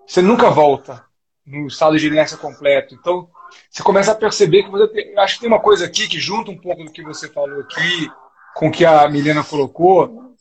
você 0.07 0.21
nunca 0.21 0.51
volta 0.51 1.05
no 1.47 1.69
estado 1.69 1.99
de 1.99 2.07
inércia 2.07 2.37
completo. 2.37 2.95
Então, 2.95 3.29
você 3.71 3.83
começa 3.83 4.13
a 4.13 4.17
perceber 4.17 4.65
que 4.65 4.71
você 4.71 4.89
tem, 4.89 5.19
acho 5.19 5.35
que 5.35 5.41
tem 5.41 5.49
uma 5.49 5.61
coisa 5.61 5.87
aqui 5.87 6.07
que 6.07 6.21
junta 6.21 6.51
um 6.51 6.59
pouco 6.59 6.85
do 6.85 6.93
que 6.93 7.03
você 7.03 7.29
falou 7.29 7.61
aqui 7.61 8.11
com 8.55 8.69
o 8.69 8.71
que 8.71 8.85
a 8.85 9.09
Milena 9.09 9.43
colocou, 9.43 10.35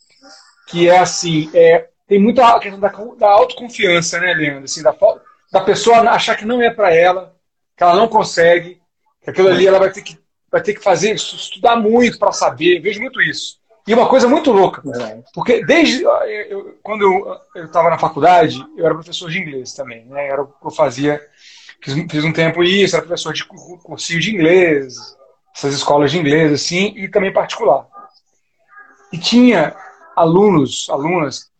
que 0.68 0.90
é 0.90 0.98
assim, 0.98 1.50
é, 1.54 1.88
tem 2.06 2.20
muita 2.20 2.58
questão 2.60 2.78
da, 2.78 2.88
da 3.18 3.30
autoconfiança, 3.30 4.20
né, 4.20 4.34
Leandro? 4.34 4.64
Assim, 4.64 4.82
da, 4.82 4.94
da 5.52 5.60
pessoa 5.60 5.98
achar 6.10 6.34
que 6.34 6.46
não 6.46 6.62
é 6.62 6.70
para 6.70 6.94
ela, 6.94 7.36
que 7.76 7.82
ela 7.84 7.94
não 7.94 8.08
consegue, 8.08 8.80
que 9.22 9.30
aquilo 9.30 9.48
ali 9.48 9.66
ela 9.66 9.78
vai 9.78 9.92
ter 9.92 10.00
que, 10.00 10.18
vai 10.50 10.62
ter 10.62 10.72
que 10.72 10.82
fazer, 10.82 11.14
estudar 11.14 11.76
muito 11.76 12.18
para 12.18 12.32
saber. 12.32 12.78
Eu 12.78 12.82
vejo 12.82 13.00
muito 13.00 13.20
isso. 13.20 13.60
E 13.86 13.92
uma 13.92 14.08
coisa 14.08 14.28
muito 14.28 14.52
louca, 14.52 14.80
porque 15.34 15.64
desde 15.64 16.04
eu, 16.04 16.78
quando 16.82 17.02
eu 17.54 17.64
estava 17.64 17.90
na 17.90 17.98
faculdade, 17.98 18.64
eu 18.76 18.84
era 18.86 18.94
professor 18.94 19.28
de 19.28 19.40
inglês 19.40 19.74
também, 19.74 20.06
né? 20.06 20.28
Era 20.28 20.42
o 20.42 20.46
que 20.46 20.66
eu 20.66 20.70
fazia, 20.70 21.20
fiz, 21.82 21.94
fiz 22.08 22.24
um 22.24 22.32
tempo 22.32 22.62
isso, 22.62 22.94
era 22.94 23.04
professor 23.04 23.32
de 23.32 23.44
cursinho 23.44 24.20
de 24.20 24.32
inglês, 24.32 24.94
essas 25.54 25.74
escolas 25.74 26.12
de 26.12 26.18
inglês 26.18 26.52
assim, 26.52 26.94
e 26.96 27.08
também 27.08 27.32
particular. 27.32 27.88
E 29.12 29.18
tinha 29.18 29.74
alunos, 30.16 30.86
alunas 30.88 31.50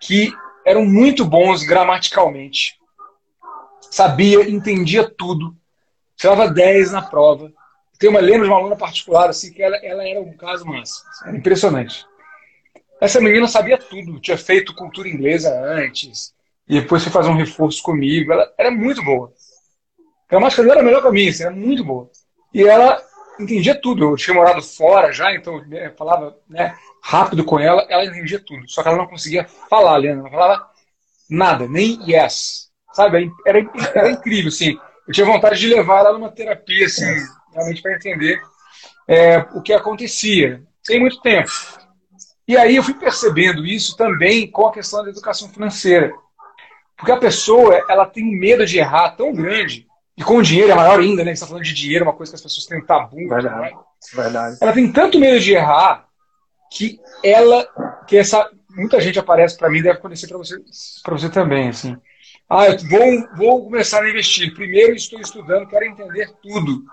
que 0.00 0.32
eram 0.66 0.84
muito 0.84 1.24
bons 1.24 1.62
gramaticalmente. 1.62 2.77
Sabia, 3.90 4.48
entendia 4.48 5.08
tudo. 5.08 5.56
Tirava 6.16 6.48
10 6.48 6.92
na 6.92 7.02
prova. 7.02 7.52
Tem 7.98 8.08
uma, 8.08 8.20
lembro 8.20 8.44
de 8.44 8.50
uma 8.50 8.58
aluna 8.58 8.76
particular, 8.76 9.28
assim, 9.30 9.52
que 9.52 9.62
ela, 9.62 9.76
ela 9.78 10.06
era 10.06 10.20
um 10.20 10.36
caso 10.36 10.64
massa. 10.64 11.02
Era 11.26 11.36
impressionante. 11.36 12.06
Essa 13.00 13.20
menina 13.20 13.46
sabia 13.46 13.78
tudo. 13.78 14.20
Tinha 14.20 14.36
feito 14.36 14.74
cultura 14.74 15.08
inglesa 15.08 15.52
antes. 15.64 16.34
E 16.68 16.80
depois 16.80 17.02
foi 17.02 17.12
fazer 17.12 17.30
um 17.30 17.36
reforço 17.36 17.82
comigo. 17.82 18.32
Ela 18.32 18.52
era 18.58 18.70
muito 18.70 19.02
boa. 19.02 19.32
A 19.98 20.30
gramática 20.30 20.62
dela 20.62 20.76
era 20.76 20.82
melhor 20.82 21.02
que 21.02 21.08
a 21.08 21.12
minha, 21.12 21.30
assim, 21.30 21.44
era 21.44 21.52
muito 21.54 21.84
boa. 21.84 22.10
E 22.52 22.62
ela 22.62 23.02
entendia 23.40 23.80
tudo. 23.80 24.04
Eu 24.04 24.16
tinha 24.16 24.34
morado 24.34 24.62
fora 24.62 25.12
já, 25.12 25.34
então 25.34 25.64
né, 25.66 25.90
falava 25.96 26.36
né, 26.48 26.76
rápido 27.02 27.44
com 27.44 27.58
ela, 27.58 27.86
ela 27.88 28.04
entendia 28.04 28.38
tudo. 28.38 28.68
Só 28.68 28.82
que 28.82 28.88
ela 28.88 28.98
não 28.98 29.06
conseguia 29.06 29.46
falar, 29.70 29.96
Leandro. 29.96 30.24
Não 30.24 30.30
falava 30.30 30.68
nada, 31.30 31.66
nem 31.68 31.98
yes. 32.08 32.67
Sabe? 32.98 33.32
Era, 33.46 33.58
era 33.94 34.10
incrível, 34.10 34.48
assim. 34.48 34.76
Eu 35.06 35.14
tinha 35.14 35.24
vontade 35.24 35.60
de 35.60 35.68
levar 35.68 36.00
ela 36.00 36.12
numa 36.14 36.32
terapia, 36.32 36.84
assim, 36.84 37.04
realmente 37.54 37.80
para 37.80 37.94
entender 37.94 38.42
é, 39.06 39.38
o 39.54 39.62
que 39.62 39.72
acontecia. 39.72 40.64
Tem 40.84 40.98
muito 40.98 41.20
tempo. 41.20 41.48
E 42.48 42.56
aí 42.56 42.74
eu 42.74 42.82
fui 42.82 42.94
percebendo 42.94 43.64
isso 43.64 43.96
também 43.96 44.50
com 44.50 44.66
a 44.66 44.72
questão 44.72 45.04
da 45.04 45.10
educação 45.10 45.48
financeira. 45.48 46.12
Porque 46.96 47.12
a 47.12 47.16
pessoa, 47.16 47.84
ela 47.88 48.04
tem 48.04 48.24
um 48.24 48.36
medo 48.36 48.66
de 48.66 48.78
errar 48.78 49.10
tão 49.10 49.32
grande, 49.32 49.86
e 50.16 50.24
com 50.24 50.38
o 50.38 50.42
dinheiro 50.42 50.72
é 50.72 50.74
maior 50.74 50.98
ainda, 50.98 51.22
né? 51.22 51.30
Você 51.30 51.34
está 51.34 51.46
falando 51.46 51.62
de 51.62 51.72
dinheiro, 51.72 52.04
uma 52.04 52.12
coisa 52.12 52.32
que 52.32 52.36
as 52.36 52.42
pessoas 52.42 52.66
têm 52.66 52.78
um 52.78 52.84
tabu. 52.84 53.28
Verdade. 53.28 53.60
Né? 53.60 53.78
Verdade. 54.12 54.58
Ela 54.60 54.72
tem 54.72 54.90
tanto 54.90 55.20
medo 55.20 55.38
de 55.38 55.54
errar 55.54 56.04
que 56.72 56.98
ela, 57.22 57.64
que 58.08 58.16
essa, 58.16 58.50
muita 58.70 59.00
gente 59.00 59.20
aparece 59.20 59.56
para 59.56 59.70
mim, 59.70 59.82
deve 59.82 59.98
acontecer 59.98 60.26
para 60.26 60.38
você, 60.38 60.56
para 61.04 61.16
você 61.16 61.30
também, 61.30 61.68
assim. 61.68 61.96
Ah, 62.50 62.66
eu 62.66 62.78
vou, 62.88 63.28
vou 63.36 63.64
começar 63.64 64.02
a 64.02 64.08
investir. 64.08 64.54
Primeiro 64.54 64.94
estou 64.94 65.20
estudando, 65.20 65.68
quero 65.68 65.84
entender 65.84 66.32
tudo. 66.42 66.84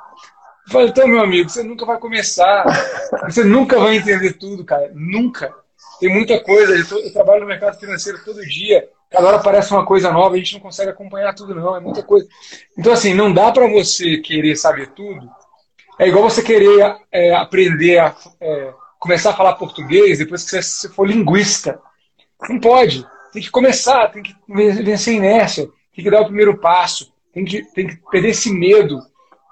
Eu 0.65 0.71
falei, 0.71 0.87
então, 0.89 1.07
meu 1.07 1.21
amigo, 1.21 1.49
você 1.49 1.63
nunca 1.63 1.85
vai 1.85 1.97
começar. 1.97 2.65
Você 3.23 3.43
nunca 3.43 3.79
vai 3.79 3.95
entender 3.95 4.33
tudo, 4.33 4.65
cara. 4.65 4.91
Nunca. 4.93 5.53
Tem 5.99 6.09
muita 6.09 6.41
coisa. 6.41 6.75
Eu, 6.75 6.87
tô, 6.87 6.97
eu 6.97 7.13
trabalho 7.13 7.41
no 7.41 7.47
mercado 7.47 7.79
financeiro 7.79 8.23
todo 8.25 8.45
dia. 8.45 8.89
Cada 9.09 9.27
hora 9.27 9.37
aparece 9.37 9.71
uma 9.71 9.85
coisa 9.85 10.11
nova, 10.11 10.35
a 10.35 10.37
gente 10.37 10.55
não 10.55 10.59
consegue 10.59 10.89
acompanhar 10.89 11.33
tudo, 11.33 11.55
não. 11.55 11.75
É 11.75 11.79
muita 11.79 12.03
coisa. 12.03 12.27
Então, 12.77 12.91
assim, 12.91 13.13
não 13.13 13.31
dá 13.31 13.51
para 13.51 13.67
você 13.67 14.17
querer 14.17 14.57
saber 14.57 14.87
tudo. 14.87 15.29
É 15.97 16.07
igual 16.07 16.29
você 16.29 16.43
querer 16.43 16.97
é, 17.11 17.33
aprender 17.33 17.99
a. 17.99 18.13
É, 18.41 18.73
começar 18.99 19.29
a 19.29 19.35
falar 19.35 19.53
português 19.53 20.17
depois 20.17 20.43
que 20.43 20.61
você 20.61 20.89
for 20.89 21.07
linguista. 21.07 21.79
Não 22.49 22.59
pode. 22.59 23.05
Tem 23.35 23.43
que 23.43 23.51
começar, 23.51 24.07
tem 24.07 24.23
que 24.23 24.33
vencer 24.47 25.13
a 25.13 25.17
inércia, 25.17 25.67
tem 25.93 26.05
que 26.05 26.09
dar 26.09 26.21
o 26.21 26.27
primeiro 26.27 26.57
passo, 26.57 27.11
tem 27.33 27.43
que, 27.43 27.63
tem 27.73 27.85
que 27.85 27.97
perder 28.09 28.29
esse 28.29 28.49
medo. 28.49 29.01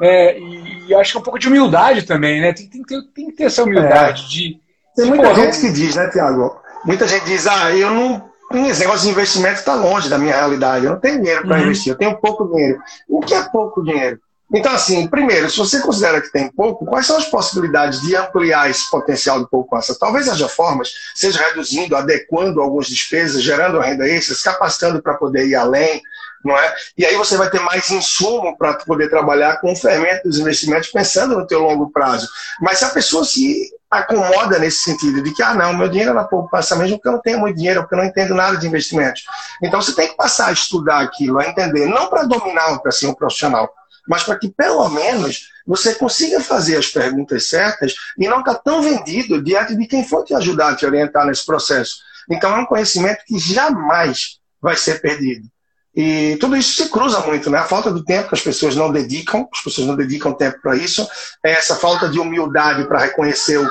É, 0.01 0.39
e, 0.39 0.87
e, 0.87 0.95
acho 0.95 1.11
que 1.11 1.17
é 1.17 1.19
um 1.19 1.23
pouco 1.23 1.37
de 1.37 1.49
humildade 1.49 2.03
também, 2.03 2.39
né? 2.39 2.53
Tem, 2.53 2.65
tem, 2.65 2.81
que, 2.81 2.87
ter, 2.87 3.01
tem 3.13 3.25
que 3.25 3.33
ter 3.33 3.43
essa 3.43 3.61
humildade 3.61 4.23
é. 4.23 4.29
de. 4.29 4.59
Tem 4.95 5.05
muita 5.07 5.27
pô, 5.27 5.35
gente 5.35 5.59
que 5.59 5.69
diz, 5.73 5.97
né, 5.97 6.09
Tiago? 6.09 6.55
Muita 6.85 7.05
gente 7.09 7.25
diz, 7.25 7.45
ah, 7.45 7.75
eu 7.75 7.91
não. 7.91 8.31
Esse 8.69 8.79
negócio 8.79 9.01
de 9.01 9.09
investimento 9.09 9.59
está 9.59 9.75
longe 9.75 10.07
da 10.07 10.17
minha 10.17 10.33
realidade. 10.33 10.85
Eu 10.85 10.93
não 10.93 10.99
tenho 11.01 11.19
dinheiro 11.19 11.45
para 11.45 11.57
uhum. 11.57 11.63
investir, 11.63 11.91
eu 11.91 11.97
tenho 11.97 12.17
pouco 12.21 12.47
dinheiro. 12.47 12.79
O 13.09 13.19
que 13.19 13.33
é 13.33 13.43
pouco 13.43 13.83
dinheiro? 13.83 14.17
Então, 14.53 14.71
assim, 14.71 15.07
primeiro, 15.07 15.49
se 15.49 15.57
você 15.57 15.79
considera 15.79 16.21
que 16.21 16.31
tem 16.31 16.47
pouco, 16.51 16.85
quais 16.85 17.07
são 17.07 17.17
as 17.17 17.25
possibilidades 17.25 18.01
de 18.01 18.15
ampliar 18.15 18.69
esse 18.69 18.89
potencial 18.89 19.39
de 19.39 19.49
poupança? 19.49 19.97
Talvez 19.99 20.29
haja 20.29 20.47
formas, 20.47 20.91
seja 21.15 21.41
reduzindo, 21.41 21.95
adequando 21.95 22.61
algumas 22.61 22.85
despesas, 22.85 23.41
gerando 23.41 23.79
renda 23.79 24.07
extra, 24.07 24.35
se 24.35 24.43
capacitando 24.43 25.01
para 25.01 25.15
poder 25.15 25.47
ir 25.47 25.55
além, 25.55 26.01
não 26.45 26.55
é? 26.55 26.75
E 26.97 27.05
aí 27.05 27.15
você 27.15 27.35
vai 27.35 27.49
ter 27.49 27.61
mais 27.61 27.89
insumo 27.89 28.55
para 28.55 28.75
poder 28.75 29.09
trabalhar 29.09 29.59
com 29.59 29.71
o 29.71 29.75
fermento 29.75 30.27
dos 30.27 30.37
investimentos, 30.37 30.89
pensando 30.89 31.35
no 31.37 31.47
teu 31.47 31.61
longo 31.61 31.89
prazo. 31.89 32.27
Mas 32.61 32.77
se 32.77 32.85
a 32.85 32.89
pessoa 32.89 33.23
se 33.23 33.71
acomoda 33.89 34.59
nesse 34.59 34.79
sentido 34.79 35.21
de 35.21 35.33
que, 35.33 35.41
ah, 35.41 35.53
não, 35.53 35.73
meu 35.73 35.87
dinheiro 35.87 36.11
é 36.11 36.13
na 36.13 36.23
poupança 36.23 36.75
mesmo 36.75 36.97
porque 36.97 37.07
eu 37.07 37.13
não 37.13 37.21
tenho 37.21 37.39
muito 37.39 37.57
dinheiro, 37.57 37.81
porque 37.81 37.95
eu 37.95 37.99
não 37.99 38.05
entendo 38.05 38.35
nada 38.35 38.57
de 38.57 38.67
investimentos. 38.67 39.23
Então 39.61 39.81
você 39.81 39.93
tem 39.93 40.09
que 40.09 40.17
passar 40.17 40.47
a 40.47 40.51
estudar 40.51 40.99
aquilo, 40.99 41.39
a 41.39 41.47
entender, 41.47 41.85
não 41.85 42.07
para 42.07 42.23
dominar, 42.23 42.77
para 42.79 42.91
ser 42.91 43.07
um 43.07 43.13
profissional, 43.13 43.71
mas 44.07 44.23
para 44.23 44.37
que 44.37 44.49
pelo 44.49 44.87
menos 44.89 45.49
você 45.65 45.95
consiga 45.95 46.41
fazer 46.41 46.77
as 46.77 46.87
perguntas 46.87 47.47
certas 47.47 47.95
e 48.17 48.27
não 48.27 48.39
estar 48.39 48.55
tá 48.55 48.59
tão 48.59 48.81
vendido 48.81 49.41
diante 49.41 49.75
de 49.75 49.87
quem 49.87 50.05
for 50.05 50.23
te 50.23 50.33
ajudar 50.33 50.69
a 50.69 50.75
te 50.75 50.85
orientar 50.85 51.25
nesse 51.25 51.45
processo. 51.45 51.97
Então 52.29 52.55
é 52.55 52.59
um 52.59 52.65
conhecimento 52.65 53.23
que 53.25 53.37
jamais 53.39 54.39
vai 54.61 54.75
ser 54.75 55.01
perdido. 55.01 55.47
E 55.95 56.37
tudo 56.39 56.57
isso 56.57 56.81
se 56.81 56.89
cruza 56.89 57.19
muito, 57.19 57.49
né? 57.49 57.59
A 57.59 57.65
falta 57.65 57.91
do 57.91 58.03
tempo 58.03 58.29
que 58.29 58.35
as 58.35 58.41
pessoas 58.41 58.75
não 58.75 58.91
dedicam, 58.91 59.47
as 59.53 59.61
pessoas 59.61 59.85
não 59.85 59.95
dedicam 59.95 60.33
tempo 60.33 60.59
para 60.61 60.75
isso, 60.75 61.07
é 61.43 61.51
essa 61.51 61.75
falta 61.75 62.09
de 62.09 62.19
humildade 62.19 62.87
para 62.87 62.99
reconhecer 62.99 63.57
o 63.59 63.69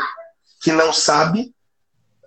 que 0.61 0.71
não 0.71 0.93
sabe, 0.93 1.53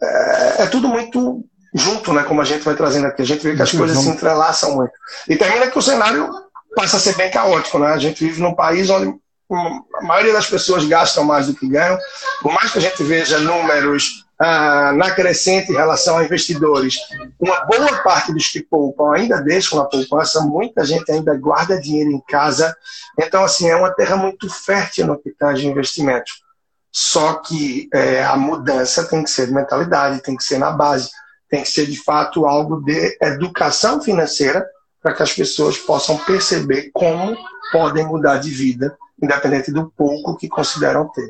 é, 0.01 0.63
é, 0.63 0.67
tudo 0.67 0.89
muito 0.89 1.45
junto, 1.73 2.11
né? 2.11 2.23
Como 2.23 2.41
a 2.41 2.45
gente 2.45 2.63
vai 2.63 2.75
trazendo 2.75 3.07
aqui. 3.07 3.21
A 3.21 3.25
gente 3.25 3.43
vê 3.43 3.55
que 3.55 3.61
as 3.61 3.71
coisas 3.71 3.97
se 3.97 4.09
entrelaçam 4.09 4.75
muito. 4.75 4.91
E 5.29 5.37
termina 5.37 5.71
que 5.71 5.77
o 5.77 5.81
cenário 5.81 6.29
passa 6.75 6.97
a 6.97 6.99
ser 6.99 7.15
bem 7.15 7.31
caótico, 7.31 7.79
né? 7.79 7.87
A 7.87 7.97
gente 7.97 8.23
vive 8.23 8.41
num 8.41 8.53
país 8.53 8.89
onde 8.89 9.17
a 9.51 10.01
maioria 10.01 10.33
das 10.33 10.47
pessoas 10.47 10.85
gastam 10.85 11.23
mais 11.23 11.47
do 11.47 11.55
que 11.55 11.67
ganham. 11.67 11.97
Por 12.41 12.51
mais 12.51 12.71
que 12.71 12.79
a 12.79 12.81
gente 12.81 13.03
veja 13.03 13.39
números 13.39 14.25
ah, 14.39 14.91
na 14.93 15.11
crescente 15.11 15.71
em 15.71 15.75
relação 15.75 16.17
a 16.17 16.23
investidores, 16.23 16.97
uma 17.39 17.65
boa 17.65 18.03
parte 18.03 18.33
dos 18.33 18.47
que 18.47 18.61
poupam 18.61 19.13
ainda 19.13 19.41
deixam 19.41 19.79
a 19.79 19.85
poupança, 19.85 20.41
muita 20.41 20.83
gente 20.83 21.09
ainda 21.11 21.35
guarda 21.37 21.79
dinheiro 21.79 22.11
em 22.11 22.21
casa. 22.27 22.75
Então, 23.19 23.43
assim, 23.43 23.69
é 23.69 23.75
uma 23.75 23.91
terra 23.91 24.17
muito 24.17 24.49
fértil 24.49 25.07
no 25.07 25.17
que 25.17 25.31
tange 25.31 25.61
de 25.61 25.67
investimentos. 25.67 26.43
Só 26.91 27.35
que 27.35 27.89
é, 27.93 28.23
a 28.23 28.35
mudança 28.35 29.05
tem 29.05 29.23
que 29.23 29.29
ser 29.29 29.47
de 29.47 29.53
mentalidade, 29.53 30.21
tem 30.21 30.35
que 30.35 30.43
ser 30.43 30.57
na 30.57 30.71
base, 30.71 31.09
tem 31.49 31.61
que 31.61 31.69
ser 31.69 31.85
de 31.85 32.01
fato 32.01 32.45
algo 32.45 32.81
de 32.81 33.17
educação 33.21 34.01
financeira 34.01 34.65
para 35.05 35.13
que 35.13 35.21
as 35.21 35.33
pessoas 35.33 35.77
possam 35.77 36.17
perceber 36.17 36.89
como 36.91 37.37
podem 37.71 38.03
mudar 38.07 38.37
de 38.37 38.49
vida, 38.49 38.97
independente 39.21 39.71
do 39.71 39.87
pouco 39.91 40.35
que 40.35 40.47
consideram 40.47 41.07
ter. 41.09 41.29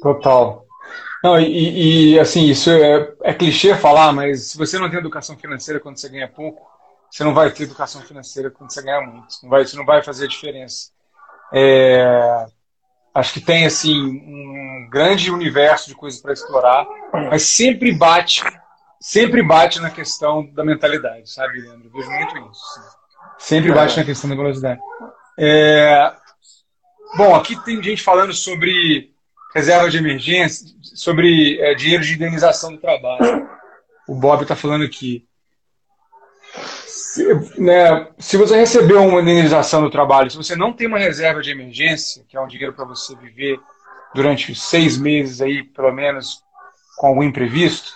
Total. 0.00 0.64
Não, 1.24 1.40
e, 1.40 2.12
e 2.12 2.20
assim, 2.20 2.44
isso 2.44 2.70
é, 2.70 3.12
é, 3.24 3.34
clichê 3.34 3.74
falar, 3.74 4.12
mas 4.12 4.52
se 4.52 4.56
você 4.56 4.78
não 4.78 4.88
tem 4.88 5.00
educação 5.00 5.36
financeira 5.36 5.80
quando 5.80 5.98
você 5.98 6.08
ganha 6.08 6.28
pouco, 6.28 6.64
você 7.10 7.24
não 7.24 7.34
vai 7.34 7.50
ter 7.50 7.64
educação 7.64 8.02
financeira 8.02 8.52
quando 8.52 8.72
você 8.72 8.82
ganha 8.82 9.00
muito. 9.00 9.34
Não 9.42 9.50
vai, 9.50 9.62
isso 9.62 9.76
não 9.76 9.84
vai 9.84 10.00
fazer 10.04 10.28
diferença. 10.28 10.92
É, 11.52 12.46
acho 13.12 13.32
que 13.32 13.40
tem 13.40 13.66
assim 13.66 14.00
um 14.00 14.88
grande 14.88 15.28
universo 15.28 15.88
de 15.88 15.96
coisas 15.96 16.20
para 16.20 16.32
explorar, 16.32 16.86
mas 17.12 17.42
sempre 17.42 17.92
bate 17.92 18.44
sempre 19.00 19.42
bate 19.42 19.80
na 19.80 19.90
questão 19.90 20.46
da 20.52 20.62
mentalidade, 20.62 21.30
sabe, 21.30 21.60
Leandro? 21.60 21.86
Eu 21.86 21.92
vejo 21.92 22.10
muito 22.10 22.50
isso. 22.50 22.98
Sempre 23.38 23.72
bate 23.72 23.96
na 23.96 24.04
questão 24.04 24.28
da 24.28 24.36
velocidade. 24.36 24.80
É... 25.38 26.12
Bom, 27.16 27.34
aqui 27.34 27.56
tem 27.64 27.82
gente 27.82 28.02
falando 28.02 28.32
sobre 28.34 29.10
reserva 29.54 29.90
de 29.90 29.98
emergência, 29.98 30.66
sobre 30.94 31.58
é, 31.60 31.74
dinheiro 31.74 32.04
de 32.04 32.14
indenização 32.14 32.72
do 32.72 32.78
trabalho. 32.78 33.48
O 34.06 34.14
Bob 34.14 34.42
está 34.42 34.54
falando 34.54 34.84
aqui. 34.84 35.26
Se, 36.86 37.24
né, 37.60 38.08
se 38.18 38.36
você 38.36 38.56
recebeu 38.56 39.02
uma 39.04 39.20
indenização 39.20 39.82
do 39.82 39.90
trabalho, 39.90 40.30
se 40.30 40.36
você 40.36 40.54
não 40.54 40.72
tem 40.72 40.86
uma 40.86 40.98
reserva 40.98 41.40
de 41.40 41.50
emergência, 41.50 42.24
que 42.28 42.36
é 42.36 42.40
um 42.40 42.46
dinheiro 42.46 42.72
para 42.72 42.84
você 42.84 43.16
viver 43.16 43.58
durante 44.14 44.54
seis 44.54 44.96
meses 44.96 45.40
aí, 45.40 45.64
pelo 45.64 45.90
menos, 45.92 46.42
com 46.96 47.08
algum 47.08 47.22
imprevisto, 47.22 47.92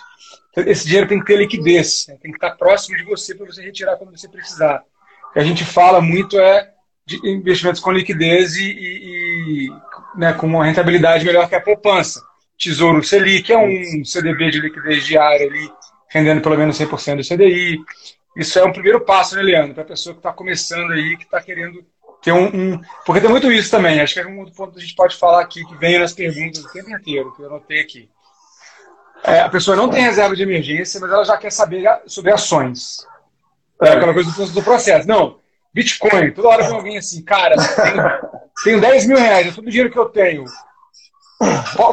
esse 0.57 0.85
dinheiro 0.85 1.07
tem 1.07 1.19
que 1.19 1.25
ter 1.25 1.37
liquidez, 1.37 2.05
né? 2.07 2.17
tem 2.21 2.31
que 2.31 2.37
estar 2.37 2.51
próximo 2.51 2.97
de 2.97 3.03
você 3.03 3.35
para 3.35 3.45
você 3.45 3.61
retirar 3.61 3.97
quando 3.97 4.17
você 4.17 4.27
precisar. 4.27 4.83
O 5.29 5.33
que 5.33 5.39
a 5.39 5.43
gente 5.43 5.65
fala 5.65 6.01
muito 6.01 6.39
é 6.39 6.71
de 7.05 7.19
investimentos 7.27 7.81
com 7.81 7.91
liquidez 7.91 8.55
e, 8.55 8.71
e, 8.71 9.67
e 9.67 9.69
né, 10.17 10.33
com 10.33 10.47
uma 10.47 10.65
rentabilidade 10.65 11.25
melhor 11.25 11.47
que 11.47 11.55
a 11.55 11.61
poupança. 11.61 12.21
Tesouro 12.57 13.03
Selic 13.03 13.51
é 13.51 13.57
um 13.57 14.03
CDB 14.03 14.49
de 14.49 14.61
liquidez 14.61 15.05
diária 15.05 15.45
ali, 15.45 15.69
rendendo 16.09 16.41
pelo 16.41 16.57
menos 16.57 16.79
100% 16.79 17.17
do 17.17 17.27
CDI. 17.27 17.79
Isso 18.35 18.57
é 18.57 18.65
um 18.65 18.71
primeiro 18.71 19.01
passo, 19.01 19.35
né, 19.35 19.41
Leandro, 19.41 19.73
para 19.73 19.83
a 19.83 19.87
pessoa 19.87 20.13
que 20.13 20.19
está 20.19 20.31
começando 20.31 20.91
aí, 20.91 21.17
que 21.17 21.25
está 21.25 21.41
querendo 21.41 21.85
ter 22.21 22.31
um, 22.31 22.47
um, 22.47 22.81
Porque 23.05 23.21
tem 23.21 23.29
muito 23.29 23.51
isso 23.51 23.69
também, 23.69 24.01
acho 24.01 24.13
que 24.13 24.19
é 24.19 24.25
um 24.25 24.45
ponto 24.45 24.73
que 24.73 24.79
a 24.79 24.81
gente 24.81 24.95
pode 24.95 25.15
falar 25.15 25.41
aqui, 25.41 25.63
que 25.65 25.75
vem 25.75 25.99
nas 25.99 26.13
perguntas 26.13 26.63
o 26.63 26.71
tempo 26.71 26.89
inteiro, 26.89 27.31
que 27.33 27.41
eu 27.41 27.47
anotei 27.47 27.81
aqui. 27.81 28.09
É, 29.27 29.39
a 29.41 29.49
pessoa 29.49 29.75
não 29.75 29.89
tem 29.89 30.03
reserva 30.03 30.35
de 30.35 30.43
emergência, 30.43 30.99
mas 30.99 31.11
ela 31.11 31.23
já 31.23 31.37
quer 31.37 31.51
saber 31.51 31.89
sobre 32.05 32.31
ações. 32.31 33.05
É 33.81 33.89
aquela 33.89 34.13
coisa 34.13 34.31
do, 34.31 34.45
do 34.47 34.63
processo. 34.63 35.07
Não, 35.07 35.39
Bitcoin, 35.73 36.31
toda 36.31 36.49
hora 36.49 36.63
vem 36.63 36.75
alguém 36.75 36.97
assim, 36.97 37.21
cara, 37.23 37.55
tenho, 37.57 38.01
tenho 38.63 38.81
10 38.81 39.07
mil 39.07 39.17
reais, 39.17 39.47
é 39.47 39.51
todo 39.51 39.65
o 39.65 39.69
dinheiro 39.69 39.91
que 39.91 39.99
eu 39.99 40.05
tenho. 40.05 40.45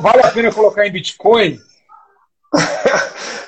Vale 0.00 0.22
a 0.22 0.30
pena 0.30 0.52
colocar 0.52 0.86
em 0.86 0.92
Bitcoin? 0.92 1.58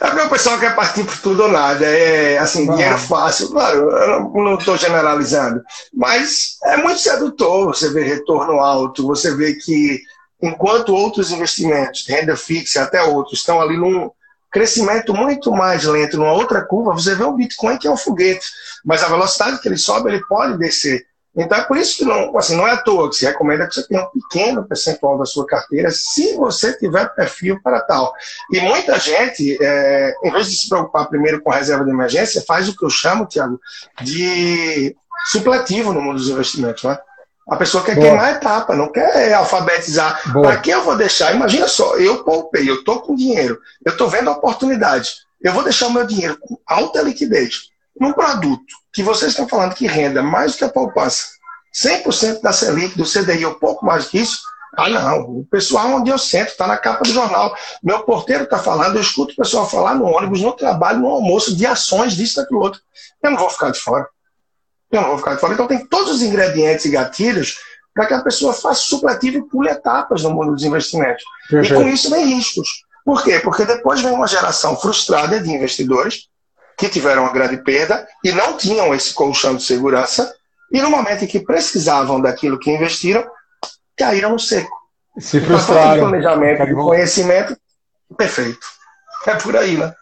É 0.01 0.11
porque 0.11 0.27
o 0.27 0.31
pessoal 0.31 0.59
quer 0.59 0.75
partir 0.75 1.05
por 1.05 1.17
tudo 1.19 1.45
ou 1.45 1.49
nada. 1.49 1.87
É 1.87 2.37
assim, 2.39 2.69
ah. 2.69 2.73
dinheiro 2.75 2.99
fácil. 2.99 3.49
Claro, 3.51 3.91
eu 3.91 4.31
não 4.35 4.55
estou 4.55 4.77
generalizando. 4.77 5.63
Mas 5.95 6.59
é 6.65 6.77
muito 6.77 6.99
sedutor 6.99 7.67
você 7.67 7.91
ver 7.91 8.05
retorno 8.05 8.61
alto, 8.61 9.07
você 9.07 9.35
vê 9.35 9.55
que 9.55 10.03
enquanto 10.47 10.95
outros 10.95 11.31
investimentos, 11.31 12.07
renda 12.07 12.37
fixa, 12.37 12.83
até 12.83 13.03
outros, 13.03 13.39
estão 13.39 13.61
ali 13.61 13.77
num 13.77 14.11
crescimento 14.51 15.13
muito 15.13 15.51
mais 15.51 15.85
lento, 15.85 16.17
numa 16.17 16.33
outra 16.33 16.65
curva, 16.65 16.93
você 16.93 17.15
vê 17.15 17.25
o 17.25 17.33
Bitcoin 17.33 17.77
que 17.77 17.89
é 17.89 17.91
um 17.91 17.97
foguete. 17.97 18.47
Mas 18.85 19.03
a 19.03 19.09
velocidade 19.09 19.61
que 19.61 19.69
ele 19.69 19.77
sobe, 19.77 20.11
ele 20.11 20.25
pode 20.27 20.57
descer. 20.59 21.07
Então 21.37 21.59
é 21.59 21.65
por 21.65 21.77
isso 21.77 21.97
que 21.97 22.05
não, 22.05 22.37
assim, 22.39 22.55
não 22.55 22.67
é 22.67 22.73
à 22.73 22.77
toa 22.77 23.11
que 23.11 23.17
se 23.17 23.27
recomenda 23.27 23.67
que 23.67 23.75
você 23.75 23.89
tenha 23.89 24.05
um 24.05 24.11
pequeno 24.21 24.65
percentual 24.65 25.19
da 25.19 25.25
sua 25.25 25.45
carteira, 25.45 25.91
se 25.91 26.37
você 26.37 26.73
tiver 26.79 27.13
perfil 27.15 27.61
para 27.61 27.81
tal. 27.81 28.13
E 28.53 28.61
muita 28.61 28.99
gente, 29.01 29.59
é, 29.61 30.15
em 30.23 30.31
vez 30.31 30.49
de 30.49 30.57
se 30.57 30.69
preocupar 30.69 31.09
primeiro 31.09 31.43
com 31.43 31.51
a 31.51 31.57
reserva 31.57 31.85
de 31.85 31.91
emergência, 31.91 32.45
faz 32.47 32.69
o 32.69 32.77
que 32.77 32.85
eu 32.85 32.91
chamo, 32.91 33.27
Tiago, 33.27 33.61
de 34.03 34.95
supletivo 35.33 35.93
no 35.93 36.01
mundo 36.01 36.19
dos 36.19 36.29
investimentos. 36.29 36.85
Né? 36.85 36.97
A 37.49 37.57
pessoa 37.57 37.85
quer 37.85 37.95
Boa. 37.95 38.07
queimar 38.07 38.25
a 38.27 38.33
etapa, 38.33 38.75
não 38.75 38.91
quer 38.91 39.35
alfabetizar. 39.35 40.21
Para 40.33 40.57
que 40.57 40.71
eu 40.71 40.83
vou 40.83 40.97
deixar? 40.97 41.35
Imagina 41.35 41.69
só, 41.69 41.97
eu 41.97 42.25
poupei, 42.25 42.69
eu 42.69 42.77
estou 42.77 43.01
com 43.01 43.15
dinheiro, 43.15 43.61
eu 43.85 43.93
estou 43.93 44.09
vendo 44.09 44.31
a 44.31 44.33
oportunidade. 44.33 45.15
Eu 45.43 45.53
vou 45.53 45.63
deixar 45.63 45.89
o 45.89 45.93
meu 45.93 46.07
dinheiro 46.07 46.39
com 46.41 46.59
alta 46.67 47.03
liquidez 47.03 47.69
num 48.01 48.13
produto 48.13 48.65
que 48.93 49.03
vocês 49.03 49.33
estão 49.33 49.47
falando 49.47 49.75
que 49.75 49.87
renda 49.87 50.23
mais 50.23 50.53
do 50.53 50.59
que 50.59 50.65
a 50.65 50.69
poupança, 50.69 51.27
100% 51.75 52.41
da 52.41 52.53
Selic, 52.53 52.97
do 52.97 53.05
CDI 53.05 53.45
ou 53.45 53.55
pouco 53.55 53.85
mais 53.85 54.07
que 54.07 54.19
isso, 54.19 54.41
ah, 54.77 54.89
não. 54.89 55.21
O 55.21 55.47
pessoal 55.47 55.89
onde 55.89 56.11
eu 56.11 56.19
sento, 56.19 56.49
está 56.49 56.67
na 56.67 56.77
capa 56.77 57.05
do 57.05 57.13
jornal. 57.13 57.55
Meu 57.83 58.03
porteiro 58.03 58.45
está 58.45 58.59
falando, 58.59 58.97
eu 58.97 59.03
escuto 59.03 59.33
o 59.33 59.37
pessoal 59.37 59.69
falar 59.69 59.95
no 59.95 60.05
ônibus, 60.05 60.43
no 60.43 60.53
trabalho, 60.53 61.01
no 61.01 61.09
almoço, 61.09 61.57
de 61.57 61.65
ações, 61.65 62.15
disso, 62.15 62.37
daquilo 62.37 62.61
outro. 62.61 62.81
Eu 63.23 63.31
não 63.31 63.39
vou 63.39 63.51
ficar 63.51 63.71
de 63.71 63.79
fora. 63.79 64.09
Eu 64.97 65.03
não 65.03 65.09
vou 65.11 65.19
ficar 65.19 65.35
de 65.35 65.41
fora. 65.41 65.55
Então, 65.55 65.67
tem 65.67 65.85
todos 65.87 66.13
os 66.13 66.23
ingredientes 66.23 66.85
e 66.85 66.91
gatilhos 66.91 67.59
para 67.95 68.07
que 68.07 68.15
a 68.15 68.23
pessoa 68.23 68.53
faça 68.53 68.83
supletivo 68.83 69.39
e 69.39 69.49
pule 69.49 69.69
etapas 69.69 70.23
no 70.23 70.31
mundo 70.31 70.53
dos 70.53 70.65
investimentos. 70.65 71.23
Perfeito. 71.49 71.81
E 71.81 71.85
com 71.85 71.89
isso 71.89 72.11
vem 72.11 72.35
riscos. 72.35 72.69
Por 73.05 73.23
quê? 73.23 73.39
Porque 73.41 73.65
depois 73.65 74.01
vem 74.01 74.13
uma 74.13 74.27
geração 74.27 74.77
frustrada 74.77 75.39
de 75.41 75.51
investidores 75.51 76.29
que 76.77 76.89
tiveram 76.89 77.23
uma 77.23 77.33
grande 77.33 77.59
perda 77.59 78.07
e 78.25 78.33
não 78.33 78.57
tinham 78.57 78.95
esse 78.95 79.15
colchão 79.15 79.55
de 79.55 79.63
segurança, 79.63 80.35
e 80.73 80.83
no 80.83 80.91
momento 80.91 81.25
em 81.25 81.29
que 81.29 81.39
precisavam 81.39 82.21
daquilo 82.21 82.59
que 82.59 82.71
investiram, 82.71 83.25
caíram 83.97 84.31
no 84.31 84.41
seco. 84.41 84.77
Se 85.19 85.37
então, 85.37 85.51
frustraram. 85.51 85.97
Então, 85.97 86.09
planejamento 86.09 86.75
conhecimento, 86.75 87.57
perfeito. 88.17 88.67
É 89.27 89.35
por 89.37 89.57
aí, 89.57 89.77
né? 89.77 89.95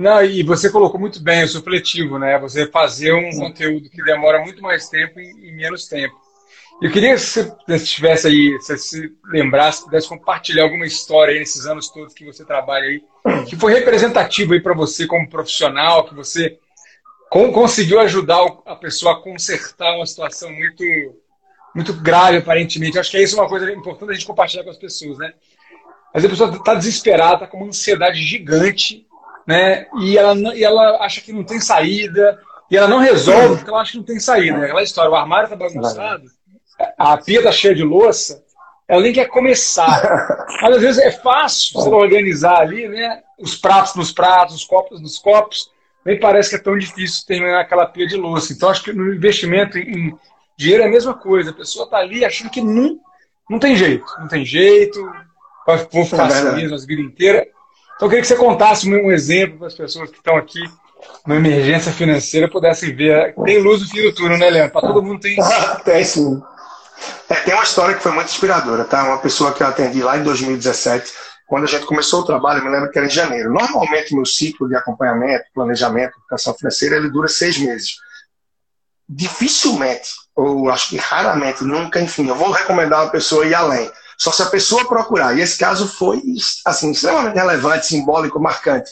Não, 0.00 0.24
e 0.24 0.42
você 0.42 0.70
colocou 0.70 0.98
muito 0.98 1.22
bem 1.22 1.44
o 1.44 1.48
supletivo, 1.48 2.18
né? 2.18 2.38
Você 2.38 2.66
fazer 2.66 3.12
um 3.12 3.38
conteúdo 3.38 3.90
que 3.90 4.02
demora 4.02 4.40
muito 4.40 4.62
mais 4.62 4.88
tempo 4.88 5.20
em 5.20 5.54
menos 5.54 5.86
tempo. 5.88 6.16
Eu 6.80 6.90
queria 6.90 7.12
que 7.12 7.20
você 7.20 7.54
estivesse 7.68 8.26
aí, 8.26 8.58
se 8.62 8.78
se 8.78 9.12
lembrasse, 9.26 9.84
pudesse 9.84 10.08
compartilhar 10.08 10.62
alguma 10.62 10.86
história 10.86 11.34
aí 11.34 11.38
nesses 11.38 11.66
anos 11.66 11.90
todos 11.90 12.14
que 12.14 12.24
você 12.24 12.46
trabalha 12.46 12.86
aí, 12.86 13.02
que 13.46 13.56
foi 13.56 13.74
representativo 13.74 14.54
aí 14.54 14.60
para 14.62 14.72
você 14.72 15.06
como 15.06 15.28
profissional, 15.28 16.04
que 16.04 16.14
você 16.14 16.58
conseguiu 17.30 18.00
ajudar 18.00 18.40
a 18.64 18.76
pessoa 18.76 19.12
a 19.12 19.20
consertar 19.20 19.96
uma 19.96 20.06
situação 20.06 20.50
muito 20.50 20.82
muito 21.74 21.92
grave, 21.92 22.38
aparentemente. 22.38 22.96
Eu 22.96 23.02
acho 23.02 23.10
que 23.10 23.18
é 23.18 23.22
isso 23.22 23.36
uma 23.36 23.46
coisa 23.46 23.70
importante 23.70 24.12
a 24.12 24.14
gente 24.14 24.26
compartilhar 24.26 24.64
com 24.64 24.70
as 24.70 24.78
pessoas, 24.78 25.18
né? 25.18 25.34
Vezes 26.14 26.26
a 26.26 26.30
pessoa 26.30 26.56
está 26.56 26.74
desesperada, 26.74 27.34
está 27.34 27.46
com 27.46 27.58
uma 27.58 27.66
ansiedade 27.66 28.18
gigante, 28.22 29.06
né? 29.50 29.86
E 30.00 30.16
ela, 30.16 30.34
e 30.54 30.62
ela 30.62 31.04
acha 31.04 31.20
que 31.20 31.32
não 31.32 31.42
tem 31.42 31.60
saída, 31.60 32.40
e 32.70 32.76
ela 32.76 32.86
não 32.86 32.98
resolve 32.98 33.56
porque 33.56 33.68
ela 33.68 33.80
acha 33.80 33.92
que 33.92 33.98
não 33.98 34.04
tem 34.04 34.20
saída. 34.20 34.64
Aquela 34.64 34.82
história, 34.84 35.10
o 35.10 35.16
armário 35.16 35.46
está 35.46 35.56
bagunçado, 35.56 36.22
a 36.96 37.16
pia 37.16 37.38
está 37.38 37.50
cheia 37.50 37.74
de 37.74 37.82
louça, 37.82 38.44
ela 38.86 39.02
nem 39.02 39.12
quer 39.12 39.26
começar. 39.26 40.46
Mas 40.62 40.76
às 40.76 40.82
vezes 40.82 41.02
é 41.02 41.10
fácil 41.10 41.72
você 41.74 41.88
organizar 41.90 42.60
ali, 42.60 42.86
né? 42.86 43.22
Os 43.40 43.56
pratos 43.56 43.96
nos 43.96 44.12
pratos, 44.12 44.54
os 44.54 44.64
copos 44.64 45.00
nos 45.00 45.18
copos. 45.18 45.68
Nem 46.04 46.18
parece 46.20 46.50
que 46.50 46.56
é 46.56 46.60
tão 46.60 46.78
difícil 46.78 47.26
terminar 47.26 47.60
aquela 47.60 47.86
pia 47.86 48.06
de 48.06 48.16
louça. 48.16 48.52
Então, 48.52 48.70
acho 48.70 48.84
que 48.84 48.92
no 48.92 49.12
investimento 49.12 49.76
em 49.76 50.16
dinheiro 50.56 50.84
é 50.84 50.86
a 50.86 50.90
mesma 50.90 51.14
coisa. 51.14 51.50
A 51.50 51.54
pessoa 51.54 51.86
está 51.86 51.98
ali 51.98 52.24
achando 52.24 52.50
que 52.50 52.60
não, 52.60 52.98
não 53.48 53.58
tem 53.58 53.74
jeito. 53.74 54.06
Não 54.18 54.28
tem 54.28 54.44
jeito, 54.44 55.12
vou 55.92 56.04
ficar 56.04 56.30
é 56.30 56.32
assim 56.32 56.56
mesmo 56.56 56.76
a 56.76 56.86
vida 56.86 57.02
inteira. 57.02 57.46
Então, 58.00 58.06
eu 58.06 58.10
queria 58.12 58.22
que 58.22 58.28
você 58.28 58.36
contasse 58.36 58.90
um 58.90 59.12
exemplo 59.12 59.58
para 59.58 59.66
as 59.66 59.74
pessoas 59.74 60.08
que 60.08 60.16
estão 60.16 60.34
aqui 60.34 60.58
numa 61.26 61.36
emergência 61.36 61.92
financeira 61.92 62.48
pudessem 62.48 62.96
ver. 62.96 63.34
Tem 63.44 63.58
luz 63.58 63.82
no 63.82 63.88
fim 63.88 64.00
do 64.00 64.14
túnel, 64.14 64.38
né, 64.38 64.48
Leandro? 64.48 64.72
Para 64.72 64.88
todo 64.88 65.02
mundo 65.02 65.20
tem 65.20 65.36
tem 65.84 66.02
sim. 66.02 66.42
É, 67.28 67.34
tem 67.34 67.52
uma 67.52 67.62
história 67.62 67.94
que 67.94 68.02
foi 68.02 68.12
muito 68.12 68.28
inspiradora, 68.28 68.84
tá? 68.84 69.04
Uma 69.04 69.18
pessoa 69.18 69.52
que 69.52 69.62
eu 69.62 69.66
atendi 69.66 70.02
lá 70.02 70.16
em 70.16 70.22
2017, 70.22 71.12
quando 71.46 71.64
a 71.64 71.66
gente 71.66 71.84
começou 71.84 72.20
o 72.20 72.24
trabalho, 72.24 72.60
eu 72.60 72.64
me 72.64 72.70
lembro 72.70 72.90
que 72.90 72.96
era 72.96 73.06
em 73.06 73.10
janeiro. 73.10 73.52
Normalmente, 73.52 74.14
meu 74.14 74.24
ciclo 74.24 74.66
de 74.66 74.76
acompanhamento, 74.76 75.44
planejamento, 75.52 76.16
educação 76.16 76.54
financeira, 76.54 76.96
ele 76.96 77.10
dura 77.10 77.28
seis 77.28 77.58
meses. 77.58 77.96
Dificilmente, 79.06 80.08
ou 80.34 80.70
acho 80.70 80.88
que 80.88 80.96
raramente, 80.96 81.64
nunca, 81.64 82.00
enfim, 82.00 82.26
eu 82.28 82.34
vou 82.34 82.50
recomendar 82.50 83.02
uma 83.02 83.10
pessoa 83.10 83.44
ir 83.44 83.54
além. 83.54 83.90
Só 84.20 84.30
se 84.30 84.42
a 84.42 84.46
pessoa 84.46 84.86
procurar. 84.86 85.34
E 85.34 85.40
esse 85.40 85.56
caso 85.56 85.88
foi 85.88 86.22
assim, 86.66 86.90
extremamente 86.90 87.36
relevante, 87.36 87.86
simbólico, 87.86 88.38
marcante. 88.38 88.90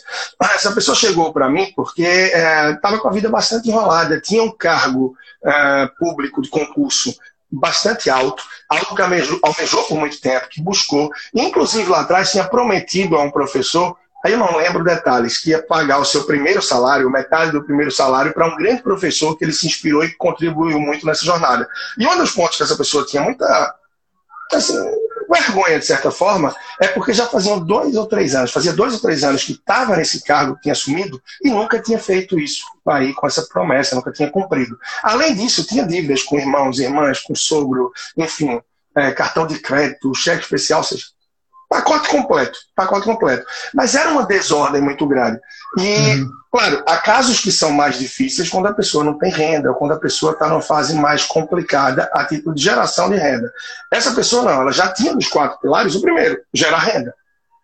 Essa 0.54 0.72
pessoa 0.72 0.96
chegou 0.96 1.34
para 1.34 1.50
mim 1.50 1.70
porque 1.76 2.02
estava 2.02 2.96
é, 2.96 2.98
com 2.98 3.08
a 3.08 3.12
vida 3.12 3.28
bastante 3.28 3.68
enrolada, 3.68 4.18
tinha 4.22 4.42
um 4.42 4.50
cargo 4.50 5.14
é, 5.44 5.86
público 5.98 6.40
de 6.40 6.48
concurso 6.48 7.14
bastante 7.50 8.08
alto, 8.08 8.42
algo 8.70 8.96
que 8.96 9.02
almejou, 9.02 9.38
almejou 9.42 9.82
por 9.84 9.98
muito 9.98 10.18
tempo, 10.18 10.48
que 10.48 10.62
buscou. 10.62 11.10
Inclusive 11.34 11.90
lá 11.90 12.00
atrás 12.00 12.32
tinha 12.32 12.44
prometido 12.44 13.14
a 13.14 13.22
um 13.22 13.30
professor, 13.30 13.98
aí 14.24 14.32
eu 14.32 14.38
não 14.38 14.56
lembro 14.56 14.82
detalhes, 14.82 15.36
que 15.36 15.50
ia 15.50 15.62
pagar 15.62 15.98
o 15.98 16.06
seu 16.06 16.24
primeiro 16.24 16.62
salário, 16.62 17.10
metade 17.10 17.52
do 17.52 17.62
primeiro 17.62 17.90
salário, 17.90 18.32
para 18.32 18.46
um 18.46 18.56
grande 18.56 18.82
professor 18.82 19.36
que 19.36 19.44
ele 19.44 19.52
se 19.52 19.66
inspirou 19.66 20.02
e 20.02 20.14
contribuiu 20.14 20.80
muito 20.80 21.04
nessa 21.04 21.26
jornada. 21.26 21.68
E 21.98 22.06
um 22.06 22.16
dos 22.16 22.30
pontos 22.30 22.56
que 22.56 22.62
essa 22.62 22.76
pessoa 22.76 23.04
tinha 23.04 23.22
muita. 23.22 23.74
Assim, 24.54 24.74
vergonha, 25.28 25.78
de 25.78 25.84
certa 25.84 26.10
forma, 26.10 26.54
é 26.80 26.88
porque 26.88 27.12
já 27.12 27.26
faziam 27.26 27.60
dois 27.60 27.94
ou 27.94 28.06
três 28.06 28.34
anos, 28.34 28.50
fazia 28.50 28.72
dois 28.72 28.94
ou 28.94 29.00
três 29.00 29.22
anos 29.22 29.44
que 29.44 29.52
estava 29.52 29.96
nesse 29.96 30.24
cargo, 30.24 30.58
tinha 30.60 30.72
assumido, 30.72 31.20
e 31.42 31.50
nunca 31.50 31.80
tinha 31.80 31.98
feito 31.98 32.38
isso 32.38 32.64
aí 32.86 33.12
com 33.12 33.26
essa 33.26 33.42
promessa, 33.42 33.94
nunca 33.94 34.10
tinha 34.10 34.30
cumprido. 34.30 34.78
Além 35.02 35.34
disso, 35.34 35.66
tinha 35.66 35.86
dívidas 35.86 36.22
com 36.22 36.38
irmãos, 36.38 36.78
irmãs, 36.78 37.20
com 37.20 37.34
sogro, 37.34 37.92
enfim, 38.16 38.60
é, 38.96 39.12
cartão 39.12 39.46
de 39.46 39.58
crédito, 39.58 40.14
cheque 40.14 40.42
especial, 40.42 40.80
ou 40.80 40.84
seja, 40.84 41.04
pacote 41.68 42.08
completo, 42.08 42.58
pacote 42.74 43.04
completo. 43.04 43.46
Mas 43.74 43.94
era 43.94 44.10
uma 44.10 44.24
desordem 44.24 44.80
muito 44.80 45.06
grande. 45.06 45.38
E, 45.76 46.14
uhum. 46.14 46.30
claro, 46.50 46.82
há 46.86 46.96
casos 46.96 47.40
que 47.40 47.52
são 47.52 47.70
mais 47.70 47.98
difíceis 47.98 48.48
quando 48.48 48.66
a 48.66 48.72
pessoa 48.72 49.04
não 49.04 49.18
tem 49.18 49.30
renda, 49.30 49.68
ou 49.68 49.76
quando 49.76 49.92
a 49.92 49.98
pessoa 49.98 50.32
está 50.32 50.48
numa 50.48 50.62
fase 50.62 50.94
mais 50.94 51.24
complicada 51.24 52.10
a 52.12 52.24
título 52.24 52.54
de 52.54 52.62
geração 52.62 53.10
de 53.10 53.16
renda. 53.16 53.52
Essa 53.92 54.12
pessoa 54.12 54.42
não, 54.42 54.62
ela 54.62 54.72
já 54.72 54.88
tinha 54.88 55.12
nos 55.12 55.28
quatro 55.28 55.60
pilares 55.60 55.94
o 55.94 56.00
primeiro, 56.00 56.40
gerar 56.52 56.78
renda. 56.78 57.14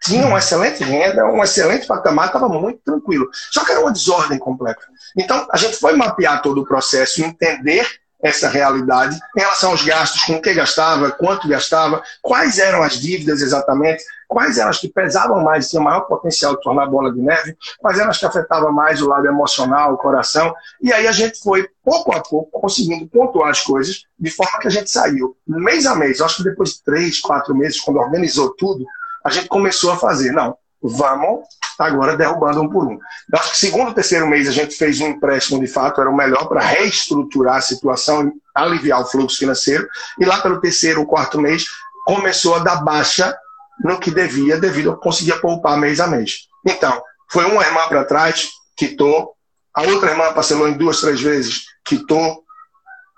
Tinha 0.03 0.27
uma 0.27 0.39
excelente 0.39 0.85
renda, 0.85 1.25
um 1.25 1.43
excelente 1.43 1.87
patamar, 1.87 2.27
estava 2.27 2.47
muito 2.47 2.79
tranquilo. 2.85 3.27
Só 3.51 3.65
que 3.65 3.73
era 3.73 3.81
uma 3.81 3.91
desordem 3.93 4.39
completa. 4.39 4.83
Então, 5.17 5.47
a 5.51 5.57
gente 5.57 5.79
foi 5.79 5.97
mapear 5.97 6.43
todo 6.43 6.61
o 6.61 6.67
processo, 6.67 7.23
entender 7.23 7.89
essa 8.25 8.49
realidade 8.49 9.21
em 9.37 9.41
relação 9.41 9.73
aos 9.73 9.85
gastos, 9.85 10.23
com 10.23 10.37
o 10.37 10.41
que 10.41 10.55
gastava, 10.55 11.11
quanto 11.11 11.47
gastava, 11.47 12.03
quais 12.23 12.59
eram 12.59 12.83
as 12.83 12.95
dívidas 12.95 13.43
exatamente, 13.43 14.03
quais 14.27 14.57
eram 14.57 14.71
as 14.71 14.79
que 14.79 14.89
pesavam 14.89 15.45
mais, 15.45 15.69
tinham 15.69 15.85
maior 15.85 16.01
potencial 16.01 16.57
de 16.57 16.63
tornar 16.63 16.87
bola 16.87 17.13
de 17.13 17.21
neve, 17.21 17.55
quais 17.79 17.99
eram 17.99 18.09
as 18.09 18.17
que 18.17 18.25
afetavam 18.25 18.73
mais 18.73 19.03
o 19.03 19.09
lado 19.09 19.27
emocional, 19.27 19.93
o 19.93 19.99
coração. 19.99 20.55
E 20.81 20.91
aí 20.91 21.07
a 21.07 21.13
gente 21.13 21.39
foi, 21.39 21.69
pouco 21.85 22.17
a 22.17 22.23
pouco, 22.23 22.59
conseguindo 22.59 23.07
pontuar 23.09 23.51
as 23.51 23.61
coisas, 23.61 24.05
de 24.19 24.31
forma 24.31 24.59
que 24.59 24.69
a 24.69 24.71
gente 24.71 24.91
saiu 24.91 25.37
mês 25.47 25.85
a 25.85 25.95
mês. 25.95 26.23
Acho 26.23 26.39
que 26.39 26.45
depois 26.45 26.71
de 26.71 26.83
três, 26.83 27.21
quatro 27.21 27.55
meses, 27.55 27.79
quando 27.79 27.99
organizou 27.99 28.55
tudo, 28.57 28.87
a 29.23 29.29
gente 29.29 29.49
começou 29.49 29.93
a 29.93 29.99
fazer. 29.99 30.33
Não, 30.33 30.57
vamos 30.85 31.47
agora 31.79 32.17
derrubando 32.17 32.61
um 32.61 32.69
por 32.69 32.87
um. 32.87 32.99
Acho 33.33 33.53
que 33.53 33.59
segundo, 33.59 33.95
terceiro 33.95 34.29
mês 34.29 34.47
a 34.47 34.53
gente 34.53 34.77
fez 34.77 35.01
um 35.01 35.09
empréstimo 35.09 35.59
de 35.59 35.67
fato, 35.67 36.01
era 36.01 36.11
o 36.11 36.17
melhor 36.17 36.47
para 36.47 36.61
reestruturar 36.61 37.57
a 37.57 37.61
situação, 37.63 38.33
aliviar 38.55 39.01
o 39.01 39.07
fluxo 39.07 39.39
financeiro. 39.39 39.89
E 40.21 40.25
lá 40.25 40.41
pelo 40.41 40.61
terceiro 40.61 41.01
ou 41.01 41.07
quarto 41.07 41.41
mês 41.41 41.65
começou 42.05 42.55
a 42.57 42.59
dar 42.59 42.85
baixa 42.85 43.37
no 43.83 43.99
que 43.99 44.11
devia, 44.11 44.59
devido 44.59 44.93
a 44.93 44.97
conseguir 44.97 45.41
poupar 45.41 45.79
mês 45.79 45.99
a 46.01 46.07
mês. 46.07 46.49
Então, 46.65 47.03
foi 47.31 47.45
uma 47.47 47.65
irmã 47.65 47.89
para 47.89 48.05
trás, 48.05 48.51
quitou. 48.77 49.33
A 49.75 49.83
outra 49.83 50.11
irmã 50.11 50.33
parcelou 50.33 50.69
em 50.69 50.75
duas, 50.75 51.01
três 51.01 51.21
vezes, 51.21 51.65
quitou. 51.85 52.45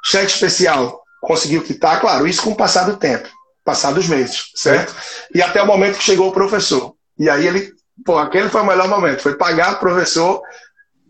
Cheque 0.04 0.30
especial, 0.30 1.02
conseguiu 1.20 1.62
quitar. 1.62 2.00
Claro, 2.00 2.26
isso 2.26 2.42
com 2.42 2.50
o 2.50 2.56
passar 2.56 2.84
do 2.84 2.96
tempo, 2.96 3.28
passar 3.64 3.92
dos 3.92 4.06
meses, 4.06 4.52
certo? 4.54 4.94
E 5.34 5.42
até 5.42 5.62
o 5.62 5.66
momento 5.66 5.98
que 5.98 6.04
chegou 6.04 6.28
o 6.28 6.32
professor. 6.32 6.95
E 7.18 7.28
aí 7.30 7.46
ele, 7.46 7.72
pô, 8.04 8.18
aquele 8.18 8.48
foi 8.48 8.60
o 8.60 8.66
melhor 8.66 8.88
momento, 8.88 9.22
foi 9.22 9.34
pagar 9.34 9.74
o 9.74 9.78
professor 9.78 10.42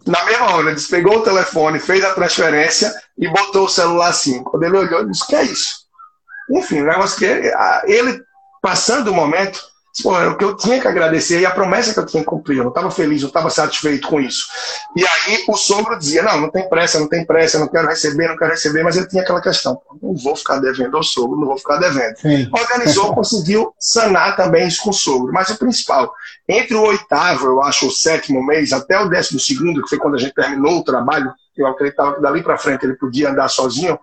na 0.07 0.25
mesma 0.25 0.53
hora, 0.53 0.67
ele 0.67 0.77
despegou 0.77 1.19
o 1.19 1.23
telefone, 1.23 1.81
fez 1.81 2.05
a 2.05 2.15
transferência 2.15 2.95
e 3.19 3.29
botou 3.29 3.65
o 3.65 3.69
celular 3.69 4.09
assim. 4.09 4.43
Quando 4.45 4.63
ele 4.63 4.77
olhou, 4.77 5.01
ele 5.01 5.11
disse: 5.11 5.27
que 5.27 5.35
é 5.35 5.43
isso? 5.43 5.87
Enfim, 6.51 6.83
o 6.83 6.87
negócio 6.87 7.19
que 7.19 7.25
ele 7.87 8.23
passando 8.63 9.09
o 9.11 9.15
momento, 9.15 9.61
pô, 10.03 10.19
era 10.19 10.31
o 10.31 10.37
que 10.37 10.45
eu 10.45 10.57
tinha 10.57 10.81
que 10.81 10.89
agradecer 10.89 11.41
e 11.41 11.47
a 11.47 11.51
promessa 11.51 11.93
que 11.93 11.99
eu 11.99 12.07
tinha 12.07 12.25
cumprido. 12.25 12.61
Eu 12.61 12.65
não 12.65 12.71
estava 12.71 12.91
feliz, 12.91 13.23
não 13.23 13.29
estava 13.29 13.51
satisfeito 13.51 14.09
com 14.09 14.21
isso. 14.21 14.47
E 14.97 15.05
aí 15.07 15.45
o 15.49 15.57
sogro 15.57 15.99
dizia: 15.99 16.23
Não, 16.23 16.41
não 16.41 16.51
tem 16.51 16.69
pressa, 16.69 16.99
não 16.99 17.09
tem 17.09 17.25
pressa, 17.25 17.59
não 17.59 17.69
quero 17.69 17.89
receber, 17.89 18.29
não 18.29 18.37
quero 18.37 18.51
receber, 18.51 18.83
mas 18.83 18.97
ele 18.97 19.09
tinha 19.09 19.23
aquela 19.23 19.41
questão: 19.41 19.81
Não 20.03 20.15
vou 20.15 20.37
ficar 20.37 20.59
devendo 20.59 20.97
ao 20.97 21.03
sogro, 21.03 21.39
não 21.39 21.47
vou 21.47 21.59
ficar 21.59 21.77
devendo. 21.79 22.17
Sim. 22.17 22.49
Organizou, 22.53 23.13
conseguiu 23.17 23.75
sanar 23.79 24.37
também 24.37 24.69
isso 24.69 24.83
com 24.83 24.91
o 24.91 24.95
sogro. 24.95 25.33
Mas 25.33 25.51
o 25.51 25.59
principal, 25.59 26.13
entre 26.49 26.75
o 26.75 26.83
oitavo, 26.83 27.47
eu 27.47 27.63
acho, 27.63 27.89
o 27.89 27.91
sétimo 27.91 28.45
mês, 28.45 28.73
até 28.73 28.99
o 28.99 29.09
décimo 29.09 29.41
segundo, 29.41 29.83
que 29.83 29.89
foi 29.89 29.99
quando 29.99 30.15
a 30.15 30.19
gente 30.19 30.35
terminou 30.35 30.79
o 30.79 30.85
trabalho, 30.85 31.33
eu 31.57 31.67
acreditava 31.67 32.15
que 32.15 32.21
dali 32.21 32.43
para 32.43 32.59
frente 32.59 32.85
ele 32.85 32.95
podia 32.95 33.31
andar 33.31 33.49
sozinho 33.49 33.99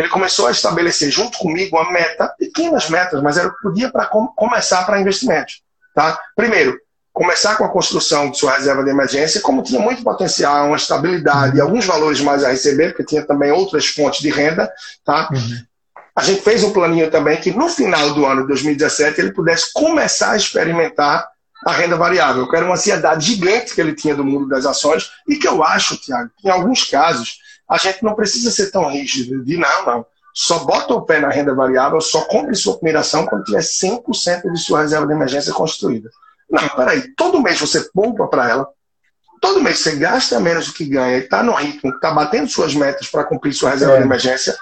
ele 0.00 0.08
começou 0.08 0.46
a 0.46 0.50
estabelecer 0.50 1.10
junto 1.10 1.38
comigo 1.38 1.76
uma 1.76 1.92
meta, 1.92 2.28
pequenas 2.38 2.88
metas, 2.88 3.22
mas 3.22 3.36
era 3.36 3.48
o 3.48 3.54
que 3.54 3.62
podia 3.62 3.90
para 3.90 4.06
com, 4.06 4.26
começar 4.28 4.84
para 4.84 5.00
investimentos. 5.00 5.62
Tá? 5.94 6.18
Primeiro, 6.34 6.78
começar 7.12 7.56
com 7.56 7.64
a 7.64 7.68
construção 7.68 8.30
de 8.30 8.38
sua 8.38 8.56
reserva 8.56 8.82
de 8.82 8.90
emergência, 8.90 9.40
como 9.40 9.62
tinha 9.62 9.80
muito 9.80 10.02
potencial, 10.02 10.68
uma 10.68 10.76
estabilidade 10.76 11.56
e 11.56 11.60
alguns 11.60 11.84
valores 11.84 12.20
mais 12.20 12.42
a 12.42 12.50
receber, 12.50 12.88
porque 12.90 13.04
tinha 13.04 13.22
também 13.22 13.50
outras 13.50 13.86
fontes 13.86 14.20
de 14.20 14.30
renda. 14.30 14.72
Tá? 15.04 15.28
Uhum. 15.30 15.62
A 16.16 16.22
gente 16.22 16.40
fez 16.40 16.64
um 16.64 16.72
planinho 16.72 17.10
também 17.10 17.36
que 17.38 17.50
no 17.50 17.68
final 17.68 18.14
do 18.14 18.24
ano 18.24 18.42
de 18.42 18.48
2017 18.48 19.20
ele 19.20 19.32
pudesse 19.32 19.72
começar 19.72 20.32
a 20.32 20.36
experimentar 20.36 21.28
a 21.66 21.72
renda 21.72 21.96
variável, 21.96 22.48
que 22.48 22.56
era 22.56 22.64
uma 22.64 22.74
ansiedade 22.74 23.26
gigante 23.26 23.74
que 23.74 23.80
ele 23.80 23.94
tinha 23.94 24.14
do 24.14 24.24
mundo 24.24 24.48
das 24.48 24.64
ações 24.64 25.10
e 25.28 25.36
que 25.36 25.46
eu 25.46 25.62
acho, 25.62 25.98
Tiago, 25.98 26.30
que 26.38 26.48
em 26.48 26.50
alguns 26.50 26.84
casos 26.84 27.38
a 27.70 27.76
gente 27.78 28.02
não 28.02 28.14
precisa 28.14 28.50
ser 28.50 28.72
tão 28.72 28.90
rígido 28.90 29.44
de 29.44 29.56
não, 29.56 29.86
não. 29.86 30.06
Só 30.34 30.64
bota 30.64 30.94
o 30.94 31.02
pé 31.02 31.20
na 31.20 31.28
renda 31.28 31.54
variável, 31.54 32.00
só 32.00 32.22
compre 32.22 32.54
sua 32.56 32.74
primeira 32.74 33.00
ação 33.00 33.26
quando 33.26 33.44
tiver 33.44 33.60
100% 33.60 34.50
de 34.52 34.58
sua 34.58 34.82
reserva 34.82 35.06
de 35.06 35.12
emergência 35.12 35.52
construída. 35.52 36.10
Não, 36.50 36.68
peraí, 36.70 37.14
todo 37.14 37.40
mês 37.40 37.60
você 37.60 37.88
poupa 37.94 38.26
para 38.26 38.50
ela, 38.50 38.68
todo 39.40 39.62
mês 39.62 39.78
você 39.78 39.96
gasta 39.96 40.40
menos 40.40 40.66
do 40.66 40.72
que 40.72 40.84
ganha 40.84 41.18
e 41.18 41.20
está 41.20 41.44
no 41.44 41.54
ritmo, 41.54 41.92
está 41.94 42.10
batendo 42.10 42.48
suas 42.48 42.74
metas 42.74 43.08
para 43.08 43.24
cumprir 43.24 43.52
sua 43.52 43.70
reserva 43.70 43.94
é. 43.94 43.98
de 43.98 44.04
emergência, 44.04 44.56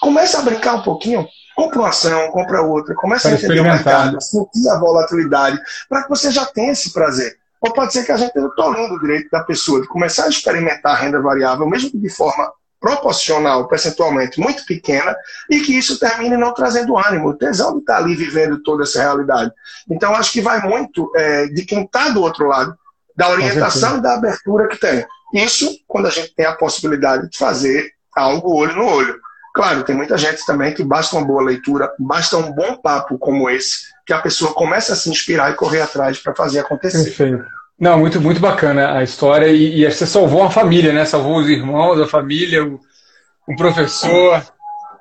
começa 0.00 0.38
a 0.38 0.42
brincar 0.42 0.74
um 0.74 0.82
pouquinho, 0.82 1.26
compra 1.56 1.78
uma 1.78 1.88
ação, 1.88 2.30
compra 2.30 2.62
outra, 2.62 2.94
começa 2.94 3.28
a 3.28 3.32
entender 3.32 3.60
o 3.60 3.64
mercado, 3.64 4.20
sentir 4.20 4.68
a 4.68 4.78
volatilidade, 4.78 5.58
para 5.88 6.02
que 6.02 6.08
você 6.10 6.30
já 6.30 6.44
tenha 6.44 6.72
esse 6.72 6.92
prazer. 6.92 7.38
Ou 7.62 7.72
pode 7.72 7.92
ser 7.92 8.04
que 8.04 8.12
a 8.12 8.16
gente 8.16 8.28
esteja 8.28 8.50
tolando 8.56 8.94
o 8.94 9.00
direito 9.00 9.30
da 9.30 9.44
pessoa 9.44 9.80
de 9.80 9.86
começar 9.86 10.24
a 10.24 10.28
experimentar 10.28 10.96
a 10.96 10.98
renda 10.98 11.20
variável, 11.20 11.66
mesmo 11.66 11.90
que 11.90 11.98
de 11.98 12.10
forma 12.10 12.52
proporcional, 12.80 13.68
percentualmente 13.68 14.40
muito 14.40 14.66
pequena, 14.66 15.14
e 15.48 15.60
que 15.60 15.78
isso 15.78 16.00
termine 16.00 16.36
não 16.36 16.52
trazendo 16.52 16.98
ânimo, 16.98 17.28
o 17.28 17.34
tesão 17.34 17.74
de 17.74 17.78
estar 17.78 17.98
ali 17.98 18.16
vivendo 18.16 18.60
toda 18.60 18.82
essa 18.82 19.00
realidade. 19.00 19.52
Então, 19.88 20.16
acho 20.16 20.32
que 20.32 20.40
vai 20.40 20.60
muito 20.60 21.12
é, 21.14 21.46
de 21.46 21.64
quem 21.64 21.84
está 21.84 22.08
do 22.08 22.20
outro 22.20 22.48
lado, 22.48 22.76
da 23.16 23.28
orientação 23.28 23.98
e 23.98 24.00
da 24.00 24.14
abertura 24.14 24.66
que 24.66 24.76
tem. 24.76 25.06
Isso 25.32 25.78
quando 25.86 26.06
a 26.06 26.10
gente 26.10 26.34
tem 26.34 26.44
a 26.44 26.56
possibilidade 26.56 27.30
de 27.30 27.38
fazer 27.38 27.92
algo 28.14 28.56
olho 28.56 28.74
no 28.74 28.86
olho. 28.86 29.20
Claro, 29.54 29.84
tem 29.84 29.94
muita 29.94 30.16
gente 30.16 30.46
também 30.46 30.72
que 30.72 30.82
basta 30.82 31.16
uma 31.16 31.26
boa 31.26 31.42
leitura, 31.42 31.92
basta 31.98 32.36
um 32.38 32.52
bom 32.52 32.76
papo 32.76 33.18
como 33.18 33.50
esse, 33.50 33.92
que 34.06 34.12
a 34.12 34.20
pessoa 34.20 34.54
começa 34.54 34.94
a 34.94 34.96
se 34.96 35.10
inspirar 35.10 35.52
e 35.52 35.56
correr 35.56 35.82
atrás 35.82 36.18
para 36.18 36.34
fazer 36.34 36.60
acontecer. 36.60 37.04
Perfeito. 37.04 37.44
Não, 37.78 37.98
muito, 37.98 38.20
muito 38.20 38.40
bacana 38.40 38.96
a 38.96 39.02
história. 39.02 39.48
E, 39.48 39.82
e, 39.82 39.90
você 39.90 40.06
salvou 40.06 40.40
uma 40.40 40.50
família, 40.50 40.92
né? 40.92 41.04
Salvou 41.04 41.38
os 41.38 41.48
irmãos, 41.48 42.00
a 42.00 42.06
família, 42.06 42.64
o, 42.64 43.56
professor. 43.56 44.40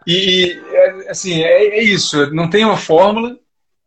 E, 0.06 0.60
e 0.60 1.08
assim, 1.08 1.44
é, 1.44 1.78
é, 1.78 1.84
isso. 1.84 2.34
Não 2.34 2.50
tem 2.50 2.66
uma 2.66 2.78
fórmula 2.78 3.38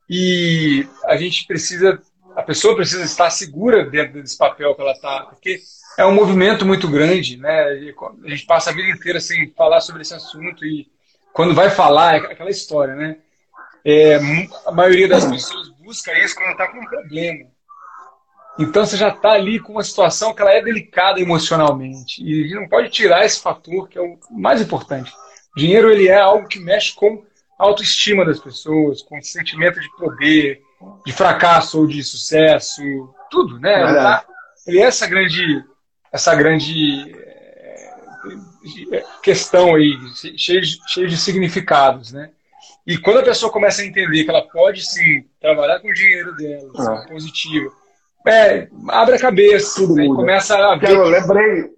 e 0.09 0.87
a 1.07 1.17
gente 1.17 1.47
precisa, 1.47 2.01
a 2.37 2.43
pessoa 2.43 2.75
precisa 2.75 3.03
estar 3.05 3.31
segura 3.31 3.85
dentro 3.85 4.21
desse 4.21 4.37
papel 4.37 4.75
que 4.75 4.81
ela 4.81 4.93
está, 4.93 5.27
porque 5.27 5.61
é 5.97 6.05
um 6.05 6.15
movimento 6.15 6.67
muito 6.67 6.89
grande, 6.89 7.37
né? 7.37 7.63
A 8.25 8.29
gente 8.29 8.47
passa 8.47 8.71
a 8.71 8.73
vida 8.73 8.91
inteira 8.91 9.21
sem 9.21 9.51
falar 9.51 9.81
sobre 9.81 10.03
esse 10.03 10.15
assunto 10.15 10.65
e 10.65 10.89
quando 11.33 11.55
vai 11.55 11.71
falar 11.71 12.15
é 12.15 12.19
aquela 12.19 12.51
história, 12.51 12.95
né? 12.95 13.17
É, 13.85 14.19
a 14.67 14.73
maioria 14.73 15.07
das 15.07 15.25
pessoas 15.25 15.69
busca 15.83 16.13
isso 16.19 16.35
quando 16.35 16.53
está 16.53 16.69
com 16.69 16.79
um 16.79 16.87
problema. 16.87 17.47
Então 18.59 18.87
você 18.87 18.97
já 18.97 19.09
está 19.09 19.33
ali 19.33 19.59
com 19.59 19.73
uma 19.73 19.85
situação 19.85 20.33
que 20.33 20.41
ela 20.41 20.53
é 20.53 20.63
delicada 20.63 21.21
emocionalmente 21.21 22.23
e 22.23 22.41
a 22.41 22.43
gente 22.45 22.55
não 22.55 22.69
pode 22.69 22.89
tirar 22.89 23.25
esse 23.25 23.41
fator 23.41 23.89
que 23.89 23.99
é 23.99 24.01
o 24.01 24.19
mais 24.31 24.61
importante. 24.61 25.13
O 25.57 25.61
dinheiro 25.61 25.91
ele 25.91 26.09
é 26.09 26.19
algo 26.19 26.49
que 26.49 26.59
mexe 26.59 26.95
com 26.95 27.25
a 27.59 27.65
autoestima 27.65 28.25
das 28.25 28.41
pessoas, 28.41 29.03
com 29.03 29.19
o 29.19 29.23
sentimento 29.23 29.81
de 29.81 29.89
poder, 29.97 30.63
de 31.05 31.13
fracasso 31.13 31.81
ou 31.81 31.87
de 31.87 32.03
sucesso, 32.03 32.83
tudo, 33.31 33.59
né? 33.59 34.21
Ele 34.67 34.79
é 34.79 34.85
essa 34.85 35.07
grande 35.07 35.65
essa 36.13 36.35
grande 36.35 37.13
é, 38.93 39.05
questão 39.23 39.75
aí, 39.75 39.99
cheia 40.37 40.61
de, 40.61 40.79
cheia 40.87 41.09
de 41.09 41.17
significados, 41.17 42.13
né? 42.13 42.31
E 42.87 42.97
quando 42.99 43.19
a 43.19 43.25
pessoa 43.25 43.51
começa 43.51 43.83
a 43.83 43.85
entender 43.85 44.25
que 44.25 44.31
ela 44.31 44.43
pode 44.43 44.85
sim 44.87 45.25
trabalhar 45.41 45.81
com 45.81 45.89
o 45.89 45.93
dinheiro 45.93 46.35
dela, 46.37 46.71
ah. 46.79 47.07
positivo, 47.09 47.73
é, 48.27 48.69
abre 48.89 49.17
a 49.17 49.19
cabeça, 49.19 49.87
né? 49.93 50.07
começa 50.07 50.57
a 50.57 50.77
ver. 50.77 50.91
Eu 50.91 51.09
lembrei, 51.09 51.74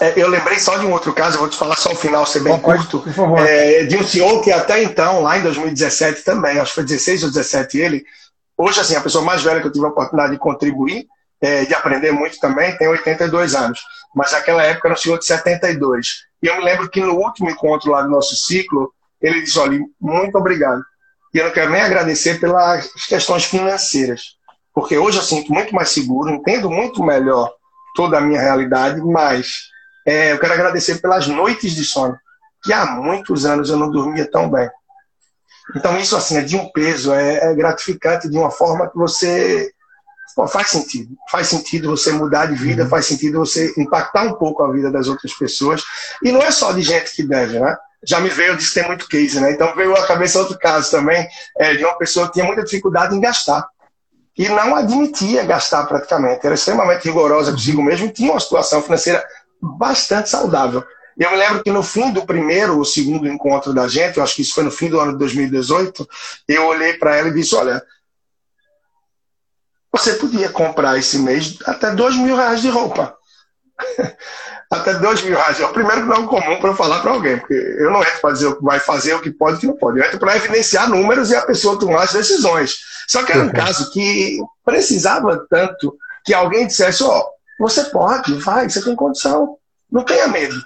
é, 0.00 0.14
eu 0.16 0.28
lembrei 0.28 0.58
só 0.58 0.78
de 0.78 0.86
um 0.86 0.92
outro 0.92 1.12
caso, 1.12 1.38
vou 1.38 1.48
te 1.48 1.56
falar 1.56 1.76
só 1.76 1.92
o 1.92 1.96
final, 1.96 2.24
ser 2.24 2.40
bem 2.40 2.54
Bom, 2.54 2.60
curto, 2.60 3.00
por 3.00 3.12
favor. 3.12 3.38
É, 3.40 3.84
de 3.84 3.96
um 3.96 4.02
senhor 4.02 4.42
que 4.42 4.50
até 4.50 4.82
então, 4.82 5.20
lá 5.20 5.38
em 5.38 5.42
2017 5.42 6.22
também, 6.22 6.58
acho 6.58 6.70
que 6.70 6.76
foi 6.76 6.84
16 6.84 7.24
ou 7.24 7.30
17 7.30 7.78
ele, 7.78 8.04
hoje 8.56 8.80
assim, 8.80 8.96
a 8.96 9.00
pessoa 9.00 9.24
mais 9.24 9.42
velha 9.42 9.60
que 9.60 9.66
eu 9.66 9.72
tive 9.72 9.84
a 9.84 9.90
oportunidade 9.90 10.32
de 10.32 10.38
contribuir, 10.38 11.06
é, 11.40 11.64
de 11.64 11.74
aprender 11.74 12.12
muito 12.12 12.38
também, 12.38 12.76
tem 12.76 12.88
82 12.88 13.54
anos. 13.54 13.80
Mas 14.14 14.32
naquela 14.32 14.62
época 14.62 14.88
era 14.88 14.94
um 14.94 14.98
senhor 14.98 15.18
de 15.18 15.26
72. 15.26 16.24
E 16.42 16.46
eu 16.46 16.56
me 16.56 16.64
lembro 16.64 16.88
que 16.88 17.00
no 17.00 17.14
último 17.14 17.50
encontro 17.50 17.90
lá 17.90 18.02
do 18.02 18.10
nosso 18.10 18.36
ciclo, 18.36 18.92
ele 19.20 19.42
disse: 19.42 19.58
olha, 19.58 19.78
muito 20.00 20.36
obrigado. 20.36 20.82
E 21.34 21.38
eu 21.38 21.46
não 21.46 21.52
quero 21.52 21.70
nem 21.70 21.80
agradecer 21.80 22.38
pelas 22.38 22.92
questões 23.08 23.44
financeiras, 23.44 24.36
porque 24.74 24.98
hoje 24.98 25.18
eu 25.18 25.22
sinto 25.22 25.52
muito 25.52 25.74
mais 25.74 25.88
seguro, 25.88 26.30
entendo 26.30 26.70
muito 26.70 27.02
melhor 27.02 27.50
toda 27.94 28.18
a 28.18 28.20
minha 28.20 28.40
realidade, 28.40 29.00
mas 29.00 29.71
é, 30.06 30.32
eu 30.32 30.38
quero 30.38 30.52
agradecer 30.52 31.00
pelas 31.00 31.26
noites 31.26 31.72
de 31.72 31.84
sono, 31.84 32.16
que 32.62 32.72
há 32.72 32.86
muitos 32.86 33.44
anos 33.44 33.70
eu 33.70 33.76
não 33.76 33.90
dormia 33.90 34.30
tão 34.30 34.50
bem. 34.50 34.68
Então 35.76 35.98
isso 35.98 36.16
assim 36.16 36.36
é 36.36 36.42
de 36.42 36.56
um 36.56 36.68
peso, 36.70 37.12
é, 37.12 37.50
é 37.50 37.54
gratificante 37.54 38.28
de 38.28 38.36
uma 38.36 38.50
forma 38.50 38.88
que 38.90 38.96
você 38.96 39.72
Pô, 40.34 40.46
faz 40.48 40.68
sentido. 40.68 41.14
Faz 41.30 41.48
sentido 41.48 41.90
você 41.90 42.12
mudar 42.12 42.46
de 42.46 42.54
vida, 42.54 42.84
uhum. 42.84 42.88
faz 42.88 43.06
sentido 43.06 43.38
você 43.38 43.72
impactar 43.76 44.22
um 44.22 44.34
pouco 44.34 44.62
a 44.62 44.72
vida 44.72 44.90
das 44.90 45.08
outras 45.08 45.32
pessoas. 45.34 45.82
E 46.22 46.32
não 46.32 46.42
é 46.42 46.50
só 46.50 46.72
de 46.72 46.82
gente 46.82 47.12
que 47.12 47.22
deve, 47.22 47.58
né? 47.58 47.76
Já 48.04 48.20
me 48.20 48.30
veio, 48.30 48.52
eu 48.52 48.56
disse 48.56 48.72
que 48.72 48.80
tem 48.80 48.88
muito 48.88 49.06
case, 49.08 49.40
né? 49.40 49.52
Então 49.52 49.74
veio 49.74 49.94
à 49.94 50.06
cabeça 50.06 50.38
outro 50.38 50.58
caso 50.58 50.90
também, 50.90 51.28
é, 51.56 51.74
de 51.74 51.84
uma 51.84 51.96
pessoa 51.98 52.26
que 52.26 52.34
tinha 52.34 52.44
muita 52.44 52.64
dificuldade 52.64 53.14
em 53.14 53.20
gastar. 53.20 53.68
E 54.36 54.48
não 54.48 54.74
admitia 54.74 55.44
gastar 55.44 55.84
praticamente. 55.84 56.44
Era 56.44 56.54
extremamente 56.54 57.04
rigorosa 57.04 57.52
consigo 57.52 57.82
mesmo 57.82 58.06
e 58.06 58.10
tinha 58.10 58.32
uma 58.32 58.40
situação 58.40 58.82
financeira 58.82 59.22
bastante 59.62 60.28
saudável. 60.28 60.84
Eu 61.16 61.30
me 61.30 61.36
lembro 61.36 61.62
que 61.62 61.70
no 61.70 61.82
fim 61.82 62.10
do 62.10 62.26
primeiro 62.26 62.78
ou 62.78 62.84
segundo 62.84 63.28
encontro 63.28 63.72
da 63.72 63.86
gente, 63.86 64.16
eu 64.16 64.22
acho 64.22 64.34
que 64.34 64.42
isso 64.42 64.54
foi 64.54 64.64
no 64.64 64.70
fim 64.70 64.88
do 64.88 64.98
ano 64.98 65.12
de 65.12 65.18
2018, 65.18 66.08
eu 66.48 66.66
olhei 66.66 66.94
para 66.94 67.16
ela 67.16 67.28
e 67.28 67.34
disse: 67.34 67.54
Olha, 67.54 67.82
você 69.92 70.14
podia 70.14 70.48
comprar 70.48 70.98
esse 70.98 71.18
mês 71.18 71.58
até 71.66 71.94
dois 71.94 72.16
mil 72.16 72.34
reais 72.34 72.62
de 72.62 72.70
roupa. 72.70 73.16
até 74.70 74.94
dois 74.94 75.22
mil 75.22 75.36
reais. 75.36 75.60
É 75.60 75.66
o 75.66 75.72
primeiro 75.72 76.02
que 76.02 76.08
não 76.08 76.24
é 76.24 76.26
comum 76.26 76.58
para 76.58 76.70
eu 76.70 76.76
falar 76.76 77.00
para 77.00 77.12
alguém, 77.12 77.38
porque 77.38 77.54
eu 77.54 77.90
não 77.90 78.00
entro 78.00 78.20
para 78.22 78.32
dizer 78.32 78.46
o 78.46 78.56
que 78.56 78.64
vai 78.64 78.80
fazer, 78.80 79.14
o 79.14 79.20
que 79.20 79.30
pode 79.30 79.54
e 79.54 79.58
o 79.58 79.60
que 79.60 79.66
não 79.66 79.76
pode. 79.76 79.98
Eu 79.98 80.06
entro 80.06 80.18
para 80.18 80.36
evidenciar 80.36 80.88
números 80.88 81.30
e 81.30 81.36
a 81.36 81.42
pessoa 81.42 81.78
tomar 81.78 82.04
as 82.04 82.12
decisões. 82.12 82.78
Só 83.06 83.22
que 83.22 83.32
era 83.32 83.42
um 83.42 83.46
uhum. 83.46 83.52
caso 83.52 83.90
que 83.92 84.40
precisava 84.64 85.46
tanto 85.50 85.94
que 86.24 86.32
alguém 86.32 86.66
dissesse: 86.66 87.02
Ó, 87.04 87.18
oh, 87.18 87.30
você 87.62 87.84
pode, 87.84 88.34
vai, 88.34 88.68
você 88.68 88.82
tem 88.82 88.96
condição, 88.96 89.56
não 89.88 90.04
tenha 90.04 90.26
medo. 90.26 90.60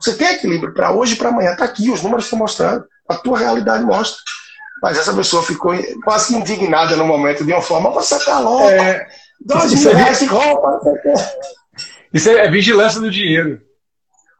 Você 0.00 0.14
tem 0.14 0.28
equilíbrio 0.28 0.72
para 0.72 0.92
hoje 0.92 1.14
e 1.14 1.16
para 1.16 1.30
amanhã. 1.30 1.50
Está 1.50 1.64
aqui, 1.64 1.90
os 1.90 2.00
números 2.00 2.26
estão 2.26 2.38
mostrando. 2.38 2.84
A 3.08 3.16
tua 3.16 3.38
realidade 3.40 3.82
mostra. 3.84 4.22
Mas 4.80 4.96
essa 4.96 5.12
pessoa 5.12 5.42
ficou 5.42 5.74
quase 6.04 6.36
indignada 6.36 6.94
no 6.94 7.04
momento, 7.04 7.44
de 7.44 7.52
uma 7.52 7.60
forma, 7.60 7.90
você 7.90 8.14
está 8.14 8.38
louco. 8.38 8.70
É, 8.70 9.08
Dois 9.40 9.74
mil 9.74 9.90
é 9.90 9.94
reais 9.94 10.20
de 10.20 10.26
roupa. 10.26 10.80
Isso 12.14 12.30
é 12.30 12.48
vigilância 12.48 13.00
do 13.00 13.10
dinheiro. 13.10 13.60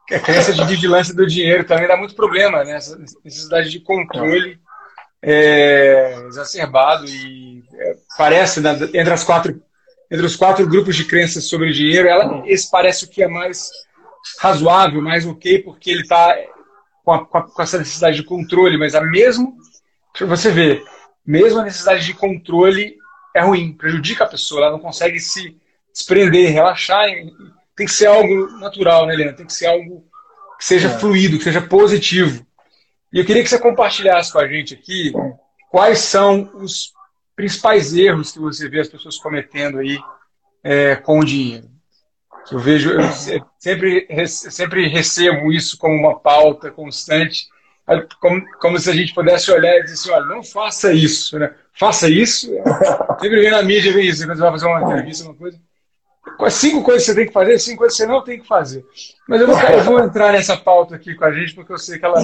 A 0.09 0.19
crença 0.19 0.53
de 0.53 0.63
vigilância 0.63 1.13
do 1.13 1.27
dinheiro 1.27 1.65
também 1.65 1.87
dá 1.87 1.97
muito 1.97 2.15
problema, 2.15 2.63
né? 2.63 2.77
Essa 2.77 2.97
necessidade 3.23 3.69
de 3.69 3.81
controle 3.81 4.57
é, 5.21 6.15
exacerbado 6.27 7.05
e 7.05 7.61
é, 7.73 7.95
parece, 8.17 8.61
né, 8.61 8.71
entre, 8.93 9.13
as 9.13 9.23
quatro, 9.25 9.61
entre 10.11 10.25
os 10.25 10.35
quatro 10.35 10.67
grupos 10.67 10.95
de 10.95 11.05
crenças 11.05 11.45
sobre 11.45 11.69
o 11.69 11.73
dinheiro, 11.73 12.07
ela, 12.07 12.43
esse 12.45 12.69
parece 12.69 13.05
o 13.05 13.07
que 13.07 13.21
é 13.21 13.27
mais 13.27 13.69
razoável, 14.39 15.01
mais 15.01 15.25
ok, 15.25 15.59
porque 15.59 15.91
ele 15.91 16.01
está 16.01 16.35
com, 17.03 17.25
com, 17.25 17.61
essa 17.61 17.77
necessidade 17.77 18.17
de 18.17 18.23
controle, 18.23 18.77
mas 18.77 18.95
a 18.95 19.01
mesmo, 19.01 19.57
você 20.19 20.51
vê, 20.51 20.83
mesmo 21.25 21.59
a 21.59 21.63
necessidade 21.63 22.05
de 22.05 22.13
controle 22.13 22.97
é 23.35 23.41
ruim, 23.41 23.73
prejudica 23.73 24.23
a 24.23 24.27
pessoa, 24.27 24.61
ela 24.61 24.71
não 24.71 24.79
consegue 24.79 25.19
se 25.19 25.55
desprender, 25.93 26.51
relaxar, 26.51 27.07
tem 27.75 27.85
que 27.85 27.93
ser 27.93 28.07
algo 28.07 28.47
natural, 28.59 29.05
né, 29.05 29.13
Helena? 29.13 29.33
Tem 29.33 29.45
que 29.45 29.53
ser 29.53 29.67
algo 29.67 30.05
que 30.57 30.65
seja 30.65 30.89
é. 30.89 30.99
fluido, 30.99 31.37
que 31.37 31.43
seja 31.43 31.61
positivo. 31.61 32.45
E 33.11 33.19
eu 33.19 33.25
queria 33.25 33.41
que 33.41 33.49
você 33.49 33.57
compartilhasse 33.57 34.31
com 34.31 34.39
a 34.39 34.47
gente 34.47 34.73
aqui 34.73 35.13
quais 35.71 35.99
são 35.99 36.51
os 36.55 36.91
principais 37.39 37.93
erros 37.93 38.33
que 38.33 38.39
você 38.39 38.67
vê 38.67 38.81
as 38.81 38.89
pessoas 38.89 39.17
cometendo 39.17 39.79
aí 39.79 39.97
é, 40.61 40.97
com 40.97 41.19
o 41.19 41.23
dinheiro. 41.23 41.69
Eu 42.51 42.59
vejo, 42.59 42.91
eu 42.91 43.01
sempre, 43.57 44.05
sempre 44.27 44.89
recebo 44.89 45.49
isso 45.49 45.77
como 45.77 45.95
uma 45.95 46.19
pauta 46.19 46.69
constante, 46.69 47.47
como, 48.19 48.43
como 48.59 48.77
se 48.77 48.89
a 48.89 48.93
gente 48.93 49.13
pudesse 49.13 49.49
olhar 49.51 49.73
e 49.77 49.83
dizer 49.83 49.93
assim, 49.93 50.11
olha, 50.11 50.25
não 50.25 50.43
faça 50.43 50.91
isso, 50.91 51.39
né? 51.39 51.55
Faça 51.71 52.09
isso. 52.09 52.51
Sempre 53.21 53.39
vem 53.39 53.51
na 53.51 53.63
mídia, 53.63 53.93
vem 53.93 54.05
isso, 54.05 54.25
quando 54.25 54.35
você 54.35 54.41
vai 54.41 54.51
fazer 54.51 54.65
uma 54.65 54.81
entrevista, 54.81 55.23
uma 55.23 55.33
coisa. 55.33 55.57
Quais 56.37 56.53
cinco 56.55 56.83
coisas 56.83 57.05
você 57.05 57.15
tem 57.15 57.27
que 57.27 57.31
fazer, 57.31 57.57
cinco 57.57 57.77
coisas 57.77 57.95
você 57.95 58.05
não 58.05 58.21
tem 58.21 58.41
que 58.41 58.47
fazer. 58.47 58.85
Mas 59.29 59.39
eu, 59.39 59.47
não, 59.47 59.61
eu 59.61 59.83
vou 59.85 59.99
entrar 59.99 60.33
nessa 60.33 60.57
pauta 60.57 60.95
aqui 60.95 61.15
com 61.15 61.23
a 61.23 61.31
gente, 61.31 61.55
porque 61.55 61.71
eu 61.71 61.77
sei 61.77 61.97
que, 61.97 62.05
ela, 62.05 62.19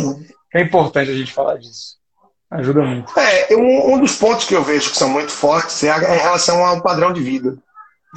que 0.51 0.57
é 0.57 0.61
importante 0.61 1.09
a 1.09 1.15
gente 1.15 1.31
falar 1.31 1.57
disso. 1.57 1.95
Ajuda 2.51 2.81
muito. 2.81 3.19
É, 3.19 3.55
um, 3.55 3.93
um, 3.93 3.99
dos 3.99 4.15
pontos 4.15 4.45
que 4.45 4.55
eu 4.55 4.63
vejo 4.63 4.91
que 4.91 4.97
são 4.97 5.09
muito 5.09 5.31
fortes 5.31 5.83
é, 5.83 5.89
em 5.89 6.19
relação 6.19 6.63
ao 6.65 6.81
padrão 6.81 7.11
de 7.11 7.21
vida. 7.21 7.57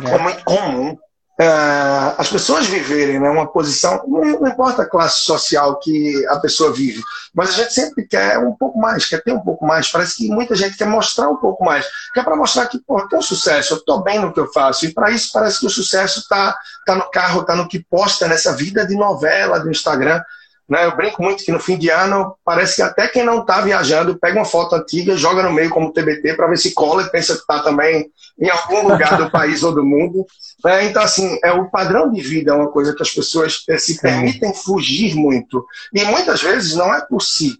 É, 0.04 0.10
é 0.10 0.18
muito 0.18 0.44
comum 0.44 0.96
é, 1.40 2.14
as 2.18 2.28
pessoas 2.28 2.66
viverem 2.66 3.20
né, 3.20 3.30
uma 3.30 3.46
posição, 3.46 4.02
não, 4.08 4.40
não, 4.40 4.48
importa 4.48 4.82
a 4.82 4.86
classe 4.86 5.20
social 5.20 5.78
que 5.78 6.26
a 6.26 6.40
pessoa 6.40 6.72
vive, 6.72 7.00
mas 7.32 7.50
a 7.50 7.52
gente 7.52 7.72
sempre 7.72 8.04
quer 8.08 8.38
um 8.38 8.52
pouco 8.52 8.76
mais, 8.76 9.06
quer 9.06 9.22
ter 9.22 9.32
um 9.32 9.38
pouco 9.38 9.64
mais. 9.64 9.88
Parece 9.88 10.16
que 10.16 10.28
muita 10.28 10.56
gente 10.56 10.76
quer 10.76 10.86
mostrar 10.86 11.28
um 11.28 11.36
pouco 11.36 11.64
mais, 11.64 11.86
quer 12.12 12.24
para 12.24 12.34
mostrar 12.34 12.66
que 12.66 12.80
pô, 12.80 12.98
eu 12.98 13.08
tenho 13.08 13.22
sucesso, 13.22 13.74
eu 13.74 13.78
estou 13.78 14.02
bem 14.02 14.18
no 14.18 14.32
que 14.32 14.40
eu 14.40 14.50
faço. 14.52 14.84
E 14.84 14.92
para 14.92 15.12
isso 15.12 15.30
parece 15.32 15.60
que 15.60 15.66
o 15.66 15.70
sucesso 15.70 16.18
está 16.18 16.58
tá 16.84 16.96
no 16.96 17.08
carro, 17.08 17.42
está 17.42 17.54
no 17.54 17.68
que 17.68 17.78
posta 17.88 18.26
nessa 18.26 18.52
vida 18.56 18.84
de 18.84 18.96
novela 18.96 19.60
do 19.60 19.70
Instagram. 19.70 20.20
Né? 20.68 20.84
Eu 20.84 20.94
brinco 20.94 21.22
muito 21.22 21.42
que 21.42 21.50
no 21.50 21.58
fim 21.58 21.78
de 21.78 21.88
ano 21.88 22.36
parece 22.44 22.76
que 22.76 22.82
até 22.82 23.08
quem 23.08 23.24
não 23.24 23.40
está 23.40 23.60
viajando 23.60 24.18
pega 24.18 24.38
uma 24.38 24.44
foto 24.44 24.74
antiga, 24.74 25.16
joga 25.16 25.42
no 25.42 25.52
meio 25.52 25.70
como 25.70 25.92
TBT 25.92 26.34
para 26.34 26.46
ver 26.46 26.58
se 26.58 26.74
cola 26.74 27.02
e 27.02 27.10
pensa 27.10 27.32
que 27.32 27.40
está 27.40 27.60
também 27.60 28.10
em 28.38 28.50
algum 28.50 28.86
lugar 28.86 29.16
do 29.16 29.30
país 29.32 29.62
ou 29.62 29.74
do 29.74 29.82
mundo. 29.82 30.26
Né? 30.62 30.84
Então, 30.84 31.02
assim, 31.02 31.38
é, 31.42 31.52
o 31.52 31.70
padrão 31.70 32.12
de 32.12 32.20
vida 32.20 32.50
é 32.50 32.54
uma 32.54 32.70
coisa 32.70 32.94
que 32.94 33.02
as 33.02 33.10
pessoas 33.10 33.64
é, 33.68 33.78
se 33.78 33.98
permitem 33.98 34.52
fugir 34.52 35.14
muito. 35.14 35.64
E 35.94 36.04
muitas 36.04 36.42
vezes 36.42 36.74
não 36.74 36.94
é 36.94 37.00
por 37.00 37.22
si, 37.22 37.58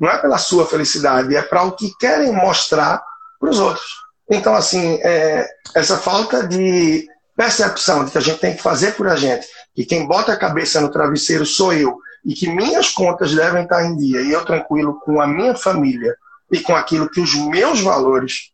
não 0.00 0.08
é 0.08 0.16
pela 0.16 0.38
sua 0.38 0.64
felicidade, 0.66 1.36
é 1.36 1.42
para 1.42 1.62
o 1.62 1.72
que 1.72 1.92
querem 1.98 2.32
mostrar 2.32 3.02
para 3.38 3.50
os 3.50 3.58
outros. 3.58 4.06
Então, 4.30 4.54
assim, 4.54 4.98
é, 5.02 5.46
essa 5.74 5.98
falta 5.98 6.46
de 6.46 7.06
percepção 7.36 8.04
de 8.04 8.10
que 8.10 8.18
a 8.18 8.22
gente 8.22 8.40
tem 8.40 8.56
que 8.56 8.62
fazer 8.62 8.92
por 8.92 9.06
a 9.08 9.14
gente, 9.14 9.46
que 9.74 9.84
quem 9.84 10.06
bota 10.06 10.32
a 10.32 10.38
cabeça 10.38 10.80
no 10.80 10.90
travesseiro 10.90 11.44
sou 11.44 11.72
eu, 11.74 11.98
e 12.26 12.34
que 12.34 12.50
minhas 12.50 12.90
contas 12.90 13.32
devem 13.32 13.62
estar 13.62 13.84
em 13.84 13.96
dia 13.96 14.20
e 14.20 14.32
eu 14.32 14.44
tranquilo 14.44 14.98
com 15.04 15.20
a 15.20 15.28
minha 15.28 15.54
família 15.54 16.16
e 16.50 16.58
com 16.58 16.74
aquilo 16.74 17.08
que 17.08 17.20
os 17.20 17.34
meus 17.34 17.80
valores 17.80 18.50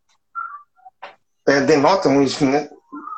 é, 1.48 1.62
denotam, 1.62 2.20
né, 2.20 2.68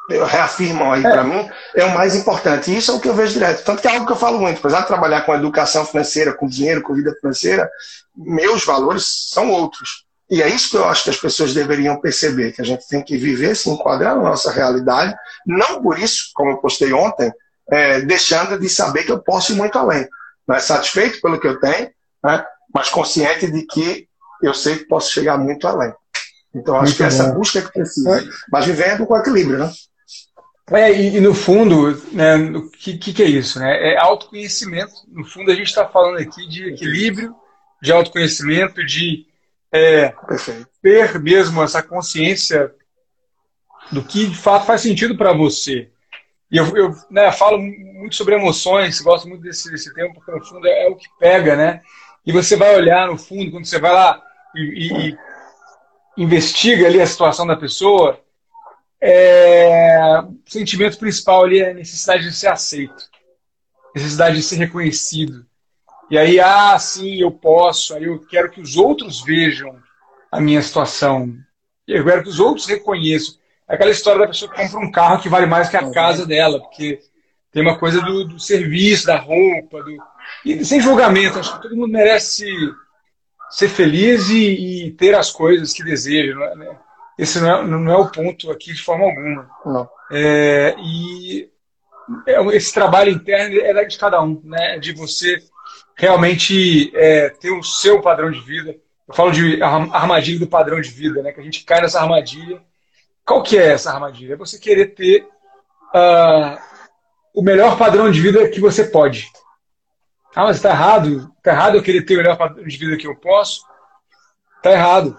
reafirmam 0.09 0.92
aí 0.92 1.05
é. 1.05 1.11
para 1.11 1.24
mim, 1.24 1.50
é 1.74 1.84
o 1.84 1.92
mais 1.92 2.14
importante. 2.14 2.70
E 2.70 2.76
isso 2.76 2.92
é 2.92 2.94
o 2.94 3.00
que 3.00 3.09
eu 3.09 3.14
vejo 3.14 3.32
direto. 3.32 3.64
Tanto 3.64 3.82
que 3.82 3.88
é 3.88 3.90
algo 3.90 4.07
que 4.07 4.12
eu 4.12 4.16
falo 4.16 4.38
muito, 4.38 4.59
apesar 4.59 4.82
de 4.82 4.86
trabalhar 4.86 5.22
com 5.22 5.34
educação 5.34 5.84
financeira, 5.84 6.32
com 6.32 6.46
dinheiro, 6.46 6.82
com 6.82 6.94
vida 6.94 7.12
financeira, 7.20 7.68
meus 8.16 8.64
valores 8.64 9.30
são 9.30 9.50
outros. 9.50 10.05
E 10.30 10.40
é 10.40 10.48
isso 10.48 10.70
que 10.70 10.76
eu 10.76 10.84
acho 10.88 11.05
que 11.05 11.11
as 11.11 11.16
pessoas 11.16 11.52
deveriam 11.52 12.00
perceber, 12.00 12.52
que 12.52 12.62
a 12.62 12.64
gente 12.64 12.86
tem 12.86 13.02
que 13.02 13.16
viver, 13.16 13.57
se 13.57 13.68
enquadrar 13.68 14.14
na 14.14 14.22
nossa 14.22 14.52
realidade, 14.52 15.14
não 15.44 15.82
por 15.82 15.98
isso, 15.98 16.30
como 16.32 16.52
eu 16.52 16.59
postei 16.59 16.92
ontem, 16.92 17.32
é, 17.68 18.00
deixando 18.02 18.59
de 18.59 18.68
saber 18.68 19.02
que 19.02 19.12
eu 19.12 19.18
posso 19.18 19.52
ir 19.52 19.57
muito 19.57 19.76
além 19.76 20.09
né, 20.47 20.59
satisfeito 20.59 21.20
pelo 21.20 21.40
que 21.40 21.47
eu 21.47 21.59
tenho, 21.59 21.90
né, 22.22 22.45
mas 22.72 22.88
consciente 22.88 23.51
de 23.51 23.66
que 23.66 24.09
eu 24.42 24.55
sei 24.55 24.78
que 24.78 24.84
posso 24.84 25.12
chegar 25.12 25.38
muito 25.38 25.66
além. 25.66 25.92
Então, 26.55 26.76
acho 26.76 26.84
muito 26.84 26.97
que 26.97 27.03
é 27.03 27.07
essa 27.07 27.32
busca 27.32 27.62
que 27.62 27.72
precisa, 27.72 28.20
é. 28.20 28.24
mas 28.51 28.64
vivendo 28.64 29.07
com 29.07 29.16
equilíbrio, 29.16 29.59
né? 29.59 29.72
É, 30.70 30.90
e, 30.92 31.16
e, 31.16 31.20
no 31.20 31.34
fundo, 31.34 31.90
né, 32.12 32.36
o 32.36 32.70
que, 32.70 32.97
que, 32.97 33.22
é 33.22 33.26
isso? 33.26 33.59
Né? 33.59 33.92
É 33.92 33.99
autoconhecimento. 33.99 34.95
No 35.09 35.24
fundo, 35.24 35.51
a 35.51 35.55
gente 35.55 35.66
está 35.66 35.86
falando 35.86 36.18
aqui 36.18 36.49
de 36.49 36.70
equilíbrio, 36.70 37.34
de 37.82 37.92
autoconhecimento, 37.92 38.84
de 38.84 39.26
é, 39.70 40.14
ter 40.80 41.18
mesmo 41.20 41.62
essa 41.62 41.82
consciência 41.82 42.72
do 43.92 44.03
que 44.03 44.26
de 44.26 44.36
fato 44.38 44.64
faz 44.64 44.80
sentido 44.80 45.16
para 45.16 45.34
você. 45.34 45.90
E 46.51 46.57
eu, 46.57 46.76
eu 46.76 46.95
né, 47.11 47.32
falo 47.32 47.59
muito 47.59 48.14
sobre 48.14 48.34
emoções, 48.34 49.01
gosto 49.01 49.28
muito 49.28 49.42
desse, 49.42 49.70
desse 49.70 49.92
porque 49.92 50.30
no 50.30 50.45
fundo 50.45 50.66
é, 50.66 50.86
é, 50.86 50.88
o 50.88 50.97
que 50.97 51.09
pega, 51.18 51.57
né? 51.57 51.80
E 52.26 52.32
você 52.32 52.57
vai 52.57 52.74
olhar 52.74 53.09
no 53.09 53.18
fundo, 53.18 53.51
quando 53.51 53.66
você 53.66 53.78
vai 53.78 53.92
lá 53.92 54.22
e, 54.55 54.61
e, 54.61 55.11
e 55.11 56.22
investiga 56.22 56.86
ali 56.86 57.01
a 57.01 57.07
situação 57.07 57.47
da 57.47 57.57
pessoa, 57.57 58.20
é, 59.01 60.20
o 60.20 60.34
sentimento 60.47 60.99
principal 60.99 61.45
ali 61.45 61.61
é 61.61 61.70
a 61.70 61.74
necessidade 61.74 62.24
de 62.24 62.32
ser 62.32 62.49
aceito, 62.49 63.11
necessidade 63.95 64.36
de 64.36 64.42
ser 64.42 64.57
reconhecido. 64.57 65.45
E 66.11 66.18
aí, 66.18 66.38
ah, 66.38 66.78
sim, 66.78 67.16
eu 67.16 67.30
posso, 67.30 67.95
aí 67.95 68.05
eu 68.05 68.20
quero 68.26 68.51
que 68.51 68.61
os 68.61 68.76
outros 68.76 69.22
vejam 69.22 69.78
a 70.30 70.40
minha 70.40 70.62
situação, 70.62 71.36
eu 71.86 72.05
quero 72.05 72.22
que 72.22 72.28
os 72.28 72.40
outros 72.40 72.66
reconheçam. 72.66 73.34
É 73.68 73.74
aquela 73.74 73.90
história 73.90 74.20
da 74.20 74.26
pessoa 74.26 74.50
que 74.50 74.56
compra 74.56 74.78
um 74.78 74.90
carro 74.90 75.20
que 75.20 75.28
vale 75.28 75.46
mais 75.46 75.68
que 75.68 75.76
a 75.76 75.90
casa 75.90 76.26
dela, 76.26 76.60
porque 76.60 77.00
tem 77.50 77.62
uma 77.62 77.78
coisa 77.78 78.00
do, 78.00 78.24
do 78.24 78.38
serviço, 78.38 79.06
da 79.06 79.16
roupa, 79.16 79.82
do... 79.82 79.96
e 80.44 80.64
sem 80.64 80.80
julgamento. 80.80 81.38
Acho 81.38 81.56
que 81.56 81.62
todo 81.62 81.76
mundo 81.76 81.92
merece 81.92 82.46
ser 83.48 83.68
feliz 83.68 84.28
e, 84.28 84.86
e 84.86 84.90
ter 84.92 85.14
as 85.14 85.30
coisas 85.30 85.72
que 85.72 85.82
deseja. 85.82 86.32
É, 86.32 86.54
né? 86.56 86.78
Esse 87.18 87.40
não 87.40 87.50
é, 87.50 87.66
não 87.66 87.92
é 87.92 87.96
o 87.96 88.10
ponto 88.10 88.50
aqui 88.50 88.72
de 88.72 88.82
forma 88.82 89.04
alguma. 89.04 89.48
Não. 89.64 89.88
É, 90.10 90.74
e 90.78 91.48
é, 92.26 92.56
esse 92.56 92.74
trabalho 92.74 93.10
interno 93.10 93.60
é 93.60 93.84
de 93.84 93.96
cada 93.96 94.20
um, 94.20 94.40
né? 94.44 94.78
De 94.78 94.92
você 94.92 95.38
realmente 95.96 96.92
é, 96.94 97.30
ter 97.30 97.50
o 97.50 97.62
seu 97.62 98.02
padrão 98.02 98.30
de 98.30 98.40
vida. 98.40 98.76
Eu 99.06 99.14
falo 99.14 99.30
de 99.30 99.62
armadilha 99.62 100.40
do 100.40 100.46
padrão 100.46 100.80
de 100.80 100.90
vida, 100.90 101.22
né? 101.22 101.32
Que 101.32 101.40
a 101.40 101.44
gente 101.44 101.64
cai 101.64 101.80
nessa 101.80 102.00
armadilha 102.00 102.60
qual 103.25 103.43
que 103.43 103.59
é 103.59 103.72
essa 103.72 103.93
armadilha? 103.93 104.35
É 104.35 104.37
você 104.37 104.59
querer 104.59 104.95
ter 104.95 105.27
uh, 105.95 106.59
o 107.35 107.43
melhor 107.43 107.79
padrão 107.79 108.11
de 108.11 108.20
vida 108.20 108.49
que 108.49 108.61
você 108.61 108.85
pode. 108.85 109.31
Ah, 110.35 110.45
mas 110.45 110.57
está 110.57 110.70
errado. 110.70 111.33
Está 111.39 111.53
errado 111.53 111.77
eu 111.77 111.83
querer 111.83 112.03
ter 112.03 112.14
o 112.14 112.18
melhor 112.18 112.37
padrão 112.37 112.64
de 112.64 112.77
vida 112.77 112.97
que 112.97 113.07
eu 113.07 113.16
posso. 113.16 113.62
Está 114.57 114.72
errado. 114.72 115.16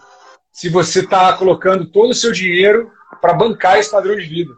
Se 0.51 0.69
você 0.69 0.99
está 0.99 1.33
colocando 1.33 1.89
todo 1.89 2.11
o 2.11 2.15
seu 2.15 2.31
dinheiro 2.31 2.91
para 3.21 3.33
bancar 3.33 3.79
esse 3.79 3.91
padrão 3.91 4.15
de 4.15 4.25
vida. 4.25 4.53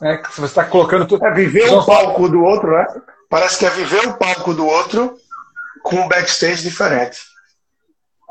Né? 0.00 0.22
Se 0.30 0.40
você 0.40 0.46
está 0.46 0.64
colocando 0.64 1.06
todo... 1.06 1.24
É 1.24 1.32
viver 1.32 1.72
o 1.72 1.84
palco 1.84 2.28
do 2.28 2.42
outro, 2.42 2.72
né? 2.72 2.86
parece 3.28 3.58
que 3.58 3.66
é 3.66 3.70
viver 3.70 4.06
o 4.08 4.16
palco 4.16 4.54
do 4.54 4.66
outro 4.66 5.16
com 5.82 5.96
um 5.96 6.08
backstage 6.08 6.62
diferente. 6.62 7.18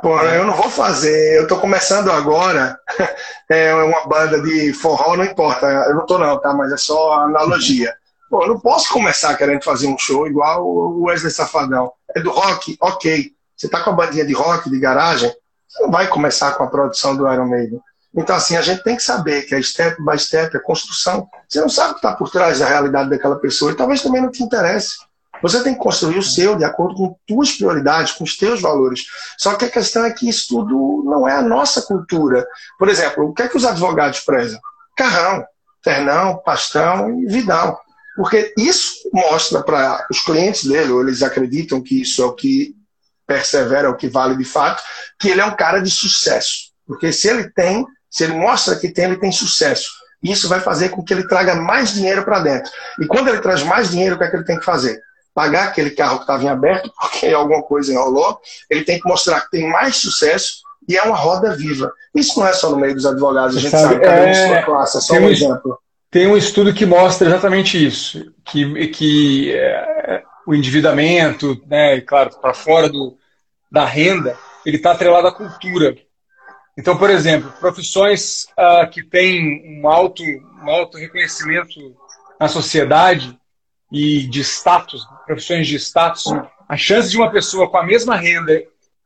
Pô, 0.02 0.20
eu 0.20 0.46
não 0.46 0.54
vou 0.54 0.70
fazer, 0.70 1.38
eu 1.38 1.48
tô 1.48 1.58
começando 1.58 2.12
agora, 2.12 2.78
é 3.50 3.74
uma 3.74 4.06
banda 4.06 4.42
de 4.42 4.74
forró, 4.74 5.16
não 5.16 5.24
importa, 5.24 5.66
eu 5.66 5.96
não 5.96 6.06
tô 6.06 6.18
não, 6.18 6.38
tá? 6.40 6.54
Mas 6.54 6.72
é 6.72 6.78
só 6.78 7.14
analogia. 7.14 7.96
Pô, 8.30 8.44
eu 8.44 8.50
não 8.50 8.60
posso 8.60 8.92
começar 8.92 9.36
querendo 9.36 9.64
fazer 9.64 9.88
um 9.88 9.98
show 9.98 10.28
igual 10.28 10.66
o 10.68 11.04
Wesley 11.04 11.32
Safadão. 11.32 11.92
É 12.14 12.20
do 12.20 12.32
rock? 12.32 12.76
Ok. 12.82 13.32
Você 13.56 13.70
tá 13.70 13.82
com 13.82 13.92
a 13.92 13.94
bandinha 13.94 14.26
de 14.26 14.34
rock, 14.34 14.70
de 14.70 14.80
garagem, 14.80 15.34
você 15.68 15.84
não 15.84 15.92
vai 15.92 16.08
começar 16.08 16.52
com 16.54 16.64
a 16.64 16.68
produção 16.68 17.16
do 17.16 17.32
Iron 17.32 17.48
Maiden. 17.48 17.80
Então, 18.14 18.36
assim, 18.36 18.56
a 18.56 18.62
gente 18.62 18.84
tem 18.84 18.96
que 18.96 19.04
saber 19.04 19.44
que 19.44 19.56
é 19.56 19.62
step 19.62 20.02
by 20.04 20.18
step, 20.18 20.56
é 20.56 20.60
construção. 20.60 21.28
Você 21.48 21.60
não 21.60 21.70
sabe 21.70 21.92
o 21.92 21.94
que 21.94 22.00
está 22.00 22.14
por 22.14 22.30
trás 22.30 22.60
da 22.60 22.66
realidade 22.66 23.10
daquela 23.10 23.38
pessoa 23.38 23.72
e 23.72 23.76
talvez 23.76 24.02
também 24.02 24.22
não 24.22 24.32
te 24.32 24.44
interesse. 24.44 24.96
Você 25.46 25.62
tem 25.62 25.76
que 25.76 25.80
construir 25.80 26.18
o 26.18 26.24
seu 26.24 26.56
de 26.56 26.64
acordo 26.64 26.96
com 26.96 27.16
suas 27.30 27.52
prioridades, 27.52 28.14
com 28.14 28.24
os 28.24 28.36
teus 28.36 28.60
valores. 28.60 29.06
Só 29.38 29.54
que 29.54 29.66
a 29.66 29.70
questão 29.70 30.04
é 30.04 30.10
que 30.10 30.28
isso 30.28 30.48
tudo 30.48 31.04
não 31.06 31.30
é 31.30 31.34
a 31.34 31.42
nossa 31.44 31.84
cultura. 31.84 32.48
Por 32.80 32.90
exemplo, 32.90 33.26
o 33.30 33.32
que 33.32 33.44
é 33.44 33.48
que 33.48 33.56
os 33.56 33.64
advogados 33.64 34.22
prezam? 34.22 34.60
Carrão, 34.98 35.46
ternão, 35.84 36.42
pastão 36.44 37.22
e 37.22 37.28
vidal. 37.28 37.80
Porque 38.16 38.56
isso 38.58 39.08
mostra 39.14 39.62
para 39.62 40.08
os 40.10 40.20
clientes 40.20 40.66
dele, 40.66 40.92
ou 40.92 41.02
eles 41.02 41.22
acreditam 41.22 41.80
que 41.80 42.02
isso 42.02 42.24
é 42.24 42.26
o 42.26 42.34
que 42.34 42.76
persevera, 43.28 43.88
é 43.88 43.92
o 43.92 43.96
que 43.96 44.08
vale 44.08 44.36
de 44.36 44.46
fato, 44.46 44.82
que 45.20 45.30
ele 45.30 45.42
é 45.42 45.46
um 45.46 45.56
cara 45.56 45.80
de 45.80 45.92
sucesso. 45.92 46.72
Porque 46.88 47.14
se 47.14 47.28
ele 47.28 47.52
tem, 47.52 47.86
se 48.10 48.24
ele 48.24 48.34
mostra 48.34 48.78
que 48.78 48.90
tem, 48.90 49.06
ele 49.06 49.20
tem 49.20 49.32
sucesso. 49.32 49.92
Isso 50.24 50.50
vai 50.50 50.60
fazer 50.60 50.90
com 50.90 51.04
que 51.04 51.14
ele 51.14 51.28
traga 51.28 51.54
mais 51.54 51.94
dinheiro 51.94 52.26
para 52.26 52.40
dentro. 52.40 52.72
E 53.00 53.06
quando 53.06 53.28
ele 53.28 53.42
traz 53.42 53.62
mais 53.62 53.92
dinheiro, 53.92 54.16
o 54.16 54.18
que 54.18 54.24
é 54.24 54.28
que 54.28 54.38
ele 54.38 54.44
tem 54.44 54.58
que 54.58 54.66
fazer? 54.66 55.00
Pagar 55.36 55.68
aquele 55.68 55.92
carro 55.92 56.16
que 56.16 56.24
estava 56.24 56.44
em 56.44 56.48
aberto, 56.48 56.92
porque 57.00 57.28
alguma 57.28 57.62
coisa 57.62 57.94
enrolou. 57.94 58.40
Ele 58.70 58.84
tem 58.84 59.00
que 59.00 59.08
mostrar 59.08 59.42
que 59.42 59.52
tem 59.52 59.70
mais 59.70 59.98
sucesso 59.98 60.64
e 60.88 60.98
é 60.98 61.04
uma 61.04 61.18
roda 61.18 61.56
viva. 61.56 61.92
Isso 62.16 62.40
não 62.40 62.48
é 62.48 62.54
só 62.54 62.72
no 62.72 62.78
meio 62.78 62.96
dos 62.96 63.06
advogados, 63.06 63.58
a 63.58 63.60
gente 63.60 63.72
sabe, 63.72 63.96
sabe 63.96 64.06
cada 64.06 64.22
um 64.22 64.28
é... 64.28 64.48
sua 64.48 64.62
classe, 64.64 64.98
é 64.98 65.02
só 65.02 65.14
um 65.16 65.30
exemplo. 65.30 65.80
Tem 66.10 66.28
um 66.28 66.38
estudo 66.38 66.74
que 66.74 66.86
mostra 66.86 67.28
exatamente 67.28 67.86
isso, 67.86 68.32
que, 68.46 68.88
que 68.88 69.54
é, 69.54 70.24
o 70.48 70.56
endividamento, 70.56 71.62
né, 71.68 72.00
claro, 72.00 72.30
para 72.40 72.54
fora 72.54 72.88
do, 72.88 73.18
da 73.70 73.84
renda, 73.84 74.38
ele 74.66 74.78
está 74.78 74.92
atrelado 74.92 75.28
à 75.28 75.32
cultura. 75.34 75.98
Então, 76.78 76.98
por 76.98 77.10
exemplo, 77.10 77.52
profissões 77.60 78.46
uh, 78.58 78.90
que 78.90 79.04
têm 79.04 79.82
um 79.82 79.90
alto, 79.90 80.24
um 80.24 80.70
alto 80.70 80.98
reconhecimento 80.98 81.80
na 82.40 82.48
sociedade 82.48 83.38
e 83.92 84.28
de 84.28 84.42
status, 84.42 85.08
profissões 85.26 85.68
de 85.68 85.76
status, 85.76 86.26
a 86.68 86.78
chance 86.78 87.10
de 87.10 87.18
uma 87.18 87.32
pessoa 87.32 87.70
com 87.70 87.78
a 87.78 87.86
mesma 87.86 88.16
renda 88.16 88.64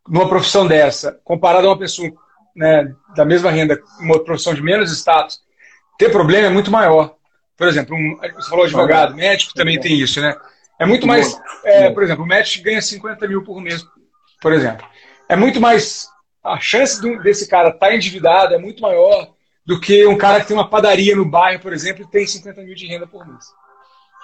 numa 0.07 0.27
profissão 0.27 0.65
dessa, 0.67 1.19
comparada 1.23 1.67
a 1.67 1.71
uma 1.71 1.77
pessoa 1.77 2.11
né, 2.55 2.93
da 3.15 3.23
mesma 3.25 3.51
renda, 3.51 3.79
uma 3.99 4.23
profissão 4.23 4.53
de 4.53 4.61
menos 4.61 4.91
status, 4.91 5.41
ter 5.97 6.09
problema 6.09 6.47
é 6.47 6.49
muito 6.49 6.71
maior. 6.71 7.15
Por 7.55 7.67
exemplo, 7.67 7.95
um, 7.95 8.17
você 8.35 8.49
falou 8.49 8.65
advogado, 8.65 9.15
médico 9.15 9.53
também 9.53 9.79
tem 9.79 9.99
isso, 9.99 10.21
né? 10.21 10.35
É 10.79 10.85
muito 10.85 11.05
mais. 11.05 11.37
É, 11.63 11.89
por 11.89 12.03
exemplo, 12.03 12.23
o 12.23 12.27
médico 12.27 12.63
ganha 12.63 12.81
50 12.81 13.27
mil 13.27 13.43
por 13.43 13.61
mês, 13.61 13.85
por 14.41 14.53
exemplo. 14.53 14.87
É 15.27 15.35
muito 15.35 15.59
mais 15.59 16.07
a 16.43 16.59
chance 16.59 17.01
desse 17.21 17.47
cara 17.47 17.69
estar 17.69 17.87
tá 17.87 17.95
endividado 17.95 18.55
é 18.55 18.57
muito 18.57 18.81
maior 18.81 19.33
do 19.65 19.79
que 19.79 20.07
um 20.07 20.17
cara 20.17 20.39
que 20.39 20.47
tem 20.47 20.57
uma 20.57 20.69
padaria 20.69 21.15
no 21.15 21.25
bairro, 21.25 21.61
por 21.61 21.73
exemplo, 21.73 22.03
e 22.03 22.07
tem 22.07 22.25
50 22.25 22.61
mil 22.63 22.73
de 22.73 22.87
renda 22.87 23.05
por 23.05 23.27
mês. 23.27 23.45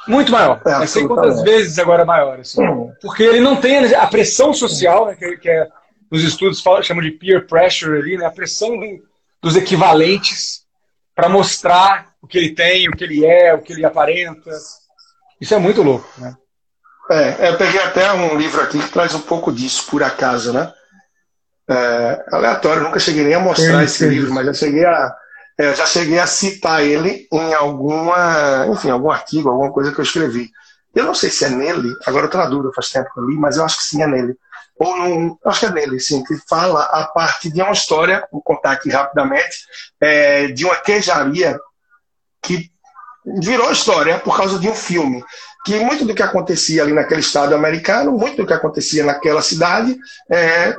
Muito 0.07 0.31
maior. 0.31 0.61
É, 0.65 0.79
não 0.79 0.87
sei 0.87 1.07
quantas 1.07 1.41
vezes 1.41 1.79
agora 1.79 2.05
maior. 2.05 2.39
Assim. 2.39 2.61
Porque 3.01 3.23
ele 3.23 3.39
não 3.39 3.55
tem 3.55 3.93
a 3.95 4.07
pressão 4.07 4.53
social, 4.53 5.07
né, 5.07 5.15
que, 5.15 5.37
que 5.37 5.49
é, 5.49 5.67
nos 6.11 6.23
estudos 6.23 6.61
falam, 6.61 6.83
chamam 6.83 7.03
de 7.03 7.11
peer 7.11 7.47
pressure 7.47 7.97
ali, 7.97 8.17
né, 8.17 8.25
a 8.25 8.31
pressão 8.31 8.77
do, 8.77 9.03
dos 9.41 9.55
equivalentes 9.55 10.63
para 11.15 11.29
mostrar 11.29 12.13
o 12.21 12.27
que 12.27 12.37
ele 12.37 12.53
tem, 12.53 12.89
o 12.89 12.91
que 12.91 13.03
ele 13.03 13.25
é, 13.25 13.53
o 13.53 13.61
que 13.61 13.73
ele 13.73 13.85
aparenta. 13.85 14.51
Isso 15.39 15.53
é 15.53 15.57
muito 15.57 15.81
louco, 15.81 16.07
né? 16.17 16.35
É, 17.09 17.49
eu 17.49 17.57
peguei 17.57 17.79
até 17.81 18.11
um 18.13 18.35
livro 18.35 18.61
aqui 18.61 18.79
que 18.79 18.89
traz 18.89 19.13
um 19.13 19.21
pouco 19.21 19.51
disso, 19.51 19.85
por 19.91 20.01
acaso, 20.01 20.51
né? 20.51 20.73
é, 21.69 22.25
aleatório, 22.31 22.83
nunca 22.83 22.99
cheguei 22.99 23.23
nem 23.23 23.33
a 23.33 23.39
mostrar 23.39 23.79
sim, 23.79 23.83
esse 23.83 23.97
sim. 23.97 24.09
livro, 24.09 24.33
mas 24.33 24.45
já 24.45 24.53
cheguei 24.53 24.85
a 24.85 25.15
é, 25.57 25.73
já 25.73 25.85
cheguei 25.85 26.19
a 26.19 26.27
citar 26.27 26.83
ele 26.83 27.27
em 27.31 27.53
alguma, 27.53 28.67
enfim, 28.67 28.89
algum 28.89 29.09
artigo, 29.09 29.49
alguma 29.49 29.71
coisa 29.71 29.91
que 29.91 29.99
eu 29.99 30.03
escrevi. 30.03 30.51
Eu 30.93 31.05
não 31.05 31.13
sei 31.13 31.29
se 31.29 31.45
é 31.45 31.49
nele, 31.49 31.93
agora 32.05 32.23
eu 32.23 32.27
estou 32.27 32.41
na 32.41 32.47
dúvida, 32.47 32.73
faz 32.73 32.89
tempo 32.89 33.09
que 33.13 33.19
eu 33.19 33.25
li, 33.25 33.35
mas 33.35 33.57
eu 33.57 33.65
acho 33.65 33.77
que 33.77 33.83
sim, 33.83 34.01
é 34.01 34.07
nele. 34.07 34.37
Ou 34.77 34.97
num, 34.97 35.37
acho 35.45 35.61
que 35.61 35.65
é 35.65 35.71
nele, 35.71 35.99
sim, 35.99 36.23
que 36.23 36.35
fala 36.47 36.83
a 36.83 37.05
parte 37.05 37.49
de 37.49 37.61
uma 37.61 37.71
história, 37.71 38.27
vou 38.31 38.41
contar 38.41 38.71
aqui 38.71 38.89
rapidamente, 38.89 39.65
é, 39.99 40.47
de 40.47 40.65
uma 40.65 40.75
queijaria 40.75 41.59
que 42.41 42.69
virou 43.41 43.71
história 43.71 44.19
por 44.19 44.35
causa 44.35 44.59
de 44.59 44.69
um 44.69 44.75
filme. 44.75 45.23
Que 45.65 45.79
muito 45.79 46.05
do 46.05 46.13
que 46.13 46.21
acontecia 46.21 46.83
ali 46.83 46.93
naquele 46.93 47.21
estado 47.21 47.55
americano, 47.55 48.11
muito 48.11 48.37
do 48.37 48.45
que 48.45 48.53
acontecia 48.53 49.03
naquela 49.03 49.41
cidade, 49.41 49.97
é, 50.29 50.75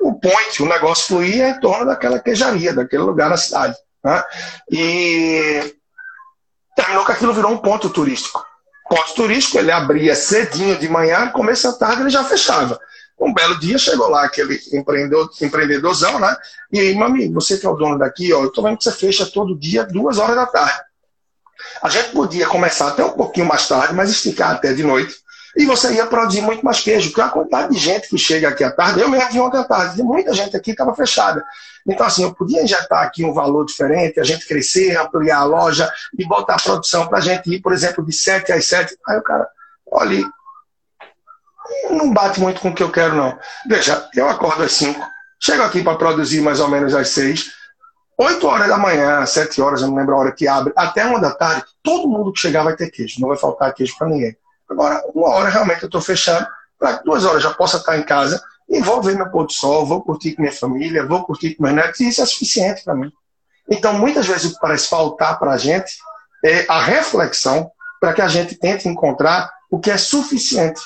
o 0.00 0.14
point, 0.18 0.62
o 0.62 0.66
negócio 0.66 1.08
fluía 1.08 1.50
em 1.50 1.60
torno 1.60 1.86
daquela 1.86 2.18
queijaria, 2.18 2.72
daquele 2.72 3.02
lugar 3.02 3.28
na 3.28 3.36
cidade. 3.36 3.76
Né? 4.02 4.24
E 4.70 5.74
terminou 6.74 7.04
que 7.04 7.12
aquilo 7.12 7.34
virou 7.34 7.52
um 7.52 7.58
ponto 7.58 7.90
turístico. 7.90 8.44
Ponto 8.88 9.14
turístico, 9.14 9.58
ele 9.58 9.70
abria 9.70 10.14
cedinho 10.14 10.76
de 10.78 10.88
manhã, 10.88 11.28
começo 11.28 11.70
da 11.70 11.78
tarde 11.78 12.02
ele 12.02 12.10
já 12.10 12.24
fechava. 12.24 12.80
Um 13.18 13.34
belo 13.34 13.58
dia 13.60 13.78
chegou 13.78 14.08
lá 14.08 14.24
aquele 14.24 14.58
empreendedor, 14.72 15.30
empreendedorzão, 15.42 16.18
né? 16.18 16.34
E 16.72 16.80
aí, 16.80 16.94
mami, 16.94 17.28
você 17.28 17.58
que 17.58 17.66
é 17.66 17.68
o 17.68 17.76
dono 17.76 17.98
daqui, 17.98 18.32
ó, 18.32 18.42
eu 18.42 18.50
tô 18.50 18.62
vendo 18.62 18.78
que 18.78 18.84
você 18.84 18.92
fecha 18.92 19.26
todo 19.26 19.58
dia, 19.58 19.84
duas 19.84 20.18
horas 20.18 20.34
da 20.34 20.46
tarde. 20.46 20.80
A 21.82 21.88
gente 21.90 22.10
podia 22.10 22.46
começar 22.46 22.88
até 22.88 23.04
um 23.04 23.12
pouquinho 23.12 23.46
mais 23.46 23.68
tarde, 23.68 23.94
mas 23.94 24.10
esticar 24.10 24.52
até 24.52 24.72
de 24.72 24.82
noite 24.82 25.14
e 25.60 25.66
você 25.66 25.92
ia 25.92 26.06
produzir 26.06 26.40
muito 26.40 26.64
mais 26.64 26.80
queijo, 26.80 27.10
porque 27.10 27.20
a 27.20 27.28
quantidade 27.28 27.74
de 27.74 27.78
gente 27.78 28.08
que 28.08 28.16
chega 28.16 28.48
aqui 28.48 28.64
à 28.64 28.70
tarde, 28.70 28.98
eu 28.98 29.10
mesmo 29.10 29.30
vi 29.30 29.40
ontem 29.40 29.58
à 29.58 29.64
tarde, 29.64 30.02
muita 30.02 30.32
gente 30.32 30.56
aqui 30.56 30.70
estava 30.70 30.94
fechada. 30.94 31.44
Então, 31.86 32.06
assim, 32.06 32.22
eu 32.22 32.34
podia 32.34 32.62
injetar 32.62 33.02
aqui 33.02 33.22
um 33.26 33.34
valor 33.34 33.66
diferente, 33.66 34.18
a 34.18 34.24
gente 34.24 34.48
crescer, 34.48 34.96
ampliar 34.96 35.40
a 35.40 35.44
loja 35.44 35.92
e 36.18 36.26
botar 36.26 36.54
a 36.54 36.62
produção 36.62 37.06
para 37.06 37.18
a 37.18 37.20
gente 37.20 37.54
ir, 37.54 37.60
por 37.60 37.74
exemplo, 37.74 38.02
de 38.02 38.10
7 38.10 38.50
às 38.52 38.64
7. 38.64 38.96
Aí 39.06 39.18
o 39.18 39.22
cara, 39.22 39.46
olha, 39.86 40.26
não 41.90 42.10
bate 42.10 42.40
muito 42.40 42.58
com 42.58 42.70
o 42.70 42.74
que 42.74 42.82
eu 42.82 42.90
quero, 42.90 43.14
não. 43.14 43.38
Veja, 43.68 44.08
eu 44.14 44.30
acordo 44.30 44.62
às 44.62 44.72
5, 44.72 44.98
chego 45.38 45.62
aqui 45.62 45.82
para 45.82 45.98
produzir 45.98 46.40
mais 46.40 46.58
ou 46.58 46.68
menos 46.68 46.94
às 46.94 47.10
6, 47.10 47.50
8 48.16 48.46
horas 48.46 48.68
da 48.68 48.78
manhã, 48.78 49.26
7 49.26 49.60
horas, 49.60 49.82
eu 49.82 49.88
não 49.88 49.96
lembro 49.96 50.14
a 50.14 50.20
hora 50.20 50.32
que 50.32 50.48
abre, 50.48 50.72
até 50.74 51.04
uma 51.04 51.20
da 51.20 51.32
tarde, 51.32 51.64
todo 51.82 52.08
mundo 52.08 52.32
que 52.32 52.40
chegar 52.40 52.64
vai 52.64 52.74
ter 52.74 52.90
queijo, 52.90 53.20
não 53.20 53.28
vai 53.28 53.36
faltar 53.36 53.74
queijo 53.74 53.94
para 53.98 54.08
ninguém. 54.08 54.34
Agora, 54.70 55.02
uma 55.14 55.28
hora 55.30 55.48
realmente 55.50 55.82
eu 55.82 55.86
estou 55.86 56.00
fechado, 56.00 56.46
para 56.78 57.02
duas 57.02 57.24
horas 57.24 57.42
já 57.42 57.52
possa 57.52 57.78
estar 57.78 57.98
em 57.98 58.02
casa 58.04 58.42
e 58.68 58.80
vou 58.80 59.02
ver 59.02 59.16
meu 59.16 59.28
pôr 59.28 59.46
do 59.46 59.52
sol, 59.52 59.84
vou 59.84 60.00
curtir 60.00 60.32
com 60.32 60.42
minha 60.42 60.54
família, 60.54 61.04
vou 61.04 61.24
curtir 61.24 61.54
com 61.54 61.64
meus 61.64 61.74
netos, 61.74 62.00
e 62.00 62.08
isso 62.08 62.22
é 62.22 62.26
suficiente 62.26 62.84
para 62.84 62.94
mim. 62.94 63.10
Então, 63.68 63.94
muitas 63.94 64.26
vezes 64.26 64.50
o 64.50 64.54
que 64.54 64.60
parece 64.60 64.88
faltar 64.88 65.38
para 65.38 65.52
a 65.52 65.58
gente 65.58 65.92
é 66.44 66.64
a 66.68 66.80
reflexão 66.80 67.70
para 68.00 68.12
que 68.12 68.22
a 68.22 68.28
gente 68.28 68.54
tente 68.54 68.88
encontrar 68.88 69.50
o 69.70 69.78
que 69.78 69.90
é 69.90 69.98
suficiente. 69.98 70.80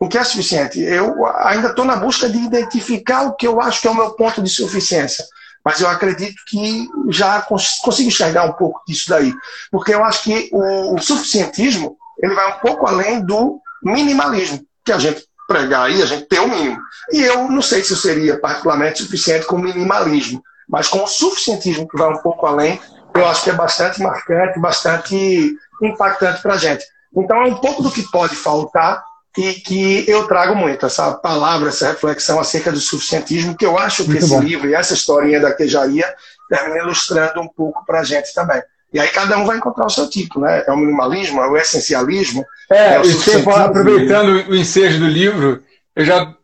O 0.00 0.08
que 0.08 0.16
é 0.16 0.24
suficiente? 0.24 0.80
Eu 0.80 1.26
ainda 1.36 1.68
estou 1.68 1.84
na 1.84 1.96
busca 1.96 2.28
de 2.28 2.38
identificar 2.38 3.22
o 3.22 3.34
que 3.34 3.46
eu 3.46 3.60
acho 3.60 3.82
que 3.82 3.88
é 3.88 3.90
o 3.90 3.94
meu 3.94 4.12
ponto 4.12 4.42
de 4.42 4.48
suficiência. 4.48 5.24
Mas 5.62 5.80
eu 5.80 5.88
acredito 5.88 6.42
que 6.46 6.88
já 7.10 7.42
consigo 7.42 8.08
enxergar 8.08 8.44
um 8.44 8.54
pouco 8.54 8.82
disso 8.88 9.10
daí. 9.10 9.32
Porque 9.70 9.94
eu 9.94 10.02
acho 10.02 10.22
que 10.22 10.50
o 10.52 10.98
suficientismo 10.98 11.98
ele 12.22 12.34
vai 12.34 12.52
um 12.52 12.58
pouco 12.58 12.86
além 12.86 13.24
do 13.24 13.60
minimalismo, 13.82 14.60
que 14.84 14.92
a 14.92 14.98
gente 14.98 15.24
pregar 15.46 15.86
aí, 15.86 16.00
a 16.00 16.06
gente 16.06 16.26
tem 16.26 16.38
o 16.38 16.48
mínimo. 16.48 16.78
E 17.10 17.22
eu 17.22 17.48
não 17.48 17.62
sei 17.62 17.82
se 17.82 17.96
seria 17.96 18.38
particularmente 18.38 19.02
suficiente 19.02 19.46
com 19.46 19.56
o 19.56 19.62
minimalismo, 19.62 20.42
mas 20.68 20.86
com 20.86 21.02
o 21.02 21.08
suficientismo 21.08 21.88
que 21.88 21.98
vai 21.98 22.08
um 22.08 22.18
pouco 22.18 22.46
além, 22.46 22.80
eu 23.14 23.26
acho 23.26 23.42
que 23.42 23.50
é 23.50 23.54
bastante 23.54 24.00
marcante, 24.00 24.60
bastante 24.60 25.56
impactante 25.82 26.40
para 26.40 26.54
a 26.54 26.58
gente. 26.58 26.84
Então 27.16 27.42
é 27.42 27.46
um 27.46 27.56
pouco 27.56 27.82
do 27.82 27.90
que 27.90 28.08
pode 28.10 28.36
faltar 28.36 29.02
e 29.36 29.54
que 29.54 30.08
eu 30.08 30.26
trago 30.26 30.54
muito, 30.54 30.86
essa 30.86 31.12
palavra, 31.14 31.68
essa 31.68 31.88
reflexão 31.88 32.38
acerca 32.38 32.70
do 32.70 32.80
suficientismo, 32.80 33.56
que 33.56 33.64
eu 33.64 33.78
acho 33.78 34.04
que 34.04 34.10
muito 34.10 34.24
esse 34.24 34.34
bom. 34.34 34.40
livro 34.40 34.68
e 34.68 34.74
essa 34.74 34.94
historinha 34.94 35.40
da 35.40 35.52
queijaria 35.52 36.14
termina 36.48 36.78
ilustrando 36.78 37.40
um 37.40 37.48
pouco 37.48 37.84
para 37.84 38.00
a 38.00 38.04
gente 38.04 38.32
também. 38.34 38.60
E 38.92 38.98
aí 38.98 39.08
cada 39.08 39.38
um 39.38 39.46
vai 39.46 39.56
encontrar 39.56 39.86
o 39.86 39.90
seu 39.90 40.08
tipo, 40.08 40.40
né? 40.40 40.64
É 40.66 40.72
o 40.72 40.76
minimalismo, 40.76 41.40
é 41.40 41.48
o 41.48 41.56
essencialismo. 41.56 42.44
É, 42.68 42.94
é 42.94 43.00
o 43.00 43.50
aproveitando 43.50 44.48
o 44.48 44.56
ensejo 44.56 44.98
do 44.98 45.06
livro, 45.06 45.62
eu 45.94 46.04
já 46.04 46.34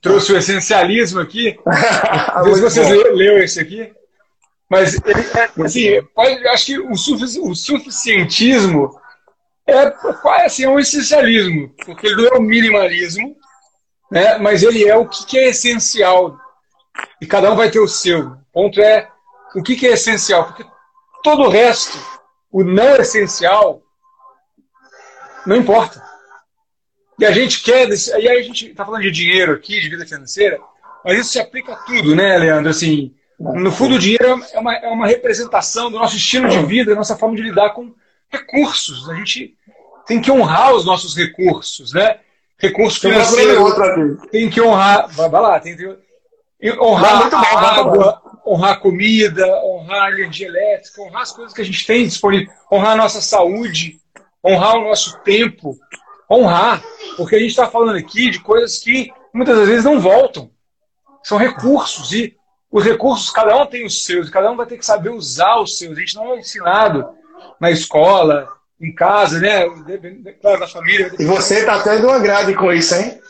trouxe 0.00 0.32
o 0.32 0.36
essencialismo 0.36 1.20
aqui. 1.20 1.58
Não 2.34 2.44
sei 2.44 2.54
se 2.54 2.60
vocês 2.60 2.88
leu 2.88 3.38
esse 3.38 3.60
aqui. 3.60 3.92
Mas 4.68 4.94
ele, 5.04 5.20
é, 5.20 5.64
assim, 5.64 6.02
pode, 6.14 6.48
acho 6.48 6.66
que 6.66 6.78
o, 6.78 6.96
sufici 6.96 7.38
o 7.38 7.54
suficientismo 7.54 8.98
é, 9.66 9.72
é, 9.72 9.94
é, 10.40 10.46
assim, 10.46 10.64
é 10.64 10.68
um 10.68 10.80
essencialismo, 10.80 11.72
porque 11.84 12.06
ele 12.06 12.16
não 12.16 12.28
é 12.28 12.38
o 12.38 12.42
minimalismo, 12.42 13.36
né, 14.10 14.38
mas 14.38 14.62
ele 14.62 14.88
é 14.88 14.96
o 14.96 15.06
que, 15.06 15.26
que 15.26 15.38
é 15.38 15.50
essencial. 15.50 16.38
E 17.20 17.26
cada 17.26 17.52
um 17.52 17.56
vai 17.56 17.70
ter 17.70 17.80
o 17.80 17.88
seu. 17.88 18.28
O 18.28 18.36
ponto 18.50 18.80
é 18.80 19.08
o 19.54 19.62
que, 19.62 19.76
que 19.76 19.86
é 19.86 19.92
essencial, 19.92 20.46
porque 20.46 20.64
todo 21.22 21.42
o 21.42 21.48
resto, 21.48 21.98
o 22.50 22.62
não 22.62 22.96
essencial, 22.96 23.82
não 25.46 25.56
importa. 25.56 26.02
E 27.18 27.24
a 27.24 27.30
gente 27.30 27.62
quer, 27.62 27.88
e 27.88 28.28
aí 28.28 28.38
a 28.38 28.42
gente 28.42 28.70
está 28.70 28.84
falando 28.84 29.02
de 29.02 29.10
dinheiro 29.10 29.52
aqui, 29.52 29.80
de 29.80 29.88
vida 29.88 30.06
financeira, 30.06 30.58
mas 31.04 31.18
isso 31.18 31.30
se 31.30 31.40
aplica 31.40 31.72
a 31.72 31.76
tudo, 31.76 32.14
né, 32.14 32.38
Leandro? 32.38 32.70
Assim, 32.70 33.14
no 33.38 33.72
fundo, 33.72 33.96
o 33.96 33.98
dinheiro 33.98 34.40
é 34.52 34.58
uma, 34.58 34.74
é 34.76 34.88
uma 34.88 35.06
representação 35.06 35.90
do 35.90 35.98
nosso 35.98 36.16
estilo 36.16 36.48
de 36.48 36.64
vida, 36.64 36.92
da 36.92 36.96
nossa 36.96 37.16
forma 37.16 37.36
de 37.36 37.42
lidar 37.42 37.70
com 37.70 37.92
recursos. 38.30 39.08
A 39.10 39.14
gente 39.14 39.56
tem 40.06 40.20
que 40.20 40.30
honrar 40.30 40.74
os 40.74 40.84
nossos 40.84 41.16
recursos, 41.16 41.92
né? 41.92 42.20
Recursos 42.58 43.00
financeiros. 43.00 43.74
Tem 44.30 44.48
que 44.48 44.60
honrar. 44.60 45.08
Vai, 45.08 45.28
vai 45.28 45.40
lá, 45.40 45.60
tem 45.60 45.76
que 45.76 45.98
honrar 46.80 47.34
a 47.34 47.80
água, 47.80 48.21
honrar 48.46 48.72
a 48.72 48.76
comida, 48.76 49.46
honrar 49.64 50.04
a 50.04 50.10
energia 50.10 50.48
elétrica, 50.48 51.02
honrar 51.02 51.22
as 51.22 51.32
coisas 51.32 51.54
que 51.54 51.60
a 51.60 51.64
gente 51.64 51.86
tem 51.86 52.06
disponível, 52.06 52.52
honrar 52.70 52.92
a 52.92 52.96
nossa 52.96 53.20
saúde, 53.20 54.00
honrar 54.44 54.76
o 54.76 54.84
nosso 54.84 55.18
tempo, 55.20 55.78
honrar, 56.30 56.82
porque 57.16 57.36
a 57.36 57.38
gente 57.38 57.50
está 57.50 57.66
falando 57.66 57.96
aqui 57.96 58.30
de 58.30 58.40
coisas 58.40 58.78
que 58.78 59.12
muitas 59.32 59.68
vezes 59.68 59.84
não 59.84 60.00
voltam. 60.00 60.50
São 61.22 61.38
recursos 61.38 62.12
e 62.12 62.36
os 62.70 62.84
recursos, 62.84 63.30
cada 63.30 63.56
um 63.56 63.66
tem 63.66 63.84
os 63.84 64.04
seus, 64.04 64.30
cada 64.30 64.50
um 64.50 64.56
vai 64.56 64.66
ter 64.66 64.78
que 64.78 64.86
saber 64.86 65.10
usar 65.10 65.60
os 65.60 65.78
seus. 65.78 65.96
A 65.96 66.00
gente 66.00 66.14
não 66.16 66.34
é 66.34 66.38
ensinado 66.38 67.06
na 67.60 67.70
escola, 67.70 68.48
em 68.80 68.92
casa, 68.92 69.38
né? 69.38 69.64
Claro, 70.40 70.60
na 70.60 70.66
família. 70.66 71.12
E 71.18 71.24
você 71.24 71.60
está 71.60 71.80
tendo 71.82 72.08
uma 72.08 72.18
grade 72.18 72.54
com 72.54 72.72
isso, 72.72 72.94
hein? 72.94 73.20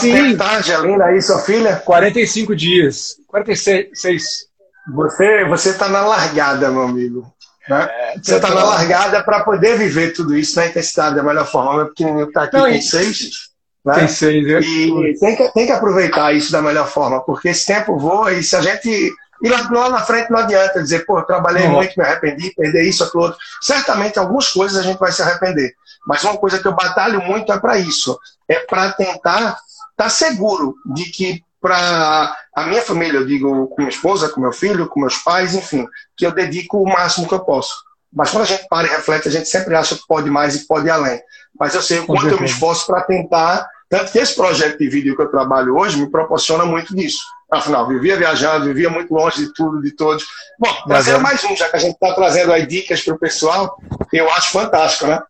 Tempo 0.00 0.36
tá, 0.36 0.58
Angelina, 0.58 1.04
aí, 1.06 1.22
sua 1.22 1.38
filha? 1.40 1.76
45 1.76 2.56
dias. 2.56 3.16
46. 3.28 4.49
Você 4.94 5.44
você 5.44 5.70
está 5.70 5.88
na 5.88 6.02
largada, 6.02 6.70
meu 6.70 6.82
amigo. 6.82 7.32
Né? 7.68 7.88
É, 7.88 8.18
você 8.20 8.36
está 8.36 8.52
na 8.52 8.64
largada 8.64 9.22
para 9.22 9.44
poder 9.44 9.76
viver 9.78 10.12
tudo 10.12 10.36
isso 10.36 10.56
na 10.56 10.66
intensidade 10.66 11.14
da 11.14 11.22
melhor 11.22 11.46
forma. 11.46 11.76
Meu 11.76 11.88
pequenininho 11.88 12.28
está 12.28 12.44
aqui 12.44 12.56
não, 12.56 12.70
com 12.70 12.82
seis. 12.82 13.50
Né? 13.84 13.94
Tem 13.94 14.08
seis, 14.08 14.46
né? 14.46 14.60
E 14.60 15.18
tem 15.18 15.36
que, 15.36 15.52
tem 15.52 15.66
que 15.66 15.72
aproveitar 15.72 16.32
isso 16.32 16.52
da 16.52 16.60
melhor 16.60 16.88
forma, 16.88 17.24
porque 17.24 17.48
esse 17.48 17.66
tempo 17.66 17.98
voa 17.98 18.32
e 18.32 18.42
se 18.42 18.56
a 18.56 18.60
gente. 18.60 19.12
E 19.42 19.48
lá, 19.48 19.66
lá 19.70 19.88
na 19.88 20.00
frente 20.00 20.30
não 20.30 20.38
adianta 20.38 20.82
dizer, 20.82 21.06
pô, 21.06 21.18
eu 21.18 21.24
trabalhei 21.24 21.66
uhum. 21.66 21.76
muito, 21.76 21.94
me 21.96 22.04
arrependi, 22.04 22.52
perder 22.54 22.82
isso, 22.82 23.02
aquilo 23.02 23.22
outro. 23.22 23.38
Certamente 23.62 24.18
algumas 24.18 24.48
coisas 24.48 24.76
a 24.76 24.82
gente 24.82 24.98
vai 24.98 25.12
se 25.12 25.22
arrepender. 25.22 25.72
Mas 26.06 26.22
uma 26.24 26.36
coisa 26.36 26.58
que 26.58 26.68
eu 26.68 26.74
batalho 26.74 27.22
muito 27.22 27.50
é 27.50 27.58
para 27.58 27.78
isso. 27.78 28.18
É 28.46 28.58
para 28.58 28.92
tentar 28.92 29.38
estar 29.38 29.56
tá 29.96 30.08
seguro 30.10 30.74
de 30.94 31.04
que 31.04 31.42
para 31.60 32.36
a 32.54 32.66
minha 32.66 32.82
família, 32.82 33.18
eu 33.18 33.26
digo 33.26 33.68
com 33.68 33.76
minha 33.78 33.90
esposa, 33.90 34.28
com 34.28 34.40
meu 34.40 34.52
filho, 34.52 34.88
com 34.88 35.00
meus 35.00 35.18
pais, 35.18 35.54
enfim, 35.54 35.86
que 36.16 36.26
eu 36.26 36.32
dedico 36.32 36.78
o 36.78 36.88
máximo 36.88 37.28
que 37.28 37.34
eu 37.34 37.40
posso. 37.40 37.74
Mas 38.12 38.30
quando 38.30 38.42
a 38.42 38.46
gente 38.46 38.66
para 38.68 38.88
e 38.88 38.90
reflete, 38.90 39.28
a 39.28 39.30
gente 39.30 39.48
sempre 39.48 39.74
acha 39.74 39.94
que 39.94 40.06
pode 40.08 40.28
mais 40.30 40.56
e 40.56 40.66
pode 40.66 40.86
ir 40.86 40.90
além. 40.90 41.20
Mas 41.58 41.74
eu 41.74 41.82
sei 41.82 42.00
o 42.00 42.06
quanto 42.06 42.28
eu 42.28 42.40
me 42.40 42.46
esforço 42.46 42.86
para 42.86 43.02
tentar. 43.02 43.68
Tanto 43.88 44.10
que 44.10 44.18
esse 44.18 44.34
projeto 44.34 44.78
de 44.78 44.88
vídeo 44.88 45.14
que 45.14 45.22
eu 45.22 45.30
trabalho 45.30 45.76
hoje 45.76 45.98
me 45.98 46.10
proporciona 46.10 46.64
muito 46.64 46.94
disso. 46.94 47.20
Afinal, 47.50 47.86
vivia 47.86 48.16
viajando, 48.16 48.66
vivia 48.66 48.88
muito 48.88 49.12
longe 49.12 49.44
de 49.44 49.52
tudo, 49.52 49.80
de 49.82 49.90
todos. 49.92 50.24
Bom, 50.58 50.72
trazer 50.86 51.16
é... 51.16 51.18
mais 51.18 51.42
um, 51.44 51.56
já 51.56 51.68
que 51.68 51.76
a 51.76 51.80
gente 51.80 51.94
está 51.94 52.14
trazendo 52.14 52.52
aí 52.52 52.66
dicas 52.66 53.02
para 53.02 53.14
o 53.14 53.18
pessoal, 53.18 53.76
eu 54.12 54.30
acho 54.30 54.52
fantástico, 54.52 55.06
né? 55.06 55.20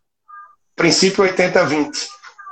Princípio 0.77 1.25
80-20, 1.25 2.09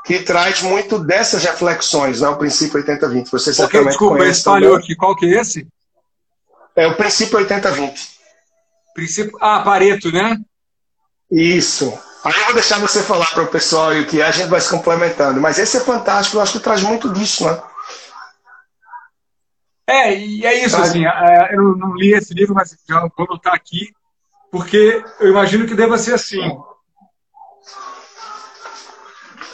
que 0.08 0.20
traz 0.20 0.62
muito 0.62 0.98
dessas 0.98 1.44
reflexões, 1.44 2.22
né? 2.22 2.28
O 2.30 2.38
princípio 2.38 2.82
80-20. 2.82 3.28
Você 3.30 3.52
certamente 3.52 3.80
okay, 3.80 3.88
desculpa, 3.88 4.24
esse 4.24 4.42
falhou 4.42 4.74
aqui. 4.74 4.96
Qual 4.96 5.14
que 5.14 5.26
é 5.26 5.38
esse? 5.38 5.68
É 6.74 6.86
o 6.86 6.96
princípio 6.96 7.38
80-20. 7.38 8.08
Princípio... 8.94 9.36
Ah, 9.38 9.60
Pareto, 9.60 10.10
né? 10.10 10.38
Isso. 11.30 11.92
Aí 12.24 12.32
eu 12.32 12.44
vou 12.46 12.54
deixar 12.54 12.78
você 12.78 13.02
falar 13.02 13.30
para 13.32 13.42
o 13.42 13.48
pessoal 13.48 13.94
e 13.94 14.00
o 14.00 14.06
que 14.06 14.22
é, 14.22 14.24
a 14.24 14.30
gente 14.30 14.48
vai 14.48 14.62
se 14.62 14.70
complementando. 14.70 15.42
Mas 15.42 15.58
esse 15.58 15.76
é 15.76 15.80
fantástico, 15.80 16.38
eu 16.38 16.40
acho 16.40 16.54
que 16.54 16.60
traz 16.60 16.82
muito 16.82 17.12
disso, 17.12 17.44
né? 17.44 17.62
É, 19.86 20.18
e 20.18 20.46
é 20.46 20.64
isso, 20.64 20.76
assim, 20.78 21.04
é, 21.06 21.54
eu 21.54 21.76
não 21.76 21.94
li 21.94 22.14
esse 22.14 22.32
livro, 22.32 22.54
mas 22.54 22.74
já 22.88 23.00
vou 23.14 23.26
anotar 23.26 23.52
aqui, 23.52 23.92
porque 24.50 25.04
eu 25.20 25.28
imagino 25.28 25.66
que 25.66 25.74
deva 25.74 25.98
ser 25.98 26.14
assim. 26.14 26.40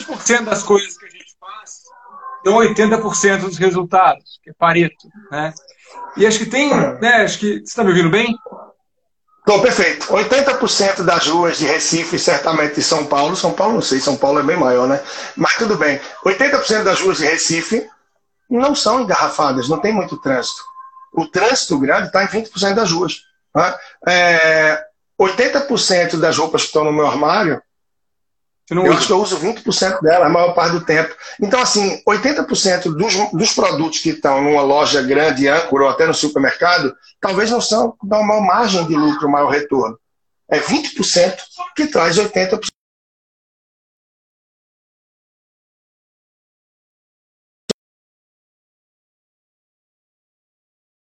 20% 0.07 0.43
das 0.43 0.63
coisas 0.63 0.97
que 0.97 1.05
a 1.05 1.09
gente 1.09 1.35
faz 1.39 1.85
dão 2.43 2.57
80% 2.57 3.41
dos 3.41 3.57
resultados, 3.57 4.39
que 4.43 4.51
é 4.51 4.53
Pareto, 4.53 5.09
né? 5.31 5.53
E 6.15 6.25
acho 6.25 6.39
que 6.39 6.45
tem, 6.45 6.69
né, 7.01 7.23
acho 7.23 7.39
que, 7.39 7.55
você 7.55 7.63
está 7.63 7.83
me 7.83 7.89
ouvindo 7.89 8.09
bem? 8.09 8.37
Estou 9.39 9.61
perfeito. 9.61 10.07
80% 10.07 11.03
das 11.03 11.27
ruas 11.27 11.57
de 11.57 11.65
Recife, 11.65 12.17
certamente 12.17 12.75
de 12.75 12.83
São 12.83 13.05
Paulo, 13.05 13.35
São 13.35 13.53
Paulo 13.53 13.75
não 13.75 13.81
sei, 13.81 13.99
São 13.99 14.15
Paulo 14.15 14.39
é 14.39 14.43
bem 14.43 14.57
maior, 14.57 14.87
né? 14.87 15.01
Mas 15.35 15.55
tudo 15.55 15.75
bem. 15.75 15.99
80% 16.25 16.83
das 16.83 17.01
ruas 17.01 17.17
de 17.17 17.25
Recife 17.25 17.87
não 18.49 18.73
são 18.73 19.01
engarrafadas, 19.01 19.67
não 19.67 19.79
tem 19.79 19.93
muito 19.93 20.17
trânsito. 20.17 20.61
O 21.13 21.27
trânsito 21.27 21.79
grande 21.79 22.07
está 22.07 22.23
em 22.23 22.27
20% 22.27 22.73
das 22.73 22.91
ruas. 22.91 23.21
Né? 23.55 23.75
É, 24.07 24.83
80% 25.19 26.17
das 26.17 26.37
roupas 26.37 26.61
que 26.61 26.67
estão 26.67 26.83
no 26.83 26.93
meu 26.93 27.07
armário 27.07 27.61
eu 28.69 28.81
usa. 28.81 28.93
acho 28.93 29.07
que 29.07 29.13
eu 29.13 29.21
uso 29.21 29.37
20% 29.37 30.01
dela 30.01 30.25
a 30.25 30.29
maior 30.29 30.53
parte 30.53 30.71
do 30.71 30.85
tempo. 30.85 31.15
Então, 31.39 31.61
assim, 31.61 32.01
80% 32.07 32.95
dos, 32.95 33.13
dos 33.31 33.53
produtos 33.53 33.99
que 33.99 34.09
estão 34.09 34.41
numa 34.41 34.63
loja 34.63 35.03
grande, 35.03 35.47
âncora 35.47 35.83
ou 35.83 35.89
até 35.89 36.07
no 36.07 36.13
supermercado, 36.13 36.95
talvez 37.19 37.51
não 37.51 37.61
são 37.61 37.95
dão 38.03 38.21
uma 38.21 38.41
margem 38.41 38.85
de 38.87 38.95
lucro, 38.95 39.29
maior 39.29 39.49
retorno. 39.49 39.99
É 40.49 40.59
20% 40.59 41.37
que 41.75 41.87
traz 41.87 42.17
80%. 42.17 42.67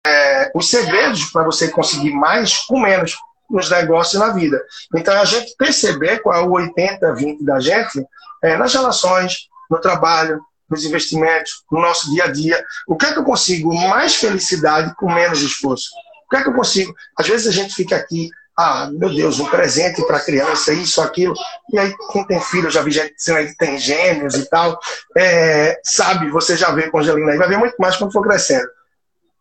É, 0.05 0.51
os 0.55 0.69
segredos 0.69 1.25
para 1.25 1.43
você 1.43 1.69
conseguir 1.69 2.11
mais 2.11 2.57
com 2.59 2.79
menos 2.79 3.17
nos 3.49 3.69
negócios 3.69 4.13
e 4.13 4.19
na 4.19 4.31
vida. 4.33 4.61
Então, 4.95 5.19
a 5.19 5.25
gente 5.25 5.55
perceber 5.57 6.19
qual 6.19 6.35
é 6.35 6.41
o 6.41 6.51
80-20 6.51 7.43
da 7.43 7.59
gente 7.59 8.05
é, 8.43 8.57
nas 8.57 8.73
relações, 8.73 9.47
no 9.69 9.79
trabalho, 9.79 10.39
nos 10.69 10.83
investimentos, 10.83 11.63
no 11.71 11.81
nosso 11.81 12.11
dia 12.11 12.25
a 12.25 12.31
dia. 12.31 12.63
O 12.87 12.95
que 12.95 13.05
é 13.05 13.13
que 13.13 13.19
eu 13.19 13.23
consigo 13.23 13.73
mais 13.73 14.15
felicidade 14.15 14.93
com 14.95 15.11
menos 15.11 15.41
esforço? 15.41 15.89
O 16.25 16.29
que 16.29 16.37
é 16.37 16.43
que 16.43 16.49
eu 16.49 16.53
consigo? 16.53 16.93
Às 17.17 17.27
vezes 17.27 17.47
a 17.47 17.51
gente 17.51 17.73
fica 17.73 17.95
aqui, 17.95 18.29
ah, 18.57 18.89
meu 18.91 19.13
Deus, 19.13 19.39
um 19.39 19.45
presente 19.45 20.05
para 20.05 20.17
a 20.17 20.23
criança, 20.23 20.73
isso, 20.73 21.01
aquilo. 21.01 21.33
E 21.71 21.79
aí, 21.79 21.93
quem 22.11 22.25
tem 22.25 22.41
filho, 22.41 22.69
já 22.69 22.81
vi 22.81 22.91
gente 22.91 23.13
que 23.13 23.57
tem 23.57 23.77
gêmeos 23.77 24.35
e 24.35 24.49
tal, 24.49 24.77
é, 25.15 25.79
sabe, 25.83 26.29
você 26.29 26.57
já 26.57 26.71
vê 26.71 26.89
com 26.89 26.99
Angelina 26.99 27.31
aí, 27.31 27.37
vai 27.37 27.47
ver 27.47 27.57
muito 27.57 27.75
mais 27.79 27.95
quando 27.95 28.11
for 28.11 28.23
crescendo 28.23 28.67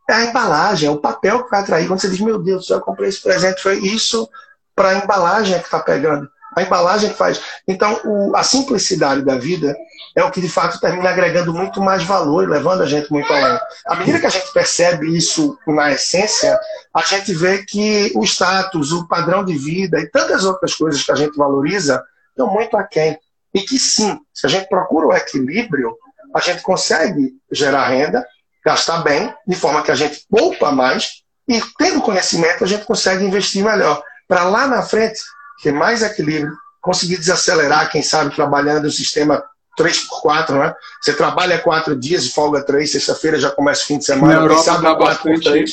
é 0.08 0.12
a 0.12 0.24
embalagem, 0.24 0.88
é 0.88 0.92
o 0.92 1.00
papel 1.00 1.44
que 1.44 1.50
vai 1.50 1.60
atrair. 1.60 1.88
Quando 1.88 2.00
você 2.00 2.08
diz, 2.08 2.20
meu 2.20 2.38
Deus 2.38 2.62
do 2.62 2.66
céu, 2.66 2.76
eu 2.78 2.82
comprei 2.82 3.08
esse 3.08 3.22
presente, 3.22 3.62
foi 3.62 3.78
isso 3.78 4.28
para 4.74 4.90
a 4.90 4.94
embalagem 4.94 5.58
que 5.58 5.64
está 5.64 5.80
pegando. 5.80 6.28
A 6.56 6.62
embalagem 6.62 7.10
que 7.10 7.16
faz. 7.16 7.40
Então, 7.68 8.00
o, 8.04 8.34
a 8.34 8.42
simplicidade 8.42 9.22
da 9.22 9.36
vida 9.36 9.76
é 10.14 10.24
o 10.24 10.30
que 10.30 10.40
de 10.40 10.48
fato 10.48 10.80
termina 10.80 11.10
agregando 11.10 11.52
muito 11.52 11.82
mais 11.82 12.02
valor 12.02 12.44
e 12.44 12.46
levando 12.46 12.82
a 12.82 12.86
gente 12.86 13.12
muito 13.12 13.30
além. 13.30 13.58
À 13.86 13.94
medida 13.96 14.18
que 14.18 14.26
a 14.26 14.30
gente 14.30 14.50
percebe 14.52 15.14
isso 15.14 15.58
na 15.66 15.92
essência, 15.92 16.58
a 16.94 17.02
gente 17.02 17.34
vê 17.34 17.62
que 17.64 18.10
o 18.14 18.24
status, 18.24 18.92
o 18.92 19.06
padrão 19.06 19.44
de 19.44 19.54
vida 19.56 20.00
e 20.00 20.08
tantas 20.08 20.44
outras 20.44 20.74
coisas 20.74 21.02
que 21.02 21.12
a 21.12 21.16
gente 21.16 21.36
valoriza 21.36 22.02
estão 22.30 22.50
muito 22.50 22.74
aquém. 22.76 23.18
E 23.52 23.60
que 23.60 23.78
sim, 23.78 24.18
se 24.32 24.46
a 24.46 24.48
gente 24.48 24.68
procura 24.68 25.08
o 25.08 25.12
equilíbrio, 25.12 25.94
a 26.34 26.40
gente 26.40 26.62
consegue 26.62 27.32
gerar 27.50 27.88
renda, 27.88 28.26
gastar 28.66 28.98
bem, 28.98 29.32
de 29.46 29.54
forma 29.54 29.80
que 29.80 29.92
a 29.92 29.94
gente 29.94 30.26
poupa 30.28 30.72
mais 30.72 31.22
e, 31.48 31.62
tendo 31.78 32.00
conhecimento, 32.00 32.64
a 32.64 32.66
gente 32.66 32.84
consegue 32.84 33.24
investir 33.24 33.64
melhor. 33.64 34.02
Para 34.26 34.42
lá 34.42 34.66
na 34.66 34.82
frente, 34.82 35.20
ter 35.62 35.72
mais 35.72 36.02
equilíbrio, 36.02 36.52
conseguir 36.82 37.16
desacelerar, 37.16 37.88
quem 37.88 38.02
sabe, 38.02 38.34
trabalhando 38.34 38.82
no 38.82 38.90
sistema 38.90 39.40
3x4, 39.78 40.58
né? 40.58 40.74
Você 41.00 41.12
trabalha 41.12 41.60
quatro 41.60 41.94
dias 41.94 42.24
e 42.24 42.32
folga 42.32 42.60
três, 42.60 42.90
sexta-feira 42.90 43.38
já 43.38 43.50
começa 43.50 43.84
o 43.84 43.86
fim 43.86 43.98
de 43.98 44.04
semana, 44.04 44.34
Na 44.34 44.40
Europa, 44.40 44.64
quem 44.64 44.74
sabe, 44.74 44.96
quatro, 44.96 45.40
três. 45.40 45.70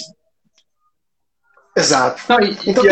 Exato. 1.76 2.22
Não, 2.30 2.40
e, 2.42 2.60
então, 2.68 2.86
e 2.86 2.90